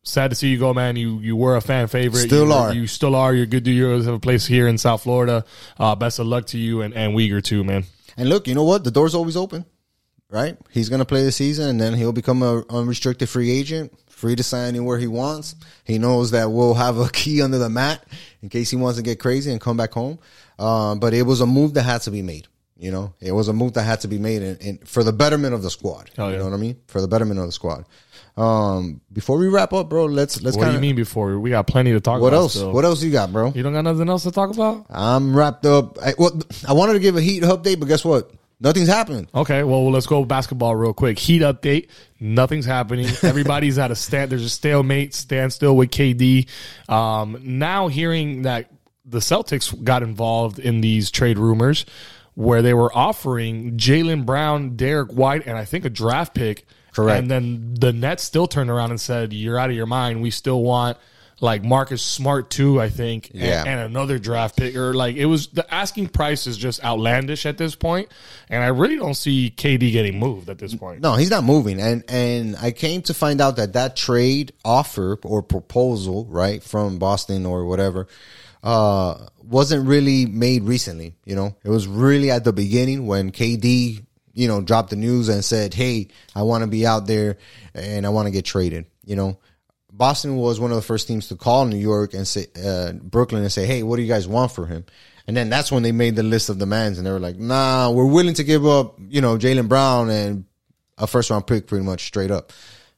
sad 0.03 0.31
to 0.31 0.37
see 0.37 0.49
you 0.49 0.59
go, 0.59 0.73
man. 0.73 0.97
You 0.97 1.19
you 1.19 1.37
were 1.37 1.57
a 1.57 1.61
fan 1.61 1.89
favorite. 1.89 2.21
Still 2.21 2.47
you, 2.47 2.53
are. 2.53 2.73
You 2.73 2.87
still 2.87 3.15
are. 3.15 3.35
You're 3.35 3.47
good. 3.47 3.65
To 3.65 3.71
you 3.71 3.87
have 3.87 4.07
a 4.07 4.19
place 4.19 4.47
here 4.47 4.69
in 4.69 4.79
South 4.79 5.03
Florida. 5.03 5.45
Uh, 5.79 5.95
best 5.95 6.19
of 6.19 6.27
luck 6.27 6.47
to 6.47 6.59
you 6.59 6.83
and 6.83 6.95
and 6.95 7.15
Weegar 7.15 7.43
too, 7.43 7.65
man. 7.65 7.85
And 8.17 8.29
look, 8.29 8.47
you 8.47 8.55
know 8.55 8.65
what? 8.65 8.85
The 8.85 8.91
door's 8.91 9.15
always 9.15 9.37
open, 9.37 9.65
right? 10.31 10.57
He's 10.71 10.89
going 10.89 11.01
to 11.01 11.05
play 11.05 11.25
the 11.25 11.33
season 11.33 11.69
and 11.69 11.81
then 11.81 11.95
he'll 11.95 12.13
become 12.13 12.43
a 12.43 12.63
unrestricted 12.71 13.29
free 13.29 13.51
agent, 13.51 13.93
free 14.09 14.37
to 14.37 14.43
sign 14.45 14.69
anywhere 14.69 14.99
he 14.99 15.09
wants. 15.09 15.57
He 15.83 15.99
knows 15.99 16.31
that 16.31 16.53
we'll 16.53 16.75
have 16.75 16.97
a 16.97 17.09
key 17.13 17.43
under 17.43 17.59
the 17.59 17.69
mat 17.69 18.05
in 18.41 18.51
case 18.51 18.71
he 18.71 18.77
wants 18.77 18.99
to 18.99 19.03
get 19.03 19.19
crazy 19.19 19.51
and 19.51 19.61
come 19.61 19.77
back 19.77 19.93
home. 19.93 20.21
Um, 20.61 21.01
but 21.01 21.13
it 21.13 21.23
was 21.23 21.41
a 21.41 21.47
move 21.47 21.75
that 21.75 21.83
had 21.83 22.03
to 22.03 22.13
be 22.13 22.23
made. 22.23 22.47
You 22.77 22.91
know, 22.91 23.15
it 23.21 23.31
was 23.33 23.49
a 23.49 23.53
move 23.53 23.75
that 23.75 23.85
had 23.85 24.01
to 24.01 24.09
be 24.09 24.19
made 24.19 24.43
in, 24.43 24.57
in, 24.57 24.79
for 24.79 25.05
the 25.05 25.13
betterment 25.13 25.55
of 25.55 25.63
the 25.63 25.71
squad. 25.71 26.11
You 26.19 26.25
yeah. 26.25 26.39
know 26.39 26.45
what 26.45 26.55
I 26.55 26.57
mean? 26.57 26.81
For 26.89 27.01
the 27.01 27.07
betterment 27.07 27.39
of 27.39 27.47
the 27.47 27.53
squad. 27.53 27.85
Um, 28.37 29.01
before 29.13 29.39
we 29.39 29.47
wrap 29.47 29.73
up, 29.73 29.89
bro, 29.89 30.07
let's 30.07 30.43
let's 30.43 30.57
What 30.57 30.67
do 30.67 30.73
you 30.73 30.81
mean 30.81 30.97
before 30.97 31.39
we 31.39 31.51
got 31.51 31.69
plenty 31.69 31.93
to 31.93 32.01
talk 32.01 32.21
What 32.21 32.29
about? 32.29 32.39
else? 32.39 32.61
What 32.61 32.85
else 32.85 33.01
you 33.01 33.13
got, 33.13 33.33
bro? 33.33 33.53
You 33.55 33.63
don't 33.63 33.73
got 33.73 33.83
nothing 33.83 34.09
else 34.09 34.25
to 34.25 34.33
talk 34.33 34.51
about? 34.51 34.87
I'm 34.91 35.37
wrapped 35.37 35.67
up. 35.67 35.99
I, 36.03 36.15
well, 36.19 36.41
I 36.67 36.73
wanted 36.73 36.95
to 36.95 36.99
give 36.99 37.17
a 37.17 37.21
heat 37.21 37.45
update, 37.45 37.79
but 37.79 37.87
guess 37.87 38.05
what? 38.05 38.33
Nothing's 38.59 38.89
happening. 38.89 39.29
Okay, 39.35 39.63
well, 39.63 39.91
let's 39.91 40.07
go 40.07 40.25
basketball 40.25 40.75
real 40.75 40.95
quick. 40.95 41.19
Heat 41.19 41.43
update. 41.43 41.89
Nothing's 42.19 42.67
happening. 42.67 43.07
Everybody's 43.23 43.79
at 43.79 43.91
a 43.91 43.97
stand. 43.97 44.33
There's 44.33 44.45
a 44.45 44.51
stalemate, 44.51 45.15
standstill 45.15 45.77
with 45.77 45.91
KD. 45.91 46.49
Um, 46.89 47.39
now 47.43 47.89
hearing 47.89 48.43
that 48.43 48.71
the 49.05 49.19
Celtics 49.19 49.85
got 49.85 50.03
involved 50.03 50.59
in 50.59 50.81
these 50.81 51.11
trade 51.11 51.39
rumors 51.39 51.85
where 52.35 52.63
they 52.63 52.75
were 52.75 52.97
offering 52.97 53.77
Jaylen 53.77 54.25
Brown, 54.27 54.77
Derrick 54.77 55.11
White, 55.13 55.47
and 55.47 55.57
I 55.57 55.65
think 55.65 55.85
a 55.85 55.91
draft 55.91 56.35
pick. 56.35 56.67
Correct. 56.93 57.19
And 57.23 57.31
then 57.31 57.75
the 57.79 57.93
Nets 57.93 58.23
still 58.23 58.47
turned 58.47 58.71
around 58.71 58.91
and 58.91 59.01
said, 59.01 59.33
"You're 59.33 59.59
out 59.59 59.71
of 59.71 59.77
your 59.77 59.87
mind. 59.87 60.23
We 60.23 60.31
still 60.31 60.63
want." 60.63 60.97
Like 61.41 61.65
Marcus 61.65 62.01
Smart 62.01 62.49
too, 62.49 62.81
I 62.81 62.89
think, 62.89 63.31
and- 63.35 63.43
Yeah. 63.43 63.65
and 63.67 63.81
another 63.81 64.21
draft 64.21 64.57
pick, 64.57 64.77
or 64.77 64.95
like 64.95 65.17
it 65.17 65.27
was 65.27 65.49
the 65.49 65.67
asking 65.75 66.09
price 66.11 66.47
is 66.47 66.57
just 66.57 66.83
outlandish 66.85 67.45
at 67.45 67.59
this 67.59 67.75
point, 67.75 68.09
and 68.49 68.63
I 68.63 68.69
really 68.69 68.97
don't 68.97 69.15
see 69.17 69.53
KD 69.55 69.91
getting 69.91 70.19
moved 70.21 70.49
at 70.49 70.59
this 70.59 70.75
point. 70.77 71.01
No, 71.01 71.17
he's 71.17 71.31
not 71.31 71.43
moving. 71.43 71.81
And 71.81 72.05
and 72.09 72.57
I 72.63 72.71
came 72.71 73.03
to 73.03 73.15
find 73.15 73.41
out 73.41 73.57
that 73.57 73.73
that 73.73 73.97
trade 73.97 74.53
offer 74.65 75.19
or 75.25 75.43
proposal, 75.43 76.25
right, 76.31 76.63
from 76.63 76.99
Boston 76.99 77.45
or 77.47 77.65
whatever, 77.67 78.07
uh, 78.65 79.27
wasn't 79.43 79.87
really 79.87 80.27
made 80.27 80.65
recently. 80.65 81.15
You 81.25 81.37
know, 81.37 81.55
it 81.63 81.69
was 81.69 81.87
really 81.87 82.31
at 82.31 82.43
the 82.45 82.53
beginning 82.53 83.07
when 83.07 83.31
KD, 83.31 84.05
you 84.33 84.49
know, 84.49 84.63
dropped 84.63 84.91
the 84.91 84.97
news 84.97 85.29
and 85.29 85.45
said, 85.45 85.75
"Hey, 85.75 86.09
I 86.35 86.43
want 86.43 86.63
to 86.63 86.67
be 86.67 86.87
out 86.87 87.07
there 87.07 87.37
and 87.75 88.07
I 88.07 88.09
want 88.09 88.27
to 88.27 88.33
get 88.33 88.45
traded." 88.45 88.87
You 89.05 89.15
know. 89.15 89.39
Boston 89.97 90.35
was 90.35 90.59
one 90.59 90.73
of 90.73 90.75
the 90.75 90.83
first 90.83 91.07
teams 91.07 91.29
to 91.29 91.37
call 91.37 91.67
New 91.67 91.77
York 91.77 92.15
and 92.15 92.27
say 92.27 92.47
uh, 92.61 92.95
Brooklyn 92.95 93.43
and 93.43 93.53
say, 93.53 93.65
"Hey, 93.65 93.85
what 93.85 93.95
do 93.95 94.03
you 94.03 94.09
guys 94.09 94.27
want 94.27 94.51
for 94.51 94.67
him?" 94.67 94.85
And 95.29 95.37
then 95.37 95.49
that's 95.51 95.71
when 95.71 95.85
they 95.85 95.93
made 95.93 96.17
the 96.17 96.25
list 96.25 96.49
of 96.49 96.59
demands, 96.59 96.99
and 96.99 97.07
they 97.07 97.13
were 97.13 97.21
like, 97.21 97.39
"Nah, 97.39 97.91
we're 97.91 98.05
willing 98.05 98.35
to 98.35 98.43
give 98.43 98.67
up, 98.67 98.99
you 99.09 99.21
know, 99.21 99.39
Jaylen 99.39 99.69
Brown 99.69 100.11
and 100.11 100.47
a 100.99 101.07
first 101.07 101.31
round 101.31 101.47
pick, 101.47 101.69
pretty 101.69 101.85
much 101.85 102.07
straight 102.07 102.33
up 102.33 102.53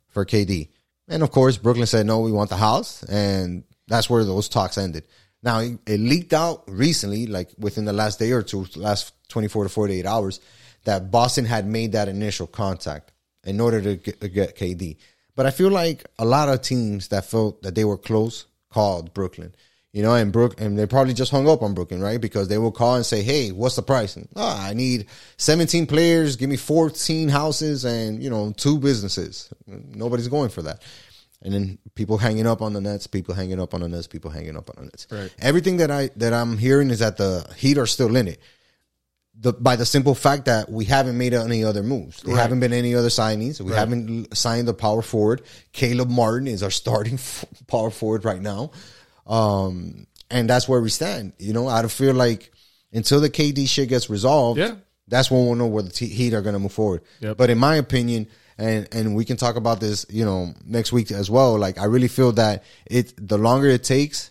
for 0.09 0.25
KD." 0.25 0.69
And 1.07 1.23
of 1.23 1.31
course, 1.33 1.59
Brooklyn 1.59 1.87
said, 1.87 2.07
"No, 2.07 2.21
we 2.21 2.33
want 2.33 2.49
the 2.49 2.57
house," 2.57 3.03
and 3.03 3.65
that's 3.89 4.09
where 4.09 4.25
those 4.25 4.49
talks 4.49 4.79
ended. 4.79 5.05
Now 5.47 5.61
it, 5.61 6.01
leaked 6.01 6.33
out 6.33 6.65
recently, 6.67 7.29
like 7.29 7.51
within 7.57 7.85
the 7.85 7.93
last 7.93 8.19
day 8.19 8.33
or 8.33 8.43
two, 8.43 8.67
last 8.75 9.13
twenty 9.29 9.47
four 9.47 9.63
to 9.63 9.71
forty 9.71 10.01
eight 10.01 10.05
hours, 10.05 10.41
that 10.85 11.13
Boston 11.13 11.45
had 11.45 11.69
made 11.69 11.93
that 11.93 12.09
initial 12.09 12.49
contact 12.49 13.13
in 13.45 13.61
order 13.61 13.81
to 13.81 13.95
get, 13.95 14.21
to 14.21 14.29
get 14.29 14.57
KD. 14.57 14.97
But 15.37 15.47
I 15.47 15.53
feel 15.53 15.71
like 15.71 16.05
a 16.19 16.25
lot 16.25 16.49
of 16.49 16.63
teams 16.63 17.09
that 17.09 17.27
felt 17.27 17.63
that 17.63 17.77
they 17.77 17.85
were 17.85 17.97
close 17.97 18.47
called 18.71 19.15
Brooklyn. 19.15 19.55
You 19.93 20.03
know, 20.03 20.15
and 20.15 20.33
Brook 20.33 20.61
and 20.61 20.77
they 20.77 20.85
probably 20.85 21.15
just 21.15 21.31
hung 21.31 21.49
up 21.49 21.63
on 21.63 21.75
Brooklyn, 21.75 22.03
right? 22.03 22.21
Because 22.21 22.49
they 22.49 22.59
will 22.59 22.73
call 22.73 22.97
and 22.97 23.07
say, 23.07 23.23
"Hey, 23.23 23.53
what's 23.53 23.77
the 23.77 23.83
price?" 23.83 24.17
And, 24.17 24.29
oh, 24.35 24.59
I 24.61 24.75
need 24.75 25.07
17 25.37 25.87
players, 25.87 26.35
give 26.35 26.51
me 26.51 26.57
14 26.57 27.29
houses, 27.29 27.85
and 27.85 28.21
you 28.21 28.31
know, 28.31 28.53
two 28.57 28.79
businesses. 28.79 29.49
Nobody's 29.67 30.27
going 30.27 30.51
for 30.51 30.63
that. 30.63 30.83
And 31.43 31.53
then 31.55 31.79
people 31.95 32.19
hanging 32.19 32.47
up 32.47 32.63
on 32.63 32.73
the 32.73 32.81
Nets, 32.81 33.07
people 33.07 33.35
hanging 33.35 33.61
up 33.61 33.75
on 33.75 33.81
the 33.83 33.89
Nets, 33.89 34.07
people 34.07 34.31
hanging 34.31 34.57
up 34.57 34.71
on 34.71 34.77
the 34.77 34.83
Nets. 34.87 35.07
Right. 35.11 35.33
Everything 35.39 35.77
that 35.79 35.91
I 35.91 36.11
that 36.17 36.33
I'm 36.33 36.57
hearing 36.59 36.91
is 36.91 36.99
that 37.01 37.17
the 37.19 37.47
Heat 37.57 37.79
are 37.79 37.87
still 37.87 38.17
in 38.17 38.27
it. 38.29 38.41
The, 39.39 39.53
by 39.53 39.77
the 39.77 39.85
simple 39.85 40.15
fact 40.15 40.47
that 40.47 40.71
we 40.73 40.87
haven't 40.87 41.19
made 41.19 41.35
any 41.35 41.63
other 41.63 41.83
moves. 41.83 42.23
There 42.23 42.35
Right. 42.35 42.41
haven't 42.41 42.61
been 42.61 42.73
any 42.73 42.95
other 42.95 43.11
signings. 43.11 43.61
We 43.61 43.71
Right. 43.71 43.79
haven't 43.79 44.35
signed 44.35 44.67
the 44.67 44.73
power 44.73 45.03
forward. 45.03 45.43
Caleb 45.73 46.09
Martin 46.09 46.49
is 46.49 46.63
our 46.63 46.71
starting 46.71 47.15
f- 47.21 47.45
power 47.67 47.91
forward 47.91 48.25
right 48.25 48.41
now. 48.41 48.71
Um, 49.27 50.07
and 50.31 50.49
that's 50.49 50.69
where 50.69 50.81
we 50.81 50.89
stand. 50.91 51.35
You 51.39 51.53
know, 51.53 51.69
I 51.69 51.87
feel 51.89 52.15
like 52.15 52.51
until 52.93 53.21
the 53.21 53.29
KD 53.31 53.67
shit 53.69 53.89
gets 53.91 54.09
resolved, 54.09 54.59
Yeah. 54.59 54.77
that's 55.07 55.31
when 55.31 55.45
we'll 55.45 55.55
know 55.55 55.67
where 55.67 55.83
the 55.83 55.91
T- 55.91 56.07
Heat 56.07 56.33
are 56.35 56.41
going 56.43 56.55
to 56.55 56.59
move 56.59 56.73
forward. 56.73 57.03
Yep. 57.21 57.37
But 57.37 57.51
in 57.51 57.59
my 57.59 57.77
opinion, 57.77 58.29
and 58.59 58.89
and 58.93 59.15
we 59.15 59.25
can 59.25 59.37
talk 59.37 59.57
about 59.57 59.81
this, 59.81 60.07
you 60.09 60.25
know, 60.25 60.55
next 60.65 60.93
week 60.93 61.11
as 61.11 61.31
well. 61.31 61.59
Like 61.59 61.79
I 61.79 61.85
really 61.85 62.09
feel 62.09 62.33
that 62.33 62.65
it 62.87 63.15
the 63.17 63.39
longer 63.39 63.69
it 63.69 63.85
takes, 63.85 64.31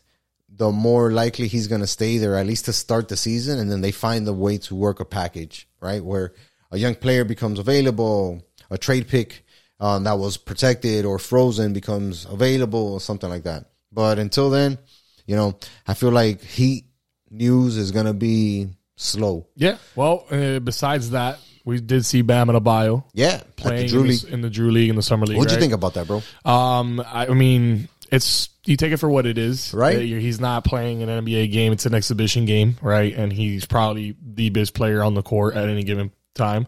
the 0.50 0.72
more 0.72 1.12
likely 1.12 1.48
he's 1.48 1.68
going 1.68 1.82
to 1.82 1.88
stay 1.88 2.18
there 2.18 2.36
at 2.36 2.46
least 2.46 2.66
to 2.66 2.74
start 2.74 3.08
the 3.08 3.18
season, 3.18 3.60
and 3.60 3.72
then 3.72 3.82
they 3.82 3.92
find 3.92 4.28
a 4.28 4.34
way 4.34 4.58
to 4.60 4.76
work 4.76 5.00
a 5.00 5.06
package 5.06 5.68
right 5.82 6.04
where 6.04 6.34
a 6.72 6.78
young 6.78 6.96
player 6.96 7.24
becomes 7.24 7.60
available, 7.60 8.44
a 8.70 8.78
trade 8.78 9.08
pick 9.08 9.46
um, 9.80 10.04
that 10.06 10.18
was 10.18 10.38
protected 10.38 11.06
or 11.06 11.20
frozen 11.20 11.74
becomes 11.74 12.26
available, 12.26 12.94
or 12.94 13.00
something 13.00 13.30
like 13.30 13.44
that. 13.44 13.66
But 13.92 14.20
until 14.20 14.50
then, 14.50 14.78
you 15.26 15.36
know, 15.36 15.58
I 15.88 15.94
feel 15.94 16.12
like 16.12 16.42
Heat 16.42 16.86
news 17.30 17.78
is 17.78 17.92
going 17.92 18.06
to 18.06 18.14
be 18.14 18.70
slow. 18.96 19.48
Yeah. 19.56 19.78
Well, 19.96 20.26
uh, 20.32 20.60
besides 20.60 21.12
that, 21.12 21.40
we 21.66 21.82
did 21.82 22.06
see 22.06 22.22
Bam 22.22 22.48
Adebayo 22.48 23.04
Yeah, 23.14 23.28
at 23.28 23.58
the 23.58 23.62
playing 23.62 23.90
Drew 23.90 24.04
in, 24.04 24.08
the, 24.08 24.28
in 24.32 24.42
the 24.42 24.50
Drew 24.50 24.72
League 24.72 24.90
in 24.90 24.96
the 24.96 25.02
summer 25.02 25.26
league. 25.26 25.38
What'd 25.38 25.52
you 25.52 25.58
right? 25.58 25.62
think 25.62 25.74
about 25.74 25.96
that, 25.96 26.08
bro? 26.08 26.22
Um, 26.46 27.00
I, 27.02 27.28
I 27.28 27.34
mean, 27.34 27.90
it's 28.12 28.50
you 28.66 28.78
take 28.78 28.94
it 28.94 28.98
for 28.98 29.10
what 29.10 29.26
it 29.26 29.38
is, 29.38 29.74
Right. 29.74 30.00
He's 30.00 30.40
not 30.40 30.64
playing 30.64 31.04
an 31.04 31.10
NBA 31.10 31.52
game; 31.52 31.74
it's 31.74 31.86
an 31.86 31.94
exhibition 31.94 32.46
game, 32.46 32.78
right? 32.82 33.14
And 33.14 33.34
he's 33.34 33.66
probably 33.66 34.16
the 34.22 34.50
best 34.50 34.74
player 34.74 35.04
on 35.04 35.16
the 35.16 35.24
court 35.24 35.56
at 35.56 35.68
any 35.68 35.84
given 35.84 36.12
time. 36.36 36.68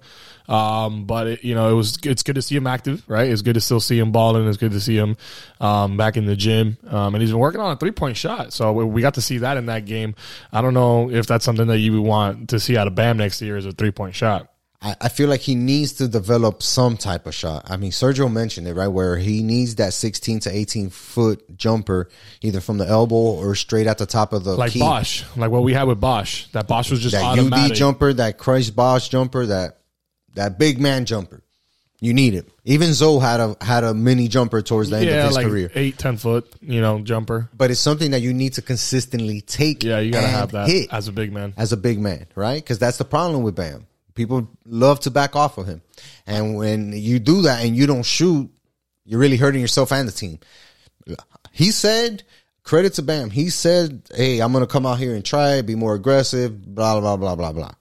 Um, 0.49 1.05
but 1.05 1.27
it, 1.27 1.43
you 1.43 1.53
know, 1.55 1.69
it 1.69 1.73
was 1.73 1.97
it's 2.03 2.23
good 2.23 2.35
to 2.35 2.41
see 2.41 2.55
him 2.55 2.67
active, 2.67 3.03
right? 3.07 3.29
It's 3.29 3.41
good 3.41 3.55
to 3.55 3.61
still 3.61 3.81
see 3.81 3.99
him 3.99 4.11
balling. 4.11 4.47
It's 4.47 4.57
good 4.57 4.71
to 4.71 4.79
see 4.79 4.95
him 4.95 5.17
um, 5.59 5.97
back 5.97 6.17
in 6.17 6.25
the 6.25 6.35
gym, 6.35 6.77
um, 6.87 7.13
and 7.13 7.21
he's 7.21 7.31
been 7.31 7.39
working 7.39 7.59
on 7.59 7.73
a 7.73 7.75
three 7.75 7.91
point 7.91 8.17
shot. 8.17 8.53
So 8.53 8.71
we, 8.71 8.85
we 8.85 9.01
got 9.01 9.15
to 9.15 9.21
see 9.21 9.39
that 9.39 9.57
in 9.57 9.65
that 9.65 9.85
game. 9.85 10.15
I 10.51 10.61
don't 10.61 10.73
know 10.73 11.11
if 11.11 11.27
that's 11.27 11.43
something 11.43 11.67
that 11.67 11.79
you 11.79 11.93
would 11.93 12.07
want 12.07 12.49
to 12.49 12.59
see 12.59 12.77
out 12.77 12.87
of 12.87 12.95
Bam 12.95 13.17
next 13.17 13.41
year 13.41 13.57
is 13.57 13.65
a 13.65 13.73
three 13.73 13.91
point 13.91 14.15
shot. 14.15 14.49
I, 14.81 14.95
I 15.01 15.09
feel 15.09 15.27
like 15.27 15.41
he 15.41 15.55
needs 15.55 15.93
to 15.93 16.07
develop 16.07 16.61
some 16.61 16.97
type 16.97 17.25
of 17.25 17.33
shot. 17.33 17.65
I 17.69 17.77
mean, 17.77 17.89
Sergio 17.91 18.31
mentioned 18.31 18.67
it, 18.67 18.75
right? 18.75 18.87
Where 18.87 19.17
he 19.17 19.41
needs 19.41 19.75
that 19.75 19.93
16 19.93 20.41
to 20.41 20.55
18 20.55 20.89
foot 20.91 21.57
jumper, 21.57 22.09
either 22.41 22.61
from 22.61 22.77
the 22.77 22.87
elbow 22.87 23.15
or 23.15 23.55
straight 23.55 23.87
at 23.87 23.97
the 23.97 24.05
top 24.05 24.33
of 24.33 24.43
the 24.43 24.55
Like 24.55 24.73
key. 24.73 24.79
Bosh, 24.79 25.25
like 25.35 25.49
what 25.49 25.63
we 25.63 25.73
had 25.73 25.83
with 25.87 25.99
Bosh. 25.99 26.47
That 26.51 26.67
Bosh 26.67 26.91
was 26.91 26.99
just 26.99 27.13
That 27.13 27.23
automatic. 27.23 27.71
UD 27.71 27.75
jumper, 27.75 28.13
that 28.13 28.37
Chris 28.37 28.69
Bosh 28.69 29.09
jumper, 29.09 29.47
that 29.47 29.79
that 30.35 30.59
big 30.59 30.79
man 30.79 31.05
jumper. 31.05 31.41
You 31.99 32.13
need 32.13 32.35
it. 32.35 32.47
Even 32.63 32.93
Zoe 32.93 33.19
had 33.19 33.39
a 33.39 33.57
had 33.59 33.83
a 33.83 33.95
mini 33.95 34.27
jumper 34.27 34.61
towards 34.61 34.91
the 34.91 34.97
end 34.97 35.07
yeah, 35.07 35.21
of 35.21 35.27
his 35.29 35.35
like 35.37 35.47
career. 35.47 35.71
eight, 35.73 35.97
ten 35.97 36.17
foot, 36.17 36.47
you 36.61 36.79
know, 36.79 36.99
jumper. 36.99 37.49
But 37.57 37.71
it's 37.71 37.79
something 37.79 38.11
that 38.11 38.21
you 38.21 38.33
need 38.33 38.53
to 38.53 38.61
consistently 38.61 39.41
take. 39.41 39.83
Yeah, 39.83 39.97
you 40.01 40.11
gotta 40.11 40.27
and 40.27 40.35
have 40.35 40.51
that 40.51 40.69
hit. 40.69 40.93
as 40.93 41.07
a 41.07 41.11
big 41.11 41.33
man. 41.33 41.55
as 41.57 41.73
a 41.73 41.77
big 41.77 41.97
man, 41.99 42.27
right? 42.35 42.61
Because 42.63 42.77
that's 42.77 42.99
the 42.99 43.05
problem 43.05 43.41
with 43.41 43.55
Bam. 43.55 43.87
People 44.17 44.49
love 44.65 44.99
to 45.01 45.11
back 45.11 45.35
off 45.35 45.57
of 45.57 45.67
him, 45.67 45.81
and 46.25 46.57
when 46.57 46.91
you 46.91 47.19
do 47.19 47.43
that 47.43 47.63
and 47.63 47.75
you 47.75 47.87
don't 47.87 48.05
shoot, 48.05 48.49
you're 49.05 49.19
really 49.19 49.37
hurting 49.37 49.61
yourself 49.61 49.93
and 49.93 50.07
the 50.07 50.11
team. 50.11 50.39
He 51.53 51.71
said, 51.71 52.23
credit 52.63 52.93
to 52.95 53.01
Bam. 53.01 53.29
He 53.29 53.49
said, 53.49 54.01
"Hey, 54.13 54.39
I'm 54.39 54.51
gonna 54.51 54.67
come 54.67 54.85
out 54.85 54.99
here 54.99 55.15
and 55.15 55.23
try, 55.23 55.61
be 55.61 55.75
more 55.75 55.95
aggressive." 55.95 56.75
Blah 56.75 56.99
blah 56.99 57.15
blah 57.15 57.35
blah 57.35 57.53
blah. 57.53 57.71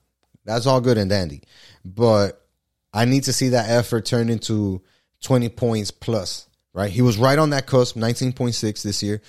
That's 0.44 0.66
all 0.66 0.80
good 0.80 0.98
and 0.98 1.10
dandy, 1.10 1.42
but 1.84 2.46
I 2.92 3.04
need 3.04 3.24
to 3.24 3.32
see 3.32 3.48
that 3.48 3.68
effort 3.68 4.04
turn 4.04 4.28
into 4.28 4.82
20 5.22 5.48
points 5.48 5.90
plus. 5.90 6.46
Right? 6.72 6.90
He 6.90 7.02
was 7.02 7.16
right 7.16 7.38
on 7.38 7.50
that 7.50 7.66
cusp, 7.66 7.96
19.6 7.96 8.82
this 8.82 9.02
year. 9.02 9.22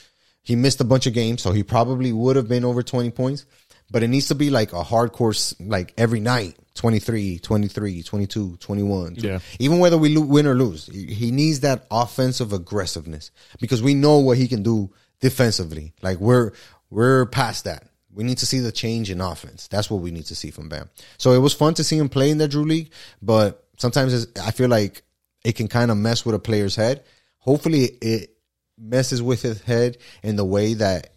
He 0.43 0.55
missed 0.55 0.81
a 0.81 0.85
bunch 0.85 1.07
of 1.07 1.13
games, 1.13 1.41
so 1.41 1.51
he 1.51 1.63
probably 1.63 2.11
would 2.11 2.35
have 2.35 2.47
been 2.47 2.65
over 2.65 2.83
20 2.83 3.09
points. 3.11 3.45
But 3.89 4.03
it 4.03 4.09
needs 4.09 4.27
to 4.27 4.35
be 4.35 4.49
like 4.49 4.73
a 4.73 4.83
hardcore, 4.83 5.55
like 5.65 5.93
every 5.97 6.19
night 6.19 6.57
23, 6.75 7.39
23, 7.39 8.03
22, 8.03 8.57
21. 8.57 9.15
Yeah. 9.15 9.39
Even 9.59 9.79
whether 9.79 9.97
we 9.97 10.15
lo- 10.15 10.25
win 10.25 10.45
or 10.45 10.55
lose, 10.55 10.87
he 10.87 11.31
needs 11.31 11.61
that 11.61 11.87
offensive 11.89 12.53
aggressiveness 12.53 13.31
because 13.59 13.81
we 13.81 13.93
know 13.93 14.19
what 14.19 14.37
he 14.37 14.47
can 14.47 14.63
do 14.63 14.91
defensively. 15.19 15.93
Like 16.01 16.19
we're, 16.19 16.51
we're 16.89 17.25
past 17.27 17.63
that. 17.63 17.87
We 18.13 18.23
need 18.23 18.39
to 18.39 18.45
see 18.45 18.59
the 18.59 18.71
change 18.71 19.09
in 19.09 19.21
offense. 19.21 19.67
That's 19.67 19.89
what 19.89 20.01
we 20.01 20.11
need 20.11 20.25
to 20.25 20.35
see 20.35 20.51
from 20.51 20.69
Bam. 20.69 20.89
So 21.17 21.31
it 21.31 21.39
was 21.39 21.53
fun 21.53 21.75
to 21.75 21.83
see 21.83 21.97
him 21.97 22.09
play 22.09 22.29
in 22.29 22.39
the 22.39 22.47
Drew 22.47 22.63
League, 22.63 22.91
but 23.21 23.65
sometimes 23.77 24.13
it's, 24.13 24.41
I 24.41 24.51
feel 24.51 24.69
like 24.69 25.03
it 25.43 25.53
can 25.55 25.67
kind 25.67 25.91
of 25.91 25.97
mess 25.97 26.25
with 26.25 26.35
a 26.35 26.39
player's 26.39 26.75
head. 26.75 27.03
Hopefully, 27.37 27.85
it 28.01 28.35
messes 28.77 29.21
with 29.21 29.41
his 29.41 29.61
head 29.61 29.97
in 30.23 30.35
the 30.35 30.45
way 30.45 30.73
that 30.75 31.11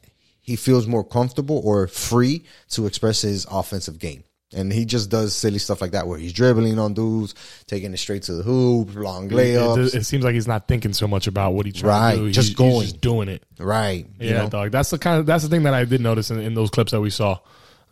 he 0.51 0.57
feels 0.57 0.87
more 0.87 1.05
comfortable 1.05 1.61
or 1.65 1.87
free 1.87 2.45
to 2.71 2.87
express 2.87 3.23
his 3.23 3.47
offensive 3.51 3.99
game. 3.99 4.25
And 4.53 4.73
he 4.73 4.85
just 4.85 5.11
does 5.11 5.35
silly 5.37 5.59
stuff 5.59 5.81
like 5.81 5.93
that 5.93 6.09
where 6.09 6.19
he's 6.19 6.33
dribbling 6.33 6.77
on 6.81 6.93
dudes, 6.93 7.37
taking 7.69 7.95
it 7.95 7.99
straight 7.99 8.25
to 8.25 8.33
the 8.35 8.43
hoop, 8.43 8.97
long 8.97 9.27
It, 9.27 9.33
layups. 9.33 9.95
it 9.95 10.05
seems 10.05 10.25
like 10.25 10.35
he's 10.35 10.49
not 10.49 10.67
thinking 10.67 10.93
so 10.93 11.07
much 11.07 11.29
about 11.29 11.55
what 11.55 11.67
he's 11.67 11.77
trying 11.77 11.91
Right, 12.03 12.17
to 12.17 12.25
do. 12.27 12.33
just 12.33 12.57
going. 12.57 12.73
he's 12.81 12.91
just 12.91 13.01
doing 13.01 13.29
it. 13.29 13.45
right. 13.61 14.05
You 14.19 14.31
Yeah, 14.31 14.43
know? 14.43 14.49
dog. 14.49 14.73
That's 14.73 14.91
the 14.91 14.99
kind 14.99 15.21
of 15.21 15.27
that's 15.27 15.45
the 15.45 15.51
thing 15.51 15.63
that 15.63 15.75
I 15.75 15.85
did 15.85 16.01
notice 16.01 16.33
in, 16.33 16.41
in 16.41 16.55
those 16.55 16.71
clips 16.71 16.91
that 16.91 17.01
we 17.01 17.11
saw. 17.11 17.39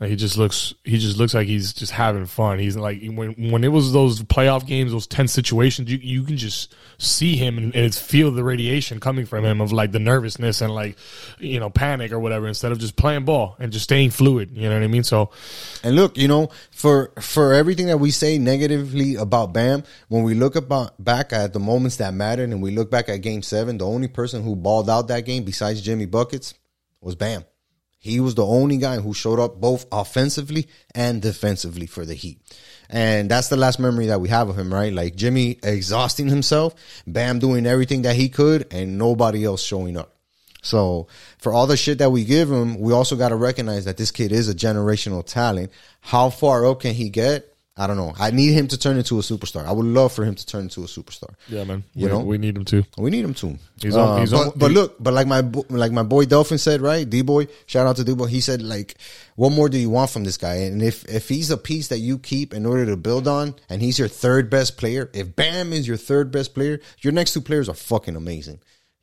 Like, 0.01 0.11
he 0.11 0.17
just 0.17 0.37
looks 0.39 0.75
he 0.85 0.97
just 0.99 1.17
looks 1.17 1.35
like 1.35 1.49
he's 1.49 1.73
just 1.73 1.91
having 1.91 2.27
fun. 2.27 2.61
He's 2.61 2.77
like 2.77 3.03
when 3.03 3.51
when 3.51 3.65
it 3.65 3.69
was 3.69 3.93
those 3.93 4.23
playoff 4.23 4.65
games, 4.65 4.93
those 4.93 5.09
tense 5.09 5.33
situations, 5.33 5.91
you 5.91 5.99
you 5.99 6.23
can 6.23 6.37
just 6.37 6.73
see 6.99 7.35
him 7.37 7.59
and, 7.59 7.75
and 7.75 7.93
feel 7.93 8.31
the 8.31 8.45
radiation 8.45 9.01
coming 9.01 9.27
from 9.27 9.45
him 9.45 9.61
of 9.61 9.73
like 9.73 9.91
the 9.91 9.99
nervousness 9.99 10.61
and 10.61 10.73
like 10.73 10.97
you 11.41 11.59
know 11.59 11.69
panic 11.69 12.13
or 12.13 12.21
whatever 12.21 12.47
instead 12.47 12.71
of 12.71 12.79
just 12.79 12.95
playing 12.95 13.25
ball 13.25 13.57
and 13.59 13.73
just 13.73 13.85
staying 13.85 14.11
fluid. 14.11 14.51
You 14.57 14.69
know 14.69 14.77
what 14.77 14.85
I 14.85 14.89
mean? 14.89 15.03
So 15.03 15.31
And 15.83 15.97
look, 15.97 16.17
you 16.17 16.29
know, 16.29 16.51
for 16.71 17.13
for 17.21 17.53
everything 17.53 17.87
that 17.87 17.99
we 17.99 18.13
say 18.13 18.39
negatively 18.39 19.17
about 19.17 19.53
Bam, 19.53 19.83
when 20.07 20.23
we 20.23 20.35
look 20.35 20.55
about 20.55 21.03
back 21.03 21.33
at 21.33 21.53
the 21.53 21.61
moments 21.61 21.97
that 21.97 22.15
mattered 22.15 22.51
and 22.51 22.63
we 22.63 22.71
look 22.71 22.89
back 22.89 23.09
at 23.09 23.17
game 23.17 23.43
seven, 23.43 23.79
the 23.79 23.87
only 23.87 24.09
person 24.09 24.45
who 24.45 24.55
balled 24.55 24.89
out 24.89 25.09
that 25.09 25.25
game 25.25 25.43
besides 25.43 25.81
Jimmy 25.81 26.07
Buckets 26.07 26.55
was 27.01 27.17
Bam. 27.17 27.45
He 27.99 28.21
was 28.21 28.35
the 28.35 28.47
only 28.47 28.77
guy 28.77 28.97
who 28.97 29.13
showed 29.13 29.41
up 29.41 29.61
both 29.61 29.87
offensively 29.91 30.69
and 30.95 31.21
defensively 31.21 31.87
for 31.87 32.05
the 32.05 32.15
Heat. 32.15 32.41
And 32.89 33.31
that's 33.31 33.49
the 33.49 33.57
last 33.57 33.79
memory 33.79 34.07
that 34.07 34.21
we 34.21 34.29
have 34.29 34.49
of 34.49 34.59
him, 34.59 34.73
right? 34.73 34.93
Like 34.93 35.17
Jimmy 35.17 35.59
exhausting 35.63 36.29
himself, 36.29 36.75
Bam 37.07 37.39
doing 37.39 37.67
everything 37.67 38.03
that 38.03 38.17
he 38.17 38.29
could, 38.29 38.73
and 38.73 38.97
nobody 38.97 39.45
else 39.45 39.63
showing 39.63 39.97
up. 39.97 40.15
So 40.63 41.09
for 41.39 41.53
all 41.53 41.67
the 41.67 41.77
shit 41.77 41.99
that 41.99 42.11
we 42.11 42.25
give 42.25 42.51
him, 42.51 42.81
we 42.81 42.93
also 42.93 43.17
got 43.17 43.29
to 43.29 43.37
recognize 43.37 43.85
that 43.85 43.97
this 43.97 44.11
kid 44.11 44.33
is 44.33 44.49
a 44.49 44.55
generational 44.55 45.25
talent. 45.25 45.71
How 46.01 46.31
far 46.31 46.67
up 46.67 46.81
can 46.81 46.95
he 46.95 47.11
get? 47.11 47.55
I 47.81 47.87
don't 47.87 47.97
know. 47.97 48.12
I 48.18 48.33
need 48.33 48.55
him 48.55 48.66
to 48.68 48.76
turn 48.76 48.97
into 48.99 49.18
a 49.20 49.22
superstar. 49.22 49.64
I 49.64 49.70
would 49.70 49.87
love 49.87 50.12
for 50.12 50.24
him 50.24 50.35
to 50.35 50.45
turn 50.45 50.62
into 50.62 50.81
a 50.83 50.87
superstar. 50.87 51.31
yeah, 51.49 51.62
man, 51.62 51.85
You 51.95 52.07
we, 52.07 52.12
know? 52.12 52.20
we 52.20 52.37
need 52.37 52.57
him 52.57 52.64
to. 52.66 52.85
We 52.99 53.11
need 53.11 53.24
him 53.24 53.35
to. 53.35 53.57
He's 53.81 53.95
on- 53.95 54.09
Uh, 54.18 54.20
he's 54.20 54.33
but, 54.33 54.47
on- 54.49 54.53
but 54.57 54.70
look, 54.72 54.97
but 54.99 55.14
like 55.14 55.29
my 55.29 55.41
like 55.70 55.93
my 55.93 56.03
boy 56.03 56.24
Delphin 56.24 56.59
said, 56.59 56.81
right? 56.81 57.09
D 57.09 57.22
boy, 57.22 57.47
shout 57.66 57.87
out 57.87 57.95
to 57.97 58.05
D 58.05 58.14
boy. 58.14 58.26
He 58.26 58.41
said 58.41 58.62
like, 58.62 58.97
what 59.37 59.51
more 59.53 59.68
do 59.68 59.79
you 59.79 59.91
want 59.91 60.11
from 60.11 60.24
this 60.24 60.37
guy? 60.37 60.55
And 60.66 60.83
if 60.83 61.05
if 61.09 61.29
he's 61.29 61.51
a 61.53 61.57
piece 61.57 61.87
that 61.89 61.99
you 62.01 62.18
keep 62.18 62.53
in 62.53 62.66
order 62.66 62.85
to 62.87 62.97
build 62.97 63.29
on, 63.29 63.55
and 63.70 63.81
he's 63.81 63.97
your 63.99 64.09
third 64.09 64.51
best 64.51 64.76
player, 64.76 65.09
if 65.12 65.37
Bam 65.37 65.72
is 65.72 65.87
your 65.87 65.97
third 65.97 66.33
best 66.33 66.55
player, 66.55 66.81
your 67.03 67.12
next 67.12 67.33
two 67.33 67.41
players 67.41 67.68
are 67.68 67.74
fucking 67.74 68.16
amazing. 68.16 68.59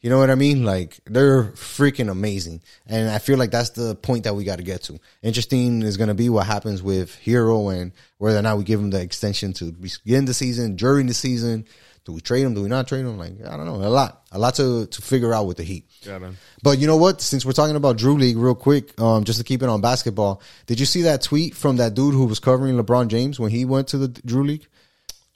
You 0.06 0.12
know 0.12 0.20
what 0.20 0.30
I 0.30 0.36
mean? 0.36 0.64
Like 0.64 1.00
they're 1.06 1.46
freaking 1.54 2.12
amazing, 2.12 2.62
and 2.86 3.10
I 3.10 3.18
feel 3.18 3.40
like 3.40 3.50
that's 3.50 3.72
the 3.72 3.96
point 3.96 4.26
that 4.26 4.36
we 4.36 4.44
got 4.44 4.58
to 4.58 4.64
get 4.64 4.84
to. 4.84 5.00
Interesting 5.24 5.82
is 5.82 5.98
going 5.98 6.10
to 6.10 6.14
be 6.14 6.30
what 6.30 6.46
happens 6.46 6.84
with 6.84 7.20
Herro 7.26 7.76
and 7.76 7.92
whether 8.20 8.38
or 8.38 8.44
not 8.44 8.60
we 8.60 8.66
give 8.66 8.80
him 8.80 8.92
the 8.92 9.02
extension 9.02 9.52
to 9.54 9.72
begin 9.72 10.26
the 10.26 10.36
season, 10.36 10.76
during 10.76 11.08
the 11.08 11.16
season. 11.16 11.66
Do 12.04 12.12
we 12.12 12.22
trade 12.22 12.44
him? 12.44 12.54
Do 12.54 12.62
we 12.62 12.70
not 12.70 12.88
trade 12.88 13.00
him? 13.00 13.18
Like 13.18 13.44
I 13.48 13.58
don't 13.58 13.66
know, 13.66 13.78
a 13.78 13.90
lot, 13.90 14.28
a 14.32 14.38
lot 14.38 14.54
to 14.58 14.86
to 14.86 15.02
figure 15.02 15.34
out 15.34 15.48
with 15.48 15.58
the 15.58 15.64
Heat. 15.64 15.90
Yeah, 16.04 16.20
man. 16.20 16.38
But 16.62 16.78
you 16.78 16.86
know 16.86 16.98
what? 16.98 17.20
Since 17.20 17.44
we're 17.44 17.54
talking 17.54 17.76
about 17.76 17.98
Drew 17.98 18.16
League, 18.16 18.38
real 18.38 18.54
quick, 18.54 19.02
um, 19.02 19.24
just 19.24 19.40
to 19.40 19.44
keep 19.44 19.64
it 19.64 19.70
on 19.70 19.82
basketball, 19.82 20.40
did 20.68 20.80
you 20.80 20.86
see 20.86 21.02
that 21.02 21.24
tweet 21.24 21.56
from 21.56 21.78
that 21.78 21.96
dude 21.96 22.14
who 22.14 22.28
was 22.28 22.40
covering 22.40 22.78
LeBron 22.78 23.08
James 23.08 23.40
when 23.40 23.50
he 23.50 23.66
went 23.66 23.88
to 23.88 23.98
the 23.98 24.10
Drew 24.10 24.44
League? 24.44 24.68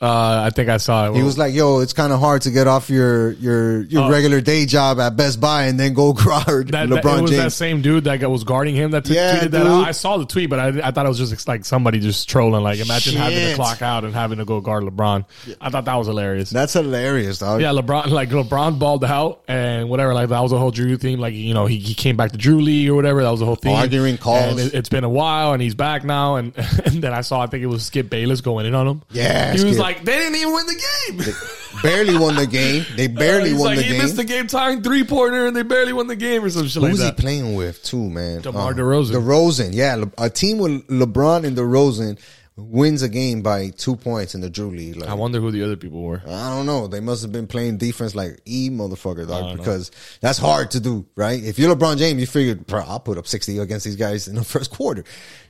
Uh, 0.01 0.43
I 0.45 0.49
think 0.51 0.69
I 0.69 0.77
saw 0.77 1.09
it. 1.09 1.15
He 1.15 1.23
was 1.23 1.37
like, 1.37 1.53
"Yo, 1.53 1.79
it's 1.79 1.91
kind 1.91 2.13
of 2.13 2.21
hard 2.21 2.43
to 2.43 2.51
get 2.51 2.67
off 2.67 2.89
your 2.89 3.31
your 3.33 3.81
your 3.81 4.09
regular 4.09 4.39
day 4.39 4.65
job 4.65 4.97
at 4.99 5.17
Best 5.17 5.41
Buy 5.41 5.63
and 5.65 5.77
then 5.77 5.93
go 5.93 6.13
guard 6.25 6.69
that, 6.69 6.87
LeBron 6.87 7.01
that, 7.03 7.17
it 7.17 7.21
was 7.21 7.31
that 7.31 7.51
same 7.51 7.81
dude 7.81 8.05
that 8.05 8.21
was 8.29 8.45
guarding 8.45 8.75
him 8.75 8.91
that 8.91 9.03
t- 9.03 9.15
Yeah, 9.15 9.39
tweeted 9.39 9.51
that 9.51 9.67
out. 9.67 9.85
I 9.85 9.91
saw 9.91 10.17
the 10.17 10.25
tweet, 10.25 10.49
but 10.49 10.59
I, 10.59 10.87
I 10.87 10.91
thought 10.91 11.05
it 11.05 11.09
was 11.09 11.17
just 11.17 11.45
like 11.49 11.65
somebody 11.65 11.99
just 11.99 12.29
trolling. 12.29 12.63
Like, 12.63 12.79
imagine 12.79 13.15
having 13.17 13.49
to 13.49 13.55
clock 13.55 13.81
out 13.81 14.05
and 14.05 14.13
having 14.13 14.37
to 14.37 14.45
go 14.45 14.61
guard 14.61 14.83
LeBron. 14.85 15.25
I 15.59 15.69
thought 15.69 15.83
that 15.83 15.95
was 15.95 16.07
hilarious. 16.07 16.49
That's 16.49 16.71
hilarious, 16.71 17.39
dog. 17.39 17.59
yeah, 17.59 17.73
LeBron 17.73 18.07
like 18.07 18.29
LeBron 18.29 18.79
balled 18.79 19.03
out 19.03 19.41
and 19.49 19.89
whatever. 19.89 20.13
Like 20.13 20.29
that 20.29 20.39
was 20.39 20.53
a 20.53 20.57
whole 20.57 20.71
Drew 20.71 20.95
thing. 20.95 21.17
Like 21.19 21.33
you 21.33 21.53
know 21.53 21.65
he, 21.65 21.77
he 21.77 21.93
came 21.93 22.15
back 22.15 22.31
to 22.31 22.37
Drew 22.37 22.61
League 22.61 22.87
or 22.87 22.95
whatever. 22.95 23.21
That 23.21 23.31
was 23.31 23.41
the 23.41 23.45
whole 23.45 23.55
thing. 23.57 23.75
Arguing 23.75 24.17
calls. 24.17 24.51
And 24.51 24.59
it, 24.61 24.73
it's 24.73 24.87
been 24.87 25.03
a 25.03 25.09
while 25.09 25.51
and 25.51 25.61
he's 25.61 25.75
back 25.75 26.05
now. 26.05 26.37
And 26.37 26.53
and 26.85 27.03
then 27.03 27.11
I 27.13 27.19
saw 27.19 27.41
I 27.41 27.47
think 27.47 27.63
it 27.63 27.67
was 27.67 27.85
Skip 27.85 28.09
Bayless 28.09 28.39
going 28.39 28.65
in 28.65 28.73
on 28.75 28.87
him. 28.87 29.01
Yeah, 29.11 29.47
he 29.53 29.63
was 29.65 29.73
Skip. 29.73 29.83
like 29.83 29.88
they 29.97 30.17
didn't 30.17 30.35
even 30.35 30.53
win 30.53 30.65
the 30.67 30.81
game. 31.17 31.81
barely 31.83 32.17
won 32.17 32.35
the 32.35 32.47
game. 32.47 32.85
They 32.95 33.07
barely 33.25 33.49
He's 33.51 33.59
won 33.59 33.67
like, 33.69 33.77
the 33.77 33.83
he 33.83 33.89
game. 33.91 34.01
missed 34.01 34.15
the 34.15 34.23
game 34.23 34.47
tying 34.47 34.81
three 34.83 35.03
pointer 35.03 35.47
and 35.47 35.55
they 35.55 35.63
barely 35.63 35.93
won 35.93 36.07
the 36.07 36.15
game 36.15 36.43
or 36.43 36.49
some 36.49 36.65
shit 36.67 36.75
Who 36.75 36.81
like 36.81 36.91
was 36.91 37.01
he 37.03 37.11
playing 37.11 37.55
with 37.55 37.83
too, 37.83 38.09
man? 38.09 38.41
DeMar 38.41 38.71
Uh, 38.71 38.75
DeRozan. 38.75 39.11
DeRozan, 39.13 39.69
yeah, 39.73 39.95
Le- 39.95 40.11
a 40.17 40.29
team 40.29 40.57
with 40.59 40.87
LeBron 40.87 41.45
and 41.45 41.57
DeRozan 41.57 42.19
wins 42.57 43.01
a 43.03 43.07
game 43.07 43.41
by 43.41 43.69
two 43.69 43.95
points 43.95 44.35
in 44.35 44.41
the 44.41 44.49
Drew 44.49 44.69
League. 44.69 44.97
Like, 44.97 45.09
I 45.09 45.13
wonder 45.13 45.39
who 45.39 45.49
the 45.49 45.63
other 45.63 45.77
people 45.77 46.01
were. 46.01 46.21
I 46.27 46.49
don't 46.49 46.65
know. 46.65 46.87
They 46.87 46.99
must 46.99 47.21
have 47.21 47.31
been 47.31 47.47
playing 47.47 47.77
defense 47.77 48.15
like 48.15 48.41
E 48.45 48.69
motherfucker, 48.69 49.25
dog, 49.25 49.29
don't 49.29 49.49
know. 49.51 49.55
because 49.55 49.91
that's 50.19 50.37
hard 50.37 50.71
to 50.71 50.81
do, 50.81 51.05
right? 51.15 51.41
If 51.41 51.57
you're 51.57 51.73
LeBron 51.73 51.97
James, 51.97 52.19
you 52.19 52.27
figured, 52.27 52.67
bro, 52.67 52.83
I'll 52.85 52.99
put 52.99 53.17
up 53.17 53.27
60 53.27 53.59
against 53.59 53.85
these 53.85 53.95
guys 53.95 54.27
in 54.27 54.35
the 54.35 54.43
first 54.55 54.71
quarter. 54.71 55.05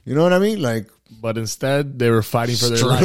You 0.06 0.14
know 0.14 0.22
what 0.22 0.34
I 0.34 0.40
mean? 0.40 0.62
Like, 0.62 0.88
But 1.20 1.40
instead, 1.40 1.98
they 1.98 2.12
were 2.12 2.22
fighting 2.22 2.56
for 2.58 2.68
their 2.68 2.78
life. 2.86 3.02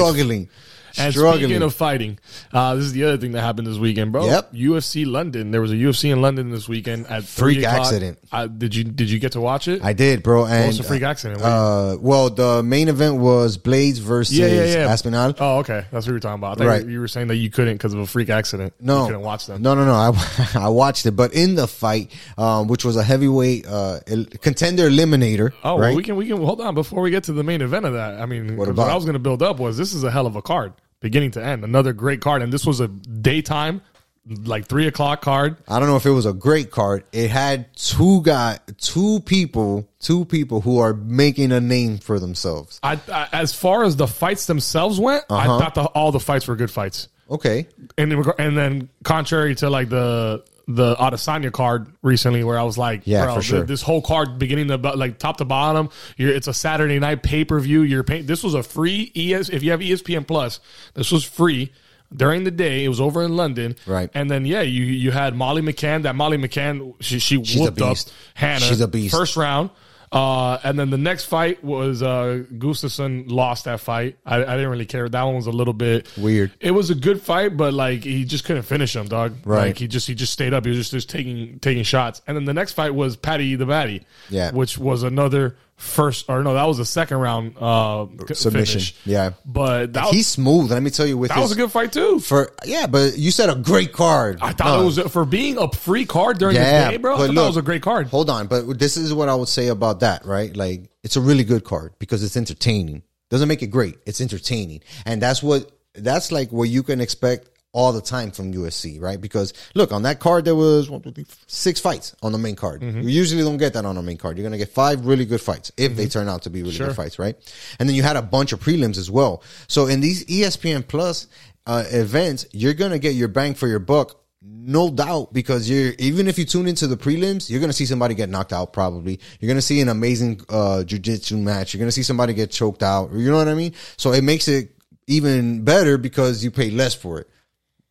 And 0.98 1.12
struggling. 1.12 1.44
speaking 1.44 1.62
of 1.62 1.74
fighting, 1.74 2.18
uh, 2.52 2.74
this 2.76 2.84
is 2.84 2.92
the 2.92 3.04
other 3.04 3.16
thing 3.16 3.32
that 3.32 3.40
happened 3.40 3.66
this 3.66 3.78
weekend, 3.78 4.12
bro. 4.12 4.26
Yep. 4.26 4.52
UFC 4.52 5.06
London. 5.06 5.50
There 5.50 5.60
was 5.60 5.72
a 5.72 5.76
UFC 5.76 6.12
in 6.12 6.22
London 6.22 6.50
this 6.50 6.68
weekend 6.68 7.06
at 7.06 7.24
Freak 7.24 7.58
3 7.58 7.66
accident. 7.66 8.18
Uh, 8.30 8.46
did 8.46 8.74
you 8.74 8.84
did 8.84 9.10
you 9.10 9.18
get 9.18 9.32
to 9.32 9.40
watch 9.40 9.68
it? 9.68 9.84
I 9.84 9.92
did, 9.92 10.22
bro. 10.22 10.46
And 10.46 10.66
was 10.66 10.80
a 10.80 10.82
freak 10.82 11.02
accident? 11.02 11.40
Uh, 11.42 11.96
well, 12.00 12.30
the 12.30 12.62
main 12.62 12.88
event 12.88 13.16
was 13.16 13.58
Blaydes 13.58 13.98
versus 13.98 14.36
yeah, 14.36 14.46
yeah, 14.46 14.64
yeah. 14.64 14.92
Aspinall. 14.92 15.34
Oh, 15.38 15.58
okay. 15.58 15.84
That's 15.90 16.06
what 16.06 16.08
you 16.08 16.12
were 16.14 16.20
talking 16.20 16.40
about. 16.40 16.60
I 16.60 16.66
Right. 16.66 16.86
you, 16.86 17.00
were 17.00 17.08
saying 17.08 17.28
that 17.28 17.36
you 17.36 17.50
couldn't 17.50 17.74
because 17.74 17.94
of 17.94 18.00
a 18.00 18.06
freak 18.06 18.30
accident. 18.30 18.74
No, 18.80 19.00
you 19.02 19.06
couldn't 19.06 19.22
watch 19.22 19.46
them. 19.46 19.62
No, 19.62 19.74
no, 19.74 19.84
no. 19.84 19.94
I 19.94 20.12
I 20.54 20.68
watched 20.68 21.06
it, 21.06 21.12
but 21.12 21.32
in 21.34 21.54
the 21.54 21.66
fight, 21.68 22.10
um, 22.38 22.68
which 22.68 22.84
was 22.84 22.96
a 22.96 23.02
heavyweight 23.02 23.66
uh, 23.66 24.00
contender 24.40 24.88
eliminator. 24.88 25.52
Oh, 25.62 25.78
right? 25.78 25.88
well, 25.88 25.96
we 25.96 26.02
can 26.02 26.16
we 26.16 26.26
can 26.26 26.38
hold 26.38 26.60
on 26.60 26.74
before 26.74 27.02
we 27.02 27.10
get 27.10 27.24
to 27.24 27.32
the 27.32 27.44
main 27.44 27.62
event 27.62 27.86
of 27.86 27.94
that. 27.94 28.20
I 28.20 28.26
mean, 28.26 28.56
what, 28.56 28.68
about? 28.68 28.90
I 28.90 28.94
was 28.94 29.04
going 29.04 29.14
to 29.14 29.18
build 29.20 29.42
up 29.42 29.58
was 29.58 29.76
this 29.76 29.94
is 29.94 30.04
a 30.04 30.10
hell 30.10 30.26
of 30.26 30.36
a 30.36 30.42
card, 30.42 30.72
beginning 31.04 31.30
to 31.32 31.44
end. 31.44 31.62
Another 31.64 31.92
great 31.92 32.22
card, 32.22 32.40
and 32.40 32.50
this 32.50 32.64
was 32.64 32.80
a 32.80 32.88
daytime, 32.88 33.82
like 34.26 34.66
three 34.66 34.86
o'clock 34.86 35.20
card. 35.20 35.58
I 35.68 35.78
don't 35.78 35.86
know 35.86 35.96
if 35.96 36.06
it 36.06 36.10
was 36.10 36.24
a 36.24 36.32
great 36.32 36.70
card. 36.70 37.04
It 37.12 37.30
had 37.30 37.76
two 37.76 38.22
guy, 38.22 38.58
two 38.78 39.20
people, 39.20 39.86
two 40.00 40.24
people 40.24 40.62
who 40.62 40.78
are 40.78 40.94
making 40.94 41.52
a 41.52 41.60
name 41.60 41.98
for 41.98 42.18
themselves. 42.18 42.80
I, 42.82 42.98
I 43.12 43.28
as 43.34 43.52
far 43.54 43.84
as 43.84 43.96
the 43.96 44.06
fights 44.06 44.46
themselves 44.46 44.98
went, 44.98 45.24
I 45.28 45.44
Uh-huh. 45.46 45.58
thought 45.58 45.74
the, 45.74 45.84
all 45.84 46.10
the 46.10 46.20
fights 46.20 46.48
were 46.48 46.56
good 46.56 46.70
fights. 46.70 47.08
Okay, 47.30 47.66
and 47.98 48.12
and 48.38 48.56
then 48.56 48.88
contrary 49.02 49.54
to 49.56 49.68
like 49.70 49.90
the 49.90 50.42
the 50.66 50.94
Adesanya 50.96 51.52
card 51.52 51.88
recently, 52.02 52.42
where 52.44 52.58
I 52.58 52.62
was 52.62 52.78
like, 52.78 53.02
Yeah, 53.04 53.24
bro, 53.26 53.34
for 53.36 53.42
sure. 53.42 53.58
th- 53.60 53.68
this 53.68 53.82
whole 53.82 54.00
card 54.02 54.38
beginning 54.38 54.68
to 54.68 54.76
like 54.76 55.18
top 55.18 55.36
to 55.38 55.44
bottom, 55.44 55.90
you're, 56.16 56.30
it's 56.32 56.48
a 56.48 56.54
Saturday 56.54 56.98
night 56.98 57.22
pay 57.22 57.44
per 57.44 57.60
view. 57.60 57.82
You're 57.82 58.02
paying. 58.04 58.26
This 58.26 58.42
was 58.42 58.54
a 58.54 58.62
free 58.62 59.12
ES. 59.14 59.48
If 59.50 59.62
you 59.62 59.72
have 59.72 59.80
ESPN 59.80 60.26
Plus, 60.26 60.60
this 60.94 61.12
was 61.12 61.24
free. 61.24 61.72
During 62.14 62.44
the 62.44 62.50
day, 62.52 62.84
it 62.84 62.88
was 62.88 63.00
over 63.00 63.24
in 63.24 63.34
London, 63.34 63.74
Right. 63.86 64.08
And 64.14 64.30
then 64.30 64.46
yeah, 64.46 64.60
you 64.62 64.84
you 64.84 65.10
had 65.10 65.34
Molly 65.34 65.62
McCann. 65.62 66.02
That 66.02 66.14
Molly 66.14 66.36
McCann, 66.38 66.94
she 67.00 67.18
she 67.18 67.42
She's 67.42 67.56
a 67.60 67.64
whooped 67.64 67.80
up 67.80 67.88
beast. 67.90 68.12
Hannah. 68.34 68.60
She's 68.60 68.80
a 68.80 68.86
beast. 68.88 69.14
First 69.14 69.36
round, 69.36 69.70
uh, 70.12 70.58
and 70.64 70.78
then 70.78 70.90
the 70.90 70.98
next 70.98 71.24
fight 71.26 71.62
was 71.62 72.02
uh, 72.02 72.44
Gustafsson 72.52 73.30
lost 73.30 73.64
that 73.64 73.80
fight. 73.80 74.16
I, 74.24 74.36
I 74.36 74.56
didn't 74.56 74.70
really 74.70 74.86
care. 74.86 75.08
That 75.08 75.22
one 75.22 75.34
was 75.34 75.46
a 75.46 75.52
little 75.52 75.74
bit 75.74 76.06
Weird. 76.16 76.52
It 76.60 76.70
was 76.70 76.90
a 76.90 76.94
good 76.94 77.20
fight, 77.20 77.56
but 77.56 77.74
like 77.74 78.04
he 78.04 78.24
just 78.24 78.44
couldn't 78.44 78.62
finish 78.62 78.94
him, 78.94 79.06
dog. 79.06 79.36
Right. 79.44 79.68
Like 79.68 79.78
he 79.78 79.88
just 79.88 80.06
he 80.06 80.14
just 80.14 80.32
stayed 80.32 80.54
up. 80.54 80.64
He 80.64 80.70
was 80.70 80.78
just, 80.78 80.92
just 80.92 81.10
taking 81.10 81.58
taking 81.58 81.82
shots. 81.82 82.22
And 82.26 82.36
then 82.36 82.44
the 82.44 82.54
next 82.54 82.72
fight 82.72 82.94
was 82.94 83.16
Patty 83.16 83.56
the 83.56 83.66
Batty. 83.66 84.06
Yeah. 84.30 84.52
Which 84.52 84.78
was 84.78 85.02
another 85.02 85.56
first 85.84 86.26
or 86.28 86.42
no, 86.42 86.54
that 86.54 86.64
was 86.64 86.78
a 86.78 86.84
second 86.84 87.18
round 87.18 87.56
uh 87.60 88.06
Submission. 88.32 88.80
finish. 88.80 88.96
Yeah. 89.04 89.30
But 89.44 89.92
that, 89.92 90.06
he's 90.06 90.26
smooth. 90.26 90.70
Let 90.70 90.82
me 90.82 90.90
tell 90.90 91.06
you, 91.06 91.16
with 91.18 91.28
that 91.28 91.36
his, 91.38 91.42
was 91.50 91.52
a 91.52 91.56
good 91.56 91.70
fight 91.70 91.92
too. 91.92 92.18
for 92.20 92.52
yeah, 92.64 92.86
but 92.86 93.16
you 93.18 93.30
said 93.30 93.50
a 93.50 93.54
great 93.54 93.92
card. 93.92 94.38
I 94.42 94.52
thought 94.52 94.76
No. 94.78 94.82
it 94.82 94.84
was 94.84 94.98
for 95.12 95.24
being 95.24 95.58
a 95.58 95.70
free 95.70 96.06
card 96.06 96.38
during 96.38 96.56
Yeah, 96.56 96.86
the 96.86 96.90
day, 96.92 96.96
bro. 96.96 97.14
I 97.14 97.26
thought 97.26 97.34
that 97.34 97.46
was 97.46 97.56
a 97.56 97.62
great 97.62 97.82
card. 97.82 98.08
Hold 98.08 98.30
on, 98.30 98.46
but 98.46 98.78
this 98.78 98.96
is 98.96 99.12
what 99.14 99.28
I 99.28 99.34
would 99.34 99.48
say 99.48 99.68
about 99.68 100.00
that, 100.00 100.24
right? 100.24 100.56
Like 100.56 100.90
it's 101.02 101.16
a 101.16 101.20
really 101.20 101.44
good 101.44 101.64
card 101.64 101.92
because 101.98 102.22
it's 102.24 102.36
entertaining. 102.36 103.02
Doesn't 103.30 103.48
make 103.48 103.62
it 103.62 103.68
great. 103.68 103.96
It's 104.06 104.20
entertaining. 104.20 104.80
And 105.06 105.20
that's 105.20 105.42
what 105.42 105.70
that's 105.94 106.32
like 106.32 106.50
what 106.52 106.68
you 106.68 106.82
can 106.82 107.00
expect 107.00 107.48
all 107.74 107.92
the 107.92 108.00
time 108.00 108.30
from 108.30 108.54
UFC, 108.54 108.98
right? 109.00 109.20
Because 109.20 109.52
look, 109.74 109.92
on 109.92 110.02
that 110.04 110.20
card 110.20 110.46
there 110.46 110.54
was 110.54 110.88
one, 110.88 111.02
two, 111.02 111.10
three, 111.10 111.26
six 111.46 111.80
fights 111.80 112.14
on 112.22 112.32
the 112.32 112.38
main 112.38 112.56
card. 112.56 112.80
Mm-hmm. 112.80 113.02
You 113.02 113.08
usually 113.08 113.42
don't 113.42 113.58
get 113.58 113.74
that 113.74 113.84
on 113.84 113.96
the 113.96 114.02
main 114.02 114.16
card. 114.16 114.38
You're 114.38 114.44
gonna 114.44 114.56
get 114.58 114.70
five 114.70 115.04
really 115.04 115.26
good 115.26 115.40
fights 115.40 115.70
if 115.76 115.96
they 115.96 116.06
turn 116.06 116.28
out 116.28 116.42
to 116.42 116.50
be 116.50 116.62
really 116.62 116.74
Sure. 116.74 116.86
good 116.86 116.96
fights, 116.96 117.18
right? 117.18 117.36
And 117.78 117.88
then 117.88 117.94
you 117.96 118.02
had 118.02 118.16
a 118.16 118.22
bunch 118.22 118.52
of 118.52 118.60
prelims 118.60 118.96
as 118.96 119.10
well. 119.10 119.42
So 119.68 119.86
in 119.88 120.00
these 120.00 120.24
ESPN 120.24 120.86
Plus 120.88 121.26
uh, 121.66 121.84
events, 121.90 122.46
you're 122.52 122.74
gonna 122.74 122.98
get 122.98 123.14
your 123.14 123.28
bang 123.28 123.54
for 123.54 123.68
your 123.68 123.80
buck 123.80 124.20
no 124.46 124.90
doubt, 124.90 125.32
because 125.32 125.70
you're 125.70 125.94
even 125.98 126.28
if 126.28 126.38
you 126.38 126.44
tune 126.44 126.66
into 126.66 126.86
the 126.86 126.98
prelims, 126.98 127.48
you're 127.48 127.60
gonna 127.60 127.72
see 127.72 127.86
somebody 127.86 128.14
get 128.14 128.28
knocked 128.28 128.52
out. 128.52 128.72
Probably, 128.74 129.18
you're 129.40 129.48
gonna 129.48 129.62
see 129.62 129.80
an 129.80 129.88
amazing 129.88 130.40
uh 130.50 130.84
jujitsu 130.86 131.40
match. 131.42 131.72
You're 131.72 131.80
gonna 131.80 131.90
see 131.92 132.02
somebody 132.02 132.34
get 132.34 132.50
choked 132.50 132.82
out. 132.82 133.10
You 133.14 133.30
know 133.30 133.38
what 133.38 133.48
I 133.48 133.54
mean? 133.54 133.72
So 133.96 134.12
it 134.12 134.22
makes 134.22 134.46
it 134.48 134.76
even 135.06 135.64
better 135.64 135.96
because 135.98 136.44
you 136.44 136.50
pay 136.50 136.70
less 136.70 136.94
for 136.94 137.20
it. 137.20 137.28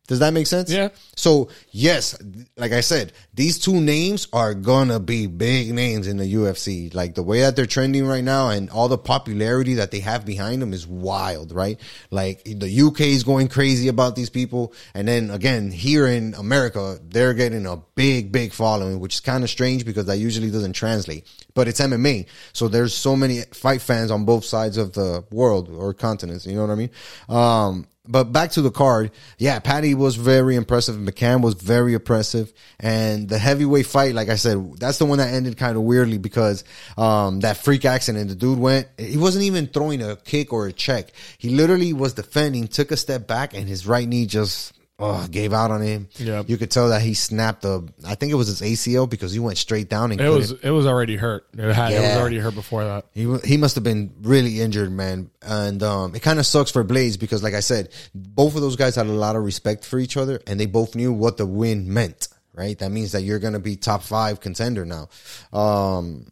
Does 0.06 0.18
that 0.18 0.34
make 0.34 0.46
sense? 0.46 0.70
Yeah. 0.70 0.90
So 1.16 1.48
yes, 1.70 2.20
like 2.58 2.72
I 2.72 2.82
said, 2.82 3.14
these 3.32 3.58
two 3.58 3.80
names 3.80 4.28
are 4.34 4.52
gonna 4.52 5.00
be 5.00 5.26
big 5.26 5.72
names 5.72 6.06
in 6.06 6.18
the 6.18 6.34
UFC. 6.34 6.94
Like 6.94 7.14
the 7.14 7.22
way 7.22 7.40
that 7.40 7.56
they're 7.56 7.64
trending 7.64 8.06
right 8.06 8.22
now 8.22 8.50
and 8.50 8.68
all 8.68 8.88
the 8.88 8.98
popularity 8.98 9.74
that 9.74 9.92
they 9.92 10.00
have 10.00 10.26
behind 10.26 10.60
them 10.60 10.74
is 10.74 10.86
wild, 10.86 11.52
right? 11.52 11.80
Like 12.10 12.44
the 12.44 12.82
UK 12.82 13.00
is 13.00 13.24
going 13.24 13.48
crazy 13.48 13.88
about 13.88 14.14
these 14.14 14.28
people. 14.28 14.74
And 14.92 15.08
then 15.08 15.30
again, 15.30 15.70
here 15.70 16.06
in 16.06 16.34
America, 16.34 16.98
they're 17.02 17.32
getting 17.32 17.64
a 17.64 17.78
big, 17.94 18.30
big 18.30 18.52
following, 18.52 19.00
which 19.00 19.14
is 19.14 19.20
kind 19.20 19.42
of 19.42 19.48
strange 19.48 19.86
because 19.86 20.04
that 20.06 20.18
usually 20.18 20.50
doesn't 20.50 20.74
translate. 20.74 21.26
But 21.54 21.66
it's 21.66 21.80
MMA. 21.80 22.26
So 22.52 22.68
there's 22.68 22.94
so 22.94 23.16
many 23.16 23.40
fight 23.52 23.80
fans 23.80 24.10
on 24.10 24.26
both 24.26 24.44
sides 24.44 24.76
of 24.76 24.92
the 24.92 25.24
world 25.30 25.70
or 25.70 25.94
continents. 25.94 26.46
You 26.46 26.56
know 26.56 26.66
what 26.66 26.72
I 26.72 26.74
mean? 26.74 26.90
Um, 27.30 27.86
but 28.06 28.24
back 28.24 28.50
to 28.52 28.62
the 28.62 28.70
card, 28.70 29.10
yeah, 29.38 29.58
Patty 29.60 29.94
was 29.94 30.16
very 30.16 30.56
impressive. 30.56 30.96
McCann 30.96 31.40
was 31.40 31.54
very 31.54 31.94
impressive, 31.94 32.52
and 32.78 33.28
the 33.28 33.38
heavyweight 33.38 33.86
fight, 33.86 34.14
like 34.14 34.28
I 34.28 34.36
said, 34.36 34.78
that's 34.78 34.98
the 34.98 35.06
one 35.06 35.18
that 35.18 35.32
ended 35.32 35.56
kind 35.56 35.76
of 35.76 35.82
weirdly 35.82 36.18
because 36.18 36.64
um, 36.98 37.40
that 37.40 37.56
freak 37.56 37.86
accident. 37.86 38.28
The 38.28 38.34
dude 38.34 38.58
went, 38.58 38.88
he 38.98 39.16
wasn't 39.16 39.44
even 39.44 39.68
throwing 39.68 40.02
a 40.02 40.16
kick 40.16 40.52
or 40.52 40.66
a 40.66 40.72
check. 40.72 41.12
He 41.38 41.50
literally 41.50 41.94
was 41.94 42.12
defending, 42.12 42.68
took 42.68 42.90
a 42.90 42.96
step 42.96 43.26
back, 43.26 43.54
and 43.54 43.66
his 43.66 43.86
right 43.86 44.06
knee 44.06 44.26
just 44.26 44.73
oh, 44.98 45.26
gave 45.30 45.52
out 45.52 45.70
on 45.70 45.82
him. 45.82 46.08
Yep. 46.16 46.48
you 46.48 46.56
could 46.56 46.70
tell 46.70 46.90
that 46.90 47.02
he 47.02 47.14
snapped 47.14 47.62
the, 47.62 47.88
I 48.06 48.14
think 48.14 48.30
it 48.32 48.36
was 48.36 48.46
his 48.48 48.60
ACL 48.62 49.08
because 49.10 49.32
he 49.32 49.38
went 49.40 49.58
straight 49.58 49.88
down 49.88 50.12
and 50.12 50.20
It 50.20 50.24
couldn't- 50.24 50.38
was 50.38 50.50
it 50.52 50.70
was 50.70 50.86
already 50.86 51.16
hurt. 51.16 51.46
It 51.56 51.72
had 51.74 51.92
it 51.92 52.00
was 52.00 52.16
already 52.16 52.38
hurt 52.38 52.54
before 52.54 52.84
that. 52.84 53.06
he 53.12 53.26
wa- 53.26 53.40
he 53.44 53.56
must 53.56 53.74
have 53.74 53.84
been 53.84 54.12
really 54.22 54.60
injured, 54.60 54.92
man. 54.92 55.30
And 55.42 55.82
um, 55.82 56.14
it 56.14 56.20
kind 56.22 56.38
of 56.38 56.46
sucks 56.46 56.70
for 56.70 56.84
Blaydes 56.84 57.18
because, 57.18 57.42
like 57.42 57.54
I 57.54 57.60
said, 57.60 57.88
both 58.14 58.54
of 58.54 58.60
those 58.62 58.76
guys 58.76 58.94
had 58.94 59.06
a 59.06 59.12
lot 59.12 59.36
of 59.36 59.42
respect 59.44 59.84
for 59.84 59.98
each 59.98 60.16
other, 60.16 60.40
and 60.46 60.58
they 60.60 60.66
both 60.66 60.94
knew 60.94 61.12
what 61.12 61.36
the 61.36 61.46
win 61.46 61.92
meant. 61.92 62.28
Right? 62.54 62.78
That 62.78 62.92
means 62.92 63.10
that 63.12 63.22
you're 63.22 63.40
going 63.40 63.54
to 63.54 63.58
be 63.58 63.74
top 63.74 64.02
five 64.04 64.38
contender 64.40 64.84
now. 64.86 65.08
Um, 65.52 66.26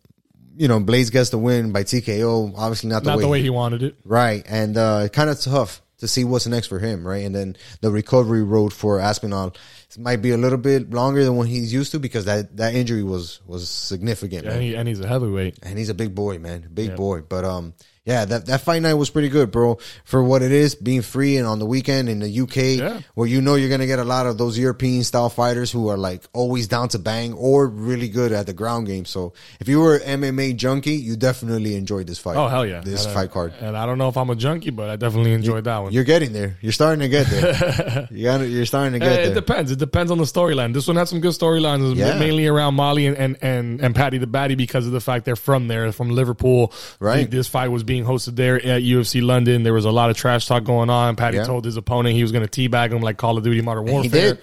you 0.56 0.68
know, 0.68 0.78
Blaydes 0.80 1.10
gets 1.10 1.30
the 1.30 1.38
win 1.38 1.72
by 1.72 1.82
TKO. 1.82 2.54
Obviously, 2.56 2.90
not 2.90 3.02
the 3.02 3.10
Not 3.10 3.18
way. 3.18 3.22
the 3.24 3.28
way 3.28 3.42
he 3.42 3.50
wanted 3.50 3.82
it. 3.82 3.96
right, 4.04 4.44
and 4.46 4.76
uh, 4.76 5.08
kind 5.08 5.30
of 5.30 5.40
tough 5.40 5.81
to 6.02 6.08
see 6.08 6.24
what's 6.24 6.48
next 6.48 6.66
for 6.66 6.80
him, 6.80 7.06
right? 7.06 7.24
And 7.24 7.32
then 7.32 7.56
the 7.80 7.88
recovery 7.92 8.42
road 8.42 8.72
for 8.72 8.98
Aspinall 8.98 9.54
might 9.96 10.16
be 10.20 10.32
a 10.32 10.36
little 10.36 10.58
bit 10.58 10.90
longer 10.90 11.22
than 11.22 11.36
what 11.36 11.46
he's 11.46 11.72
used 11.72 11.92
to 11.92 12.00
because 12.00 12.24
that, 12.24 12.56
that 12.56 12.74
injury 12.74 13.04
was 13.04 13.40
was 13.46 13.70
significant, 13.70 14.46
and, 14.46 14.60
he, 14.60 14.74
and 14.74 14.88
he's 14.88 14.98
a 14.98 15.06
heavyweight. 15.06 15.60
And 15.62 15.78
he's 15.78 15.90
a 15.90 15.94
big 15.94 16.12
boy, 16.12 16.38
man, 16.40 16.68
big 16.74 16.88
Yeah. 16.90 16.96
boy. 16.96 17.20
But 17.20 17.44
um, 17.44 17.74
yeah, 18.04 18.24
that 18.24 18.46
that 18.46 18.60
fight 18.62 18.82
night 18.82 18.94
was 18.94 19.10
pretty 19.10 19.28
good, 19.28 19.50
bro. 19.52 19.78
For 20.04 20.22
what 20.24 20.42
it 20.42 20.50
is, 20.50 20.74
being 20.74 21.02
free 21.02 21.36
and 21.36 21.46
on 21.46 21.58
the 21.60 21.66
weekend 21.66 22.08
in 22.08 22.18
the 22.18 22.28
UK, 22.40 22.56
Yeah. 22.78 23.00
where 23.14 23.28
you 23.28 23.40
know 23.40 23.54
you're 23.54 23.68
gonna 23.70 23.86
get 23.86 23.98
a 24.00 24.04
lot 24.04 24.26
of 24.26 24.38
those 24.38 24.58
European 24.58 25.04
style 25.04 25.28
fighters 25.28 25.70
who 25.70 25.88
are 25.88 25.96
like 25.96 26.22
always 26.32 26.66
down 26.66 26.88
to 26.88 26.98
bang 26.98 27.32
or 27.34 27.68
really 27.68 28.08
good 28.08 28.32
at 28.32 28.46
the 28.46 28.52
ground 28.52 28.86
game. 28.88 29.04
So 29.04 29.32
if 29.60 29.68
you 29.68 29.78
were 29.80 29.96
an 29.96 30.20
MMA 30.22 30.56
junkie, 30.56 30.94
you 30.96 31.14
definitely 31.16 31.76
enjoyed 31.76 32.06
this 32.08 32.18
fight. 32.18 32.36
Oh 32.36 32.48
hell 32.48 32.66
yeah! 32.66 32.80
this 32.80 33.04
And, 33.04 33.14
fight 33.14 33.30
card. 33.30 33.52
And 33.60 33.76
I 33.76 33.86
don't 33.86 33.98
know 33.98 34.08
if 34.08 34.16
I'm 34.16 34.30
a 34.30 34.34
junkie, 34.36 34.70
but 34.70 34.90
I 34.90 34.96
definitely 34.96 35.32
enjoyed 35.32 35.64
that 35.64 35.78
one. 35.78 35.92
You're 35.92 36.02
getting 36.04 36.32
there. 36.32 36.56
You're 36.60 36.72
starting 36.72 37.00
to 37.00 37.08
get 37.08 37.26
there. 37.28 38.08
you 38.10 38.24
got. 38.24 38.40
You're 38.40 38.66
starting 38.66 38.98
to 38.98 39.06
Eh, 39.06 39.08
get 39.08 39.20
it 39.20 39.24
there. 39.26 39.34
depends. 39.36 39.70
It 39.70 39.78
depends 39.78 40.10
on 40.10 40.18
the 40.18 40.24
storyline. 40.24 40.74
This 40.74 40.88
one 40.88 40.96
had 40.96 41.08
some 41.08 41.20
good 41.20 41.32
storylines, 41.32 41.94
Yeah. 41.94 42.18
mainly 42.18 42.46
around 42.48 42.74
Molly 42.74 43.06
and, 43.06 43.16
and, 43.16 43.36
and, 43.42 43.80
and 43.80 43.94
Patty 43.94 44.18
the 44.18 44.26
Batty 44.26 44.56
because 44.56 44.86
of 44.86 44.92
the 44.92 45.00
fact 45.00 45.24
they're 45.24 45.36
from 45.36 45.68
there, 45.68 45.92
from 45.92 46.10
Liverpool. 46.10 46.72
Right. 46.98 47.30
This 47.30 47.46
fight 47.46 47.68
was 47.68 47.84
being 47.92 48.04
hosted 48.04 48.36
there 48.36 48.56
at 48.56 48.82
UFC 48.82 49.22
London. 49.22 49.62
There 49.64 49.74
was 49.74 49.84
a 49.84 49.90
lot 49.90 50.08
of 50.10 50.16
trash 50.16 50.46
talk 50.46 50.64
going 50.64 50.88
on. 50.90 51.14
Patty 51.16 51.36
Yeah. 51.36 51.44
told 51.44 51.64
his 51.66 51.76
opponent 51.76 52.14
he 52.16 52.22
was 52.22 52.32
going 52.32 52.46
to 52.46 52.50
teabag 52.68 52.90
him 52.92 53.02
like 53.02 53.18
Call 53.18 53.36
of 53.36 53.44
Duty 53.44 53.60
Modern 53.60 53.84
Warfare. 53.86 54.34
did. 54.34 54.38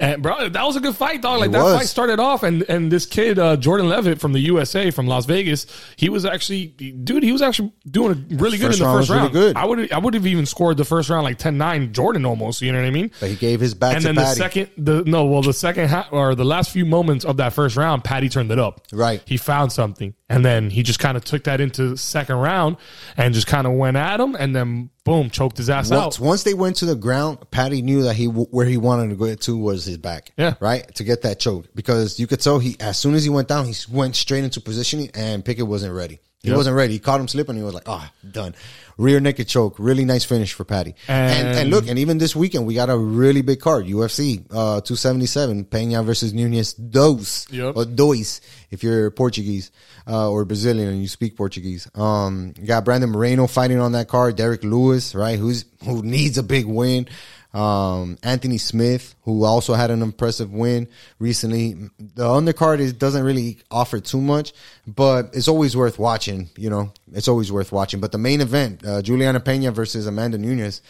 And 0.00 0.22
bro, 0.22 0.48
that 0.48 0.64
was 0.64 0.76
a 0.76 0.80
good 0.80 0.94
fight, 0.94 1.22
dog. 1.22 1.40
Like 1.40 1.48
It 1.48 1.52
that 1.54 1.64
was. 1.64 1.74
fight 1.76 1.86
started 1.86 2.20
off, 2.20 2.44
and 2.44 2.62
and 2.68 2.88
this 2.88 3.04
kid 3.04 3.36
uh, 3.36 3.56
Jordan 3.56 3.88
Levitt 3.88 4.20
from 4.20 4.32
the 4.32 4.38
USA 4.40 4.92
from 4.92 5.08
Las 5.08 5.26
Vegas, 5.26 5.66
he 5.96 6.08
was 6.08 6.24
actually, 6.24 6.66
dude, 6.68 7.24
he 7.24 7.32
was 7.32 7.42
actually 7.42 7.72
doing 7.90 8.26
really 8.30 8.58
good 8.58 8.72
in 8.74 8.78
the 8.78 8.84
first 8.84 9.08
really 9.10 9.22
round. 9.22 9.32
good. 9.32 9.56
I 9.56 9.64
would 9.64 9.90
I 9.92 9.98
would 9.98 10.14
have 10.14 10.24
even 10.24 10.46
scored 10.46 10.76
the 10.76 10.84
first 10.84 11.10
round 11.10 11.24
like 11.24 11.36
10-9 11.40 11.90
Jordan 11.90 12.24
almost. 12.26 12.62
You 12.62 12.70
know 12.70 12.78
what 12.80 12.86
I 12.86 12.90
mean? 12.90 13.10
but 13.18 13.28
he 13.30 13.34
gave 13.34 13.58
his 13.58 13.74
back 13.74 13.96
and 13.96 14.04
then 14.04 14.14
the 14.14 14.26
second, 14.34 14.68
the 14.78 15.02
no, 15.04 15.24
well, 15.24 15.42
the 15.42 15.52
second 15.52 15.88
half 15.88 16.12
or 16.12 16.36
the 16.36 16.44
last 16.44 16.70
few 16.70 16.86
moments 16.86 17.24
of 17.24 17.38
that 17.38 17.52
first 17.52 17.76
round, 17.76 18.04
Patty 18.04 18.28
turned 18.28 18.52
it 18.52 18.58
up. 18.60 18.82
Right. 18.92 19.20
He 19.26 19.36
found 19.36 19.72
something, 19.72 20.14
and 20.28 20.44
then 20.44 20.70
he 20.70 20.82
just 20.82 20.98
kind 20.98 21.16
of 21.16 21.24
took 21.24 21.44
that 21.44 21.60
into 21.60 21.96
second 21.96 22.36
round 22.36 22.76
and 23.16 23.32
just 23.34 23.46
kind 23.46 23.66
of 23.66 23.72
went 23.74 23.96
at 23.96 24.20
him, 24.20 24.34
and 24.34 24.54
then 24.54 24.90
boom, 25.04 25.30
choked 25.30 25.56
his 25.56 25.70
ass 25.70 25.90
Once, 25.90 26.18
out. 26.18 26.24
once 26.24 26.42
they 26.42 26.54
went 26.54 26.76
to 26.76 26.84
the 26.86 26.94
ground, 26.96 27.38
Patty 27.50 27.80
knew 27.82 28.02
that 28.02 28.14
he 28.14 28.26
where 28.26 28.66
he 28.66 28.76
wanted 28.76 29.08
to 29.10 29.16
go 29.16 29.34
to 29.34 29.56
was 29.56 29.84
his 29.84 29.96
back. 29.98 30.32
Yeah. 30.36 30.54
right 30.60 30.92
to 30.96 31.04
get 31.04 31.22
that 31.22 31.40
choke 31.40 31.66
because 31.74 32.20
you 32.20 32.26
could 32.26 32.40
tell 32.40 32.58
he 32.58 32.76
as 32.80 32.98
soon 32.98 33.14
as 33.14 33.24
he 33.24 33.30
went 33.30 33.48
down, 33.48 33.66
he 33.66 33.74
went 33.90 34.16
straight 34.16 34.44
into 34.44 34.60
positioning, 34.60 35.10
and 35.14 35.44
Pickett 35.44 35.66
wasn't 35.66 35.94
ready. 35.94 36.20
He 36.40 36.50
Yep. 36.50 36.56
wasn't 36.56 36.76
ready. 36.76 36.92
He 36.92 36.98
caught 37.00 37.20
him 37.20 37.26
slipping. 37.26 37.56
He 37.56 37.62
was 37.62 37.74
like, 37.74 37.88
"Ah, 37.88 38.12
done." 38.30 38.54
Rear 38.96 39.18
naked 39.20 39.48
choke, 39.48 39.76
really 39.78 40.04
nice 40.04 40.24
finish 40.24 40.52
for 40.52 40.64
Patty. 40.64 40.94
And, 41.08 41.48
and 41.48 41.58
And- 41.58 41.70
look, 41.70 41.88
and 41.88 41.98
even 41.98 42.18
this 42.18 42.34
weekend 42.36 42.64
we 42.66 42.74
got 42.74 42.90
a 42.90 42.96
really 42.96 43.42
big 43.42 43.58
card, 43.60 43.86
UFC 43.86 44.44
uh, 44.52 44.80
two 44.80 44.94
seventy 44.96 45.26
seven, 45.26 45.64
Pena 45.64 46.02
versus 46.04 46.32
Nunes 46.32 46.74
dos 46.74 47.46
Yep. 47.50 47.76
or 47.76 47.84
dois 47.84 48.40
if 48.70 48.82
you're 48.82 49.10
Portuguese 49.10 49.70
uh, 50.06 50.30
or 50.30 50.44
Brazilian 50.44 50.88
and 50.88 51.00
you 51.00 51.08
speak 51.08 51.36
Portuguese. 51.36 51.88
Um, 51.94 52.54
you 52.58 52.66
got 52.66 52.84
Brandon 52.84 53.10
Moreno 53.10 53.46
fighting 53.46 53.80
on 53.80 53.92
that 53.92 54.08
card, 54.08 54.36
Derrick 54.36 54.64
Lewis, 54.64 55.14
right? 55.14 55.38
Who's 55.38 55.64
who 55.84 56.02
needs 56.02 56.38
a 56.38 56.42
big 56.42 56.66
win. 56.66 57.08
Um, 57.54 58.18
Anthony 58.22 58.58
Smith, 58.58 59.14
who 59.22 59.44
also 59.44 59.72
had 59.72 59.90
an 59.90 60.02
impressive 60.02 60.52
win 60.52 60.86
recently. 61.18 61.72
The 61.98 62.24
undercard 62.24 62.78
is, 62.78 62.92
doesn't 62.92 63.24
really 63.24 63.58
offer 63.70 64.00
too 64.00 64.20
much, 64.20 64.52
but 64.86 65.30
it's 65.32 65.48
always 65.48 65.74
worth 65.74 65.98
watching. 65.98 66.50
You 66.56 66.68
know, 66.68 66.92
it's 67.12 67.26
always 67.26 67.50
worth 67.50 67.72
watching. 67.72 68.00
But 68.00 68.12
the 68.12 68.18
main 68.18 68.42
event, 68.42 68.84
uh, 68.86 69.00
Juliana 69.00 69.40
Pena 69.40 69.72
versus 69.72 70.06
Amanda 70.06 70.36
Nunes. 70.36 70.82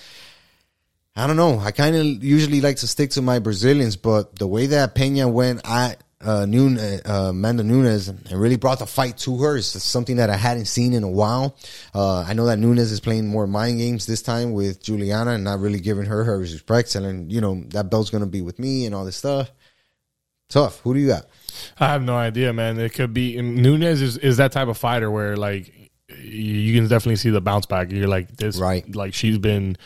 I 1.14 1.26
don't 1.26 1.36
know. 1.36 1.58
I 1.58 1.70
kind 1.72 1.96
of 1.96 2.06
usually 2.22 2.60
like 2.60 2.76
to 2.76 2.86
stick 2.86 3.10
to 3.10 3.22
my 3.22 3.38
Brazilians, 3.38 3.96
but 3.96 4.36
the 4.36 4.46
way 4.46 4.66
that 4.66 4.94
Pena 4.94 5.28
went 5.28 5.60
at 5.64 6.02
uh, 6.20 6.46
Nun, 6.46 6.78
uh, 6.78 7.28
Amanda 7.30 7.62
Nunes 7.62 8.08
and 8.08 8.32
really 8.32 8.56
brought 8.56 8.80
the 8.80 8.86
fight 8.86 9.18
to 9.18 9.38
her 9.38 9.56
It's 9.56 9.82
something 9.82 10.16
that 10.16 10.30
I 10.30 10.36
hadn't 10.36 10.64
seen 10.64 10.92
in 10.92 11.04
a 11.04 11.08
while. 11.08 11.56
Uh, 11.94 12.20
I 12.22 12.32
know 12.34 12.46
that 12.46 12.58
Nunes 12.58 12.90
is 12.90 13.00
playing 13.00 13.28
more 13.28 13.46
mind 13.46 13.78
games 13.78 14.06
this 14.06 14.22
time 14.22 14.52
with 14.52 14.82
Juliana 14.82 15.32
and 15.32 15.44
not 15.44 15.60
really 15.60 15.80
giving 15.80 16.06
her 16.06 16.24
her 16.24 16.38
respect, 16.38 16.92
telling 16.92 17.30
you 17.30 17.40
know 17.40 17.62
that 17.68 17.90
belt's 17.90 18.10
gonna 18.10 18.26
be 18.26 18.42
with 18.42 18.58
me 18.58 18.86
and 18.86 18.94
all 18.94 19.04
this 19.04 19.16
stuff. 19.16 19.50
Tough. 20.48 20.80
Who 20.80 20.94
do 20.94 21.00
you 21.00 21.08
got? 21.08 21.26
I 21.78 21.88
have 21.88 22.02
no 22.02 22.16
idea, 22.16 22.52
man. 22.52 22.80
It 22.80 22.94
could 22.94 23.12
be 23.12 23.38
and 23.38 23.62
Nunes 23.62 24.00
is, 24.00 24.16
is 24.16 24.38
that 24.38 24.50
type 24.50 24.68
of 24.68 24.78
fighter 24.78 25.10
where 25.10 25.36
like 25.36 25.90
you 26.20 26.74
can 26.74 26.88
definitely 26.88 27.16
see 27.16 27.30
the 27.30 27.40
bounce 27.40 27.66
back. 27.66 27.92
You're 27.92 28.08
like 28.08 28.36
this, 28.36 28.58
Right. 28.58 28.94
Like 28.94 29.14
she's 29.14 29.38
been 29.38 29.76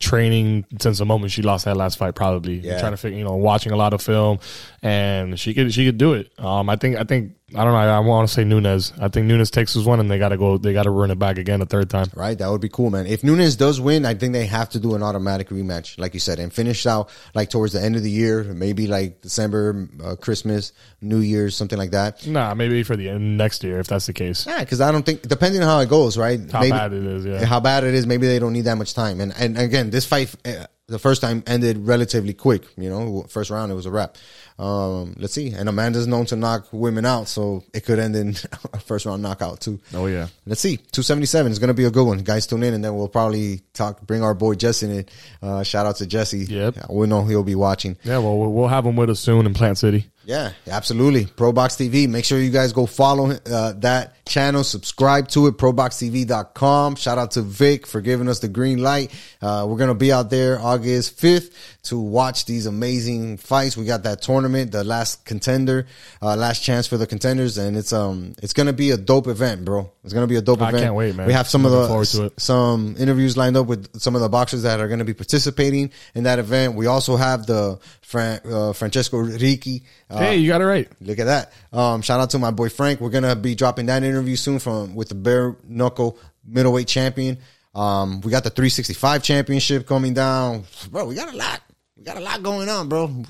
training 0.00 0.64
since 0.80 0.98
the 0.98 1.04
moment 1.06 1.30
she 1.30 1.42
lost 1.42 1.66
that 1.66 1.76
last 1.76 1.98
fight. 1.98 2.14
Probably 2.14 2.54
Yeah. 2.54 2.80
trying 2.80 2.92
to 2.92 2.96
figure, 2.96 3.18
you 3.18 3.24
know, 3.24 3.36
watching 3.36 3.70
a 3.70 3.76
lot 3.76 3.92
of 3.94 4.02
film, 4.02 4.38
and 4.82 5.38
she 5.38 5.54
could 5.54 5.72
she 5.72 5.84
could 5.86 5.98
do 5.98 6.14
it. 6.14 6.32
Um, 6.38 6.68
I 6.68 6.76
think 6.76 6.96
I 6.96 7.04
think 7.04 7.32
I 7.54 7.64
don't 7.64 7.72
know. 7.72 7.78
I, 7.78 7.98
want 7.98 8.28
to 8.28 8.32
say 8.34 8.44
Nunes. 8.44 8.92
I 9.00 9.08
think 9.08 9.26
Nunes 9.26 9.50
takes 9.50 9.74
his 9.74 9.84
one, 9.84 9.98
and 9.98 10.10
they 10.10 10.18
got 10.18 10.28
to 10.28 10.36
go. 10.36 10.56
They 10.56 10.72
got 10.72 10.84
to 10.84 10.90
run 10.90 11.10
it 11.10 11.18
back 11.18 11.36
again 11.38 11.60
a 11.60 11.66
third 11.66 11.90
time. 11.90 12.06
Right, 12.14 12.38
that 12.38 12.48
would 12.48 12.60
be 12.60 12.68
cool, 12.68 12.90
man. 12.90 13.06
If 13.06 13.24
Nunes 13.24 13.56
does 13.56 13.80
win, 13.80 14.06
I 14.06 14.14
think 14.14 14.32
they 14.32 14.46
have 14.46 14.70
to 14.70 14.80
do 14.80 14.94
an 14.94 15.02
automatic 15.02 15.48
rematch, 15.48 15.98
like 15.98 16.14
you 16.14 16.20
said, 16.20 16.38
and 16.38 16.52
finish 16.52 16.86
out 16.86 17.10
like 17.34 17.50
towards 17.50 17.72
the 17.72 17.82
end 17.82 17.96
of 17.96 18.02
the 18.02 18.10
year, 18.10 18.44
maybe 18.44 18.86
like 18.86 19.20
December, 19.22 19.88
uh, 20.02 20.16
Christmas, 20.16 20.72
New 21.00 21.18
Year's, 21.18 21.56
something 21.56 21.78
like 21.78 21.90
that. 21.90 22.26
Nah, 22.26 22.54
maybe 22.54 22.82
for 22.82 22.96
the 22.96 23.08
end 23.08 23.36
next 23.36 23.64
year 23.64 23.80
if 23.80 23.88
that's 23.88 24.06
the 24.06 24.12
case. 24.12 24.46
Yeah, 24.46 24.60
because 24.60 24.80
I 24.80 24.92
don't 24.92 25.04
think, 25.04 25.22
depending 25.22 25.62
on 25.62 25.68
how 25.68 25.80
it 25.80 25.88
goes, 25.88 26.16
right? 26.16 26.40
How 26.50 26.68
bad 26.68 26.92
it 26.92 27.04
is, 27.04 27.24
yeah. 27.24 27.44
How 27.44 27.60
bad 27.60 27.84
it 27.84 27.94
is, 27.94 28.06
maybe 28.06 28.26
they 28.26 28.38
don't 28.38 28.52
need 28.52 28.66
that 28.66 28.78
much 28.78 28.94
time. 28.94 29.20
And 29.20 29.32
and 29.36 29.58
again, 29.58 29.90
this 29.90 30.06
fight, 30.06 30.34
uh, 30.44 30.66
the 30.90 30.98
first 30.98 31.22
time 31.22 31.42
ended 31.46 31.78
relatively 31.86 32.34
quick. 32.34 32.64
You 32.76 32.90
know, 32.90 33.22
first 33.28 33.50
round 33.50 33.72
it 33.72 33.74
was 33.74 33.86
a 33.86 33.90
wrap. 33.90 34.16
Um, 34.60 35.14
let's 35.18 35.32
see. 35.32 35.52
And 35.52 35.70
Amanda's 35.70 36.06
known 36.06 36.26
to 36.26 36.36
knock 36.36 36.66
women 36.70 37.06
out, 37.06 37.28
so 37.28 37.64
it 37.72 37.86
could 37.86 37.98
end 37.98 38.14
in 38.14 38.36
a 38.74 38.78
first 38.78 39.06
round 39.06 39.22
knockout 39.22 39.60
too. 39.60 39.80
Oh 39.94 40.06
yeah. 40.06 40.28
Let's 40.44 40.60
see. 40.60 40.76
277 40.76 41.50
is 41.50 41.58
going 41.58 41.68
to 41.68 41.74
be 41.74 41.86
a 41.86 41.90
good 41.90 42.06
one. 42.06 42.18
Guys, 42.18 42.46
tune 42.46 42.62
in 42.62 42.74
and 42.74 42.84
then 42.84 42.94
we'll 42.94 43.08
probably 43.08 43.62
talk, 43.72 44.02
bring 44.02 44.22
our 44.22 44.34
boy 44.34 44.54
Jesse 44.54 44.84
in 44.86 44.92
it. 44.92 45.10
Uh, 45.40 45.62
shout 45.62 45.86
out 45.86 45.96
to 45.96 46.06
Jesse. 46.06 46.40
Yep. 46.40 46.76
Yeah, 46.76 46.86
we 46.90 47.06
know 47.06 47.24
he'll 47.24 47.42
be 47.42 47.54
watching. 47.54 47.96
Yeah, 48.04 48.18
we'll 48.18 48.52
we'll 48.52 48.68
have 48.68 48.84
him 48.84 48.96
with 48.96 49.08
us 49.08 49.20
soon 49.20 49.46
in 49.46 49.54
Plant 49.54 49.78
City. 49.78 50.06
Yeah, 50.24 50.52
absolutely. 50.66 51.24
ProBox 51.24 51.76
TV. 51.78 52.08
Make 52.08 52.24
sure 52.24 52.38
you 52.38 52.50
guys 52.50 52.72
go 52.72 52.86
follow 52.86 53.30
uh, 53.30 53.72
that 53.78 54.24
channel, 54.26 54.62
subscribe 54.62 55.28
to 55.28 55.46
it, 55.46 55.56
ProBoxTV.com. 55.56 56.96
Shout 56.96 57.18
out 57.18 57.32
to 57.32 57.42
Vic 57.42 57.86
for 57.86 58.00
giving 58.00 58.28
us 58.28 58.38
the 58.40 58.48
green 58.48 58.78
light. 58.78 59.10
Uh, 59.40 59.66
we're 59.68 59.78
going 59.78 59.88
to 59.88 59.94
be 59.94 60.12
out 60.12 60.30
there 60.30 60.60
August 60.60 61.18
5th 61.18 61.52
to 61.84 61.98
watch 61.98 62.44
these 62.44 62.66
amazing 62.66 63.38
fights. 63.38 63.76
We 63.76 63.86
got 63.86 64.02
that 64.02 64.20
tournament, 64.20 64.72
the 64.72 64.84
last 64.84 65.24
contender, 65.24 65.86
uh, 66.20 66.36
last 66.36 66.62
chance 66.62 66.86
for 66.86 66.98
the 66.98 67.06
contenders. 67.06 67.56
And 67.56 67.76
it's, 67.76 67.92
um, 67.92 68.34
it's 68.42 68.52
going 68.52 68.66
to 68.66 68.72
be 68.74 68.90
a 68.90 68.98
dope 68.98 69.26
event, 69.26 69.64
bro. 69.64 69.90
It's 70.04 70.12
going 70.12 70.24
to 70.24 70.30
be 70.30 70.36
a 70.36 70.42
dope 70.42 70.60
I 70.60 70.68
event. 70.68 70.84
can't 70.84 70.94
wait, 70.94 71.16
man. 71.16 71.26
We 71.26 71.32
have 71.32 71.48
some 71.48 71.62
Looking 71.62 71.94
of 71.94 72.12
the, 72.12 72.32
some 72.36 72.94
interviews 72.98 73.36
lined 73.36 73.56
up 73.56 73.66
with 73.66 74.00
some 74.00 74.14
of 74.14 74.20
the 74.20 74.28
boxers 74.28 74.62
that 74.62 74.80
are 74.80 74.86
going 74.86 74.98
to 74.98 75.04
be 75.04 75.14
participating 75.14 75.90
in 76.14 76.24
that 76.24 76.38
event. 76.38 76.74
We 76.74 76.86
also 76.86 77.16
have 77.16 77.46
the 77.46 77.78
Fran- 78.02 78.40
uh, 78.44 78.72
Francesco 78.72 79.18
Ricci. 79.18 79.82
Hey, 80.18 80.36
you 80.38 80.48
got 80.48 80.60
it 80.60 80.64
right. 80.66 80.88
Look 81.00 81.18
at 81.18 81.24
that. 81.26 81.52
Um, 81.72 82.02
shout 82.02 82.20
out 82.20 82.30
to 82.30 82.38
my 82.38 82.50
boy 82.50 82.68
Frank. 82.68 83.00
We're 83.00 83.10
gonna 83.10 83.36
be 83.36 83.54
dropping 83.54 83.86
that 83.86 84.02
interview 84.02 84.36
soon 84.36 84.58
from 84.58 84.94
with 84.94 85.08
the 85.08 85.14
bare 85.14 85.56
knuckle 85.68 86.18
middleweight 86.44 86.88
champion. 86.88 87.38
Um, 87.74 88.20
we 88.22 88.30
got 88.30 88.42
the 88.44 88.50
365 88.50 89.22
championship 89.22 89.86
coming 89.86 90.12
down. 90.14 90.64
Bro, 90.90 91.06
we 91.06 91.14
got 91.14 91.32
a 91.32 91.36
lot. 91.36 91.60
We 91.96 92.02
got 92.02 92.16
a 92.16 92.20
lot 92.20 92.42
going 92.42 92.68
on, 92.68 92.88
bro. 92.88 93.06
We're 93.06 93.24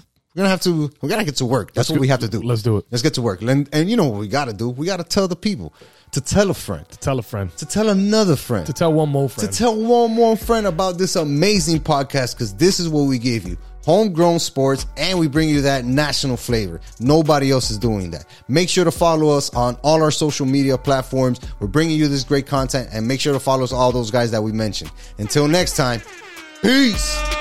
gonna 0.45 0.49
have 0.49 0.61
to 0.63 0.91
we 1.03 1.09
gotta 1.09 1.25
get 1.25 1.37
to 1.37 1.45
work. 1.45 1.75
That's 1.75 1.91
what 1.91 1.97
go- 1.97 2.01
we 2.01 2.09
have 2.09 2.21
to 2.21 2.29
do. 2.29 2.41
let's 2.41 2.63
do 2.63 2.79
it. 2.79 2.87
Let's 2.91 3.03
get 3.03 3.15
to 3.15 3.23
work. 3.23 3.43
And, 3.43 3.69
and 3.73 3.91
you 3.91 3.97
know 3.97 4.07
what 4.09 4.21
we 4.21 4.29
gotta 4.29 4.53
do? 4.53 4.71
We 4.71 4.87
gotta 4.87 5.05
tell 5.05 5.27
the 5.29 5.37
people 5.37 5.75
to 6.13 6.21
tell 6.21 6.51
a 6.51 6.55
friend, 6.55 6.89
to 6.89 6.99
Tell 6.99 7.19
a 7.19 7.23
friend. 7.23 7.55
to 7.57 7.67
tell 7.67 7.89
another 7.89 8.35
friend, 8.37 8.67
To 8.67 8.73
tell 8.73 8.93
one 8.93 9.09
more 9.11 9.29
friend, 9.29 9.53
to 9.53 9.57
tell 9.59 9.77
one 9.77 10.13
more 10.13 10.37
friend 10.37 10.67
about 10.67 10.99
this 10.99 11.15
amazing 11.17 11.81
podcast 11.81 12.35
because 12.35 12.55
this 12.55 12.81
is 12.81 12.89
what 12.89 13.03
we 13.03 13.19
gave 13.19 13.47
you 13.47 13.57
homegrown 13.85 14.39
sports 14.39 14.87
and 14.97 15.19
we 15.19 15.29
bring 15.29 15.49
you 15.49 15.63
that 15.63 15.85
national 15.85 16.37
flavor. 16.37 16.81
Nobody 16.99 17.51
else 17.51 17.71
is 17.71 17.79
doing 17.79 18.11
that. 18.13 18.27
Make 18.49 18.69
sure 18.69 18.85
to 18.85 18.91
follow 18.91 19.37
us 19.37 19.53
on 19.55 19.77
all 19.83 20.03
our 20.03 20.11
social 20.11 20.47
media 20.47 20.77
platforms. 20.79 21.41
We're 21.59 21.69
bringing 21.69 21.99
you 21.99 22.09
this 22.09 22.25
great 22.25 22.47
content 22.47 22.91
and 22.93 23.07
make 23.07 23.21
sure 23.21 23.33
to 23.33 23.41
follow 23.41 23.65
us 23.65 23.73
all 23.73 23.93
those 23.93 24.11
guys 24.11 24.31
that 24.31 24.43
we 24.43 24.53
mentioned. 24.53 24.91
Until 25.19 25.49
next 25.49 25.77
time, 25.77 26.01
peace. 26.63 27.40